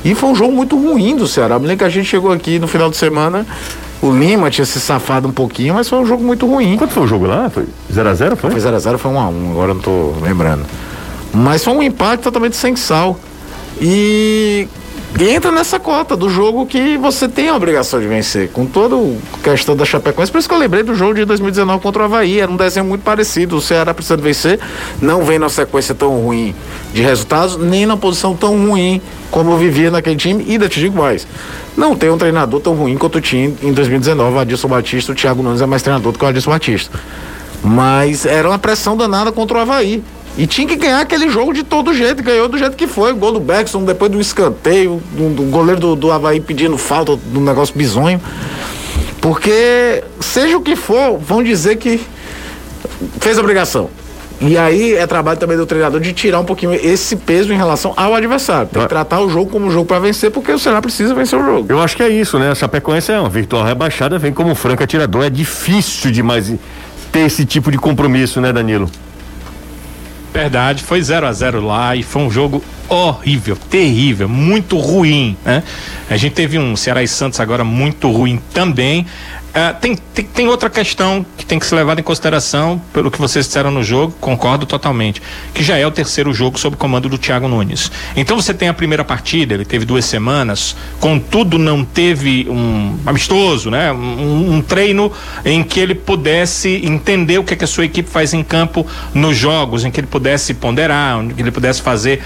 E 0.03 0.15
foi 0.15 0.29
um 0.29 0.35
jogo 0.35 0.51
muito 0.53 0.75
ruim 0.77 1.15
do 1.15 1.27
Ceará. 1.27 1.59
Me 1.59 1.67
lembro 1.67 1.79
que 1.79 1.83
a 1.83 1.89
gente 1.89 2.05
chegou 2.07 2.31
aqui 2.31 2.57
no 2.57 2.67
final 2.67 2.89
de 2.89 2.97
semana, 2.97 3.45
o 4.01 4.11
Lima 4.11 4.49
tinha 4.49 4.65
se 4.65 4.79
safado 4.79 5.27
um 5.27 5.31
pouquinho, 5.31 5.73
mas 5.73 5.89
foi 5.89 5.99
um 5.99 6.05
jogo 6.05 6.23
muito 6.23 6.45
ruim. 6.45 6.77
Quanto 6.77 6.93
foi 6.93 7.03
o 7.03 7.07
jogo 7.07 7.25
lá? 7.25 7.49
Foi 7.49 7.65
0x0, 7.91 8.35
foi? 8.35 8.51
Foi 8.51 8.59
0x0, 8.59 8.97
foi 8.97 9.11
1x1, 9.11 9.51
agora 9.51 9.71
eu 9.71 9.75
não 9.75 9.81
tô 9.81 10.13
lembrando. 10.21 10.65
Mas 11.33 11.63
foi 11.63 11.73
um 11.73 11.83
empate 11.83 12.23
totalmente 12.23 12.55
sem 12.55 12.75
sal. 12.75 13.19
E 13.81 14.67
entra 15.23 15.51
nessa 15.51 15.79
cota 15.79 16.15
do 16.15 16.29
jogo 16.29 16.65
que 16.65 16.97
você 16.97 17.27
tem 17.27 17.47
a 17.47 17.55
obrigação 17.55 18.01
de 18.01 18.07
vencer. 18.07 18.49
Com 18.49 18.65
toda 18.65 18.95
a 18.95 19.37
questão 19.43 19.75
da 19.75 19.85
Chapecoense. 19.85 20.31
Por 20.31 20.39
isso 20.39 20.49
que 20.49 20.53
eu 20.53 20.59
lembrei 20.59 20.83
do 20.83 20.93
jogo 20.93 21.13
de 21.13 21.23
2019 21.23 21.81
contra 21.81 22.01
o 22.01 22.05
Havaí. 22.05 22.39
Era 22.39 22.51
um 22.51 22.57
desenho 22.57 22.85
muito 22.85 23.01
parecido. 23.01 23.55
O 23.55 23.61
Ceará 23.61 23.93
precisando 23.93 24.21
vencer. 24.21 24.59
Não 25.01 25.23
vem 25.23 25.39
numa 25.39 25.49
sequência 25.49 25.95
tão 25.95 26.19
ruim 26.19 26.53
de 26.93 27.01
resultados, 27.01 27.55
nem 27.57 27.85
na 27.85 27.95
posição 27.95 28.35
tão 28.35 28.67
ruim 28.67 29.01
como 29.31 29.55
vivia 29.57 29.89
naquele 29.89 30.17
time. 30.17 30.43
E 30.45 30.53
ainda 30.53 30.67
te 30.67 30.79
digo 30.79 30.97
mais. 30.97 31.25
Não 31.77 31.95
tem 31.95 32.09
um 32.09 32.17
treinador 32.17 32.59
tão 32.59 32.73
ruim 32.73 32.97
quanto 32.97 33.21
tinha 33.21 33.53
em 33.61 33.71
2019. 33.71 34.35
O 34.35 34.39
Adilson 34.39 34.67
Batista, 34.67 35.13
o 35.13 35.15
Thiago 35.15 35.41
Nunes 35.41 35.61
é 35.61 35.65
mais 35.65 35.81
treinador 35.81 36.11
do 36.11 36.19
que 36.19 36.25
o 36.25 36.27
Adilson 36.27 36.51
Batista. 36.51 36.99
Mas 37.63 38.25
era 38.25 38.49
uma 38.49 38.59
pressão 38.59 38.97
danada 38.97 39.31
contra 39.31 39.57
o 39.57 39.61
Havaí. 39.61 40.03
E 40.37 40.45
tinha 40.45 40.67
que 40.67 40.75
ganhar 40.75 40.99
aquele 40.99 41.29
jogo 41.29 41.53
de 41.53 41.63
todo 41.63 41.93
jeito, 41.93 42.21
ganhou 42.21 42.49
do 42.49 42.57
jeito 42.57 42.75
que 42.75 42.87
foi. 42.87 43.13
O 43.13 43.15
gol 43.15 43.31
do 43.31 43.39
Beckson, 43.39 43.83
depois 43.85 44.11
do 44.11 44.19
escanteio, 44.19 45.01
do, 45.13 45.29
do 45.29 45.43
goleiro 45.43 45.79
do, 45.79 45.95
do 45.95 46.11
Havaí 46.11 46.41
pedindo 46.41 46.77
falta, 46.77 47.15
do 47.15 47.39
negócio 47.39 47.73
bizonho. 47.75 48.19
Porque, 49.21 50.03
seja 50.19 50.57
o 50.57 50.61
que 50.61 50.75
for, 50.75 51.17
vão 51.17 51.41
dizer 51.41 51.77
que 51.77 52.01
fez 53.19 53.37
a 53.37 53.41
obrigação. 53.41 53.89
E 54.41 54.57
aí 54.57 54.93
é 54.93 55.07
trabalho 55.07 55.39
também 55.39 55.55
do 55.55 55.65
treinador 55.65 56.01
de 56.01 56.11
tirar 56.11 56.41
um 56.41 56.45
pouquinho 56.45 56.73
esse 56.73 57.15
peso 57.15 57.53
em 57.53 57.57
relação 57.57 57.93
ao 57.95 58.13
adversário. 58.13 58.67
Tem 58.67 58.81
que 58.81 58.89
tratar 58.89 59.21
o 59.21 59.29
jogo 59.29 59.49
como 59.49 59.67
um 59.67 59.71
jogo 59.71 59.85
para 59.85 59.99
vencer, 59.99 60.29
porque 60.29 60.51
o 60.51 60.59
Ceará 60.59 60.81
precisa 60.81 61.15
vencer 61.15 61.39
o 61.39 61.45
jogo. 61.45 61.67
Eu 61.69 61.81
acho 61.81 61.95
que 61.95 62.03
é 62.03 62.09
isso, 62.09 62.37
né? 62.37 62.51
A 62.51 62.55
Chapecoense 62.55 63.13
é 63.13 63.19
uma 63.19 63.29
virtual 63.29 63.63
rebaixada, 63.63 64.19
vem 64.19 64.33
como 64.33 64.53
franco 64.53 64.83
atirador. 64.83 65.23
É 65.23 65.29
difícil 65.29 66.11
demais 66.11 66.53
ter 67.11 67.21
esse 67.21 67.45
tipo 67.45 67.71
de 67.71 67.77
compromisso, 67.77 68.41
né, 68.41 68.51
Danilo? 68.51 68.89
Verdade, 70.35 70.83
foi 70.83 71.01
0 71.01 71.27
a 71.27 71.31
0 71.31 71.65
lá 71.65 71.95
e 71.95 72.03
foi 72.03 72.21
um 72.21 72.29
jogo 72.29 72.61
horrível, 72.87 73.55
terrível, 73.55 74.27
muito 74.29 74.77
ruim, 74.77 75.37
né? 75.43 75.63
A 76.09 76.17
gente 76.17 76.33
teve 76.33 76.59
um 76.59 76.75
Ceará 76.75 77.03
e 77.03 77.07
Santos 77.07 77.39
agora 77.39 77.63
muito 77.63 78.11
ruim 78.11 78.39
também. 78.53 79.05
Ah, 79.57 79.71
tem, 79.71 79.95
tem, 79.95 80.25
tem 80.25 80.47
outra 80.49 80.69
questão 80.69 81.25
que 81.37 81.45
tem 81.45 81.57
que 81.57 81.65
ser 81.65 81.75
levada 81.75 82.01
em 82.01 82.03
consideração 82.03 82.81
pelo 82.91 83.09
que 83.09 83.17
vocês 83.17 83.45
disseram 83.45 83.71
no 83.71 83.81
jogo, 83.81 84.13
concordo 84.19 84.65
totalmente, 84.65 85.21
que 85.53 85.63
já 85.63 85.77
é 85.77 85.87
o 85.87 85.91
terceiro 85.91 86.33
jogo 86.33 86.59
sob 86.59 86.75
comando 86.75 87.07
do 87.07 87.17
Thiago 87.17 87.47
Nunes. 87.47 87.89
Então 88.17 88.35
você 88.35 88.53
tem 88.53 88.67
a 88.67 88.73
primeira 88.73 89.05
partida, 89.05 89.53
ele 89.53 89.63
teve 89.63 89.85
duas 89.85 90.03
semanas, 90.03 90.75
contudo 90.99 91.57
não 91.57 91.85
teve 91.85 92.45
um 92.49 92.97
amistoso, 93.05 93.71
né? 93.71 93.93
Um, 93.93 94.55
um 94.55 94.61
treino 94.61 95.09
em 95.45 95.63
que 95.63 95.79
ele 95.79 95.95
pudesse 95.95 96.81
entender 96.83 97.37
o 97.37 97.43
que, 97.45 97.53
é 97.53 97.55
que 97.55 97.63
a 97.63 97.67
sua 97.67 97.85
equipe 97.85 98.09
faz 98.09 98.33
em 98.33 98.43
campo 98.43 98.85
nos 99.13 99.37
jogos, 99.37 99.85
em 99.85 99.89
que 99.89 100.01
ele 100.01 100.07
pudesse 100.07 100.53
ponderar, 100.53 101.19
onde 101.19 101.41
ele 101.41 101.51
pudesse 101.51 101.81
fazer 101.81 102.21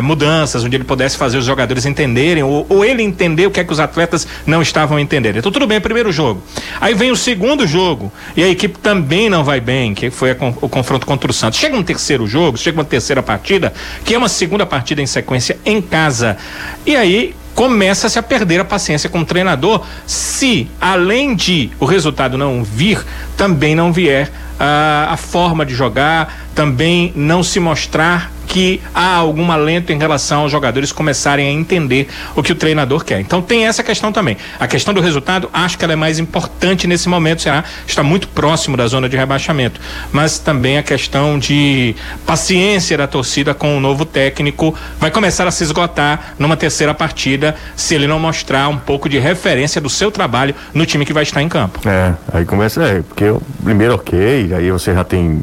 eh, 0.00 0.02
mudanças, 0.02 0.64
onde 0.64 0.76
ele 0.76 0.84
pudesse 0.84 1.16
fazer 1.16 1.38
os 1.38 1.44
jogadores 1.44 1.86
entenderem, 1.86 2.42
ou, 2.42 2.66
ou 2.68 2.84
ele 2.84 3.02
entender 3.02 3.46
o 3.46 3.50
que 3.50 3.60
é 3.60 3.64
que 3.64 3.72
os 3.72 3.80
atletas 3.80 4.26
não 4.46 4.62
estavam 4.62 4.98
entendendo. 4.98 5.36
Então 5.36 5.52
tudo 5.52 5.66
bem, 5.66 5.80
primeiro 5.80 6.10
jogo. 6.10 6.42
Aí 6.80 6.94
vem 6.94 7.10
o 7.10 7.16
segundo 7.16 7.66
jogo 7.66 8.12
e 8.36 8.42
a 8.42 8.48
equipe 8.48 8.78
também 8.78 9.28
não 9.28 9.44
vai 9.44 9.60
bem, 9.60 9.94
que 9.94 10.10
foi 10.10 10.32
o 10.32 10.68
confronto 10.68 11.06
contra 11.06 11.30
o 11.30 11.34
Santos. 11.34 11.58
Chega 11.58 11.76
um 11.76 11.82
terceiro 11.82 12.26
jogo, 12.26 12.56
chega 12.56 12.78
uma 12.78 12.84
terceira 12.84 13.22
partida, 13.22 13.72
que 14.04 14.14
é 14.14 14.18
uma 14.18 14.28
segunda 14.28 14.66
partida 14.66 15.00
em 15.02 15.06
sequência 15.06 15.58
em 15.64 15.80
casa. 15.80 16.36
E 16.84 16.96
aí 16.96 17.34
começa-se 17.54 18.18
a 18.18 18.22
perder 18.22 18.60
a 18.60 18.64
paciência 18.64 19.10
com 19.10 19.20
o 19.20 19.24
treinador 19.24 19.84
se, 20.06 20.68
além 20.80 21.34
de 21.34 21.70
o 21.78 21.84
resultado 21.84 22.38
não 22.38 22.64
vir, 22.64 23.04
também 23.36 23.74
não 23.74 23.92
vier 23.92 24.30
ah, 24.58 25.08
a 25.10 25.16
forma 25.16 25.66
de 25.66 25.74
jogar, 25.74 26.46
também 26.54 27.12
não 27.14 27.42
se 27.42 27.60
mostrar 27.60 28.30
que 28.50 28.82
há 28.92 29.14
algum 29.14 29.52
alento 29.52 29.92
em 29.92 29.98
relação 29.98 30.40
aos 30.40 30.50
jogadores 30.50 30.90
começarem 30.90 31.46
a 31.46 31.52
entender 31.52 32.08
o 32.34 32.42
que 32.42 32.50
o 32.50 32.54
treinador 32.56 33.04
quer. 33.04 33.20
Então 33.20 33.40
tem 33.40 33.64
essa 33.64 33.80
questão 33.80 34.10
também. 34.10 34.36
A 34.58 34.66
questão 34.66 34.92
do 34.92 35.00
resultado, 35.00 35.48
acho 35.52 35.78
que 35.78 35.84
ela 35.84 35.92
é 35.92 35.96
mais 35.96 36.18
importante 36.18 36.88
nesse 36.88 37.08
momento. 37.08 37.38
O 37.38 37.42
Ceará 37.42 37.62
está 37.86 38.02
muito 38.02 38.26
próximo 38.26 38.76
da 38.76 38.88
zona 38.88 39.08
de 39.08 39.16
rebaixamento. 39.16 39.80
Mas 40.10 40.40
também 40.40 40.78
a 40.78 40.82
questão 40.82 41.38
de 41.38 41.94
paciência 42.26 42.98
da 42.98 43.06
torcida 43.06 43.54
com 43.54 43.76
o 43.76 43.80
novo 43.80 44.04
técnico 44.04 44.74
vai 44.98 45.12
começar 45.12 45.46
a 45.46 45.52
se 45.52 45.62
esgotar 45.62 46.34
numa 46.36 46.56
terceira 46.56 46.92
partida 46.92 47.54
se 47.76 47.94
ele 47.94 48.08
não 48.08 48.18
mostrar 48.18 48.68
um 48.68 48.78
pouco 48.78 49.08
de 49.08 49.20
referência 49.20 49.80
do 49.80 49.88
seu 49.88 50.10
trabalho 50.10 50.56
no 50.74 50.84
time 50.84 51.06
que 51.06 51.12
vai 51.12 51.22
estar 51.22 51.40
em 51.40 51.48
campo. 51.48 51.88
É, 51.88 52.14
aí 52.32 52.44
começa, 52.44 52.82
é, 52.82 53.02
porque 53.02 53.26
o 53.26 53.40
primeiro 53.62 53.94
ok, 53.94 54.52
aí 54.52 54.72
você 54.72 54.92
já 54.92 55.04
tem 55.04 55.40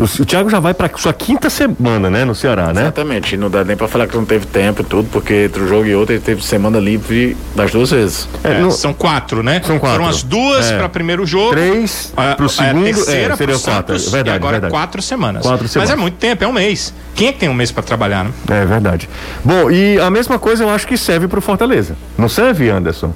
O, 0.00 0.22
o 0.22 0.24
Thiago 0.24 0.48
já 0.48 0.58
vai 0.58 0.72
para 0.72 0.90
sua 0.96 1.12
quinta 1.12 1.50
semana, 1.50 2.08
né, 2.08 2.24
no 2.24 2.34
Ceará, 2.34 2.72
né? 2.72 2.82
Exatamente. 2.82 3.36
Não 3.36 3.50
dá 3.50 3.62
nem 3.62 3.76
pra 3.76 3.86
falar 3.86 4.06
que 4.06 4.16
não 4.16 4.24
teve 4.24 4.46
tempo 4.46 4.80
e 4.80 4.84
tudo, 4.84 5.08
porque 5.12 5.44
entre 5.44 5.62
um 5.62 5.68
jogo 5.68 5.84
e 5.86 5.94
outro 5.94 6.14
ele 6.14 6.22
teve 6.22 6.42
semana 6.42 6.78
livre 6.78 7.36
das 7.54 7.70
duas 7.70 7.90
vezes. 7.90 8.26
É, 8.42 8.52
É, 8.52 8.58
no- 8.60 8.70
São 8.70 8.94
quatro, 8.94 9.42
né? 9.42 9.60
São 9.64 9.78
quatro. 9.78 9.98
Foram 9.98 10.08
as 10.10 10.22
duas 10.22 10.70
É. 10.70 10.78
para 10.78 10.88
primeiro 10.88 11.26
jogo. 11.26 11.50
Três 11.50 12.12
a, 12.16 12.34
pro 12.34 12.48
segundo, 12.48 12.86
a 12.86 12.88
é, 12.88 12.92
terceira 12.94 13.36
seria 13.36 13.54
pro 13.56 13.62
quatro, 13.64 13.98
Santos, 13.98 14.06
é 14.08 14.10
verdade, 14.16 14.36
e 14.36 14.38
agora 14.38 14.52
verdade. 14.52 14.72
quatro 14.72 15.02
semanas. 15.02 15.42
Quatro 15.42 15.64
Mas 15.64 15.70
semanas. 15.72 15.90
é 15.92 15.96
muito 15.96 16.14
tempo, 16.16 16.42
é 16.44 16.48
um 16.48 16.52
mês. 16.52 16.94
Quem 17.14 17.28
é 17.28 17.32
que 17.32 17.38
tem 17.38 17.48
um 17.50 17.54
mês 17.54 17.70
para 17.70 17.82
trabalhar, 17.82 18.24
né? 18.24 18.30
É 18.48 18.64
verdade. 18.64 19.06
Bom, 19.44 19.70
e 19.70 20.00
a 20.00 20.10
mesma 20.10 20.38
coisa 20.38 20.64
eu 20.64 20.70
acho 20.70 20.86
que 20.86 20.96
serve 20.96 21.28
pro 21.28 21.42
Fortaleza. 21.42 21.94
Não 22.16 22.28
serve, 22.28 22.70
Anderson? 22.70 23.12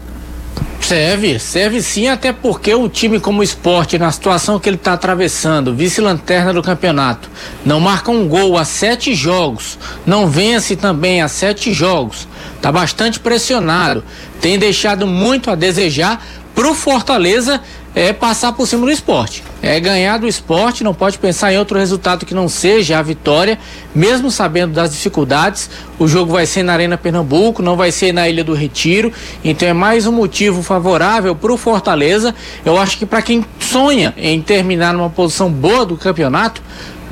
Serve, 0.86 1.38
serve 1.38 1.80
sim, 1.80 2.08
até 2.08 2.30
porque 2.30 2.74
o 2.74 2.90
time 2.90 3.18
como 3.18 3.42
esporte, 3.42 3.98
na 3.98 4.12
situação 4.12 4.60
que 4.60 4.68
ele 4.68 4.76
está 4.76 4.92
atravessando, 4.92 5.74
vice-lanterna 5.74 6.52
do 6.52 6.62
campeonato, 6.62 7.30
não 7.64 7.80
marca 7.80 8.10
um 8.10 8.28
gol 8.28 8.58
há 8.58 8.66
sete 8.66 9.14
jogos, 9.14 9.78
não 10.04 10.28
vence 10.28 10.76
também 10.76 11.22
há 11.22 11.26
sete 11.26 11.72
jogos, 11.72 12.28
está 12.56 12.70
bastante 12.70 13.18
pressionado, 13.18 14.04
tem 14.42 14.58
deixado 14.58 15.06
muito 15.06 15.50
a 15.50 15.54
desejar 15.54 16.22
pro 16.54 16.74
Fortaleza 16.74 17.60
é 17.94 18.12
passar 18.12 18.52
por 18.52 18.66
cima 18.66 18.84
do 18.84 18.90
esporte. 18.90 19.44
É 19.62 19.78
ganhar 19.78 20.18
do 20.18 20.26
esporte, 20.26 20.82
não 20.82 20.92
pode 20.92 21.16
pensar 21.18 21.52
em 21.52 21.58
outro 21.58 21.78
resultado 21.78 22.26
que 22.26 22.34
não 22.34 22.48
seja 22.48 22.98
a 22.98 23.02
vitória, 23.02 23.58
mesmo 23.94 24.30
sabendo 24.30 24.72
das 24.74 24.90
dificuldades. 24.90 25.70
O 25.98 26.08
jogo 26.08 26.32
vai 26.32 26.44
ser 26.44 26.64
na 26.64 26.72
Arena 26.72 26.98
Pernambuco, 26.98 27.62
não 27.62 27.76
vai 27.76 27.92
ser 27.92 28.12
na 28.12 28.28
Ilha 28.28 28.42
do 28.42 28.52
Retiro. 28.52 29.12
Então 29.44 29.68
é 29.68 29.72
mais 29.72 30.06
um 30.06 30.12
motivo 30.12 30.62
favorável 30.62 31.36
para 31.36 31.52
o 31.52 31.56
Fortaleza. 31.56 32.34
Eu 32.64 32.76
acho 32.76 32.98
que 32.98 33.06
para 33.06 33.22
quem 33.22 33.44
sonha 33.60 34.12
em 34.16 34.42
terminar 34.42 34.92
numa 34.92 35.10
posição 35.10 35.50
boa 35.50 35.86
do 35.86 35.96
campeonato, 35.96 36.60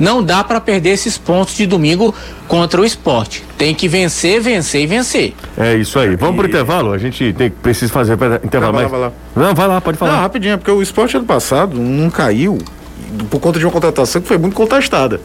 não 0.03 0.21
dá 0.21 0.43
para 0.43 0.59
perder 0.59 0.89
esses 0.89 1.17
pontos 1.17 1.55
de 1.55 1.65
domingo 1.65 2.13
contra 2.45 2.81
o 2.81 2.83
esporte. 2.83 3.41
Tem 3.57 3.73
que 3.73 3.87
vencer, 3.87 4.41
vencer 4.41 4.81
e 4.81 4.85
vencer. 4.85 5.33
É 5.57 5.75
isso 5.75 5.97
aí. 5.97 6.17
Vamos 6.17 6.35
pro 6.35 6.45
intervalo? 6.45 6.91
A 6.91 6.97
gente 6.97 7.31
tem, 7.31 7.49
precisa 7.49 7.91
fazer 7.91 8.13
intervalo 8.43 8.73
Vai 8.73 8.83
lá, 8.83 8.89
mais. 8.89 8.91
vai 8.91 8.99
lá. 8.99 9.11
Não, 9.33 9.55
vai 9.55 9.67
lá, 9.67 9.79
pode 9.79 9.97
falar. 9.97 10.11
Não, 10.11 10.19
rapidinho, 10.19 10.57
porque 10.57 10.71
o 10.71 10.81
esporte 10.81 11.15
ano 11.15 11.25
passado 11.25 11.79
não 11.79 12.09
caiu 12.09 12.57
por 13.29 13.39
conta 13.39 13.57
de 13.57 13.65
uma 13.65 13.71
contratação 13.71 14.21
que 14.21 14.27
foi 14.27 14.37
muito 14.37 14.55
contestada. 14.55 15.21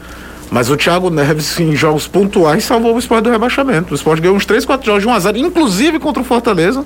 Mas 0.49 0.69
o 0.69 0.77
Thiago 0.77 1.09
Neves, 1.09 1.59
em 1.59 1.75
jogos 1.75 2.07
pontuais, 2.07 2.63
salvou 2.63 2.95
o 2.95 2.99
esporte 2.99 3.25
do 3.25 3.29
rebaixamento. 3.29 3.91
O 3.91 3.95
esporte 3.95 4.21
ganhou 4.21 4.35
uns 4.37 4.45
3, 4.45 4.63
4 4.63 4.85
jogos 4.85 5.03
de 5.03 5.09
1 5.09 5.13
a 5.13 5.19
0 5.19 5.37
inclusive 5.37 5.99
contra 5.99 6.21
o 6.21 6.25
Fortaleza. 6.25 6.85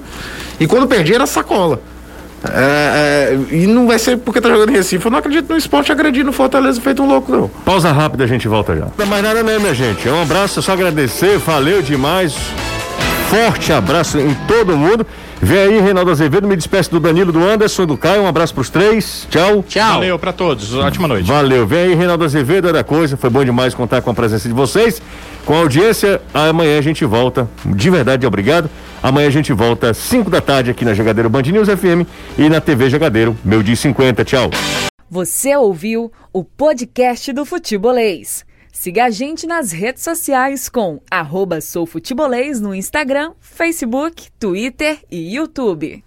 E 0.59 0.65
quando 0.65 0.87
perdia 0.87 1.15
era 1.15 1.27
sacola. 1.27 1.79
É, 2.51 3.31
é, 3.31 3.55
e 3.55 3.67
não 3.67 3.87
vai 3.87 3.97
ser 3.97 4.17
porque 4.17 4.41
tá 4.41 4.49
jogando 4.49 4.69
em 4.69 4.73
Recife. 4.73 5.05
Eu 5.05 5.11
não 5.11 5.19
acredito 5.19 5.49
no 5.49 5.57
esporte 5.57 5.91
agredindo 5.91 6.29
o 6.29 6.33
Fortaleza 6.33 6.81
feito 6.81 7.01
um 7.01 7.07
louco, 7.07 7.31
não. 7.31 7.47
Pausa 7.47 7.91
rápida, 7.91 8.25
a 8.25 8.27
gente 8.27 8.47
volta 8.47 8.75
já. 8.75 8.87
Não 8.97 9.05
mais 9.05 9.23
nada 9.23 9.41
né, 9.43 9.57
minha 9.57 9.73
gente. 9.73 10.07
Um 10.09 10.21
abraço, 10.21 10.61
só 10.61 10.73
agradecer, 10.73 11.37
valeu 11.37 11.81
demais. 11.81 12.35
Forte 13.29 13.71
abraço 13.71 14.19
em 14.19 14.33
todo 14.47 14.77
mundo. 14.77 15.07
Vem 15.41 15.57
aí, 15.57 15.81
Reinaldo 15.81 16.11
Azevedo, 16.11 16.47
me 16.47 16.55
despeço 16.55 16.91
do 16.91 16.99
Danilo, 16.99 17.31
do 17.31 17.43
Anderson, 17.43 17.85
do 17.85 17.97
Caio. 17.97 18.21
Um 18.21 18.27
abraço 18.27 18.53
pros 18.53 18.69
três. 18.69 19.27
Tchau. 19.29 19.63
Tchau. 19.67 19.93
Valeu 19.95 20.19
para 20.19 20.31
todos. 20.31 20.73
Ótima 20.73 21.07
noite. 21.07 21.27
Valeu. 21.27 21.65
Vem 21.65 21.79
aí, 21.79 21.95
Reinaldo 21.95 22.23
Azevedo, 22.23 22.69
era 22.69 22.83
coisa. 22.83 23.17
Foi 23.17 23.29
bom 23.29 23.43
demais 23.43 23.73
contar 23.73 24.01
com 24.01 24.09
a 24.11 24.13
presença 24.13 24.47
de 24.47 24.53
vocês. 24.53 25.01
Com 25.45 25.55
a 25.55 25.57
audiência, 25.57 26.21
amanhã 26.33 26.77
a 26.77 26.81
gente 26.81 27.03
volta. 27.03 27.47
De 27.65 27.89
verdade, 27.89 28.25
obrigado. 28.25 28.69
Amanhã 29.03 29.27
a 29.27 29.31
gente 29.31 29.51
volta 29.51 29.89
às 29.89 29.97
5 29.97 30.29
da 30.29 30.39
tarde 30.39 30.71
aqui 30.71 30.85
na 30.85 30.93
Jogadeiro 30.93 31.29
Band 31.29 31.41
News 31.41 31.67
FM 31.67 32.07
e 32.37 32.47
na 32.47 32.61
TV 32.61 32.89
Jogadeiro, 32.89 33.37
meu 33.43 33.61
dia 33.61 33.75
50. 33.75 34.23
Tchau. 34.23 34.49
Você 35.09 35.53
ouviu 35.57 36.09
o 36.31 36.41
podcast 36.41 37.33
do 37.33 37.43
Futebolês. 37.43 38.45
Siga 38.71 39.03
a 39.03 39.09
gente 39.09 39.45
nas 39.45 39.73
redes 39.73 40.03
sociais 40.03 40.69
com 40.69 41.01
arroba 41.11 41.59
soufutebolês 41.59 42.61
no 42.61 42.73
Instagram, 42.73 43.33
Facebook, 43.41 44.29
Twitter 44.39 44.97
e 45.11 45.35
YouTube. 45.35 46.01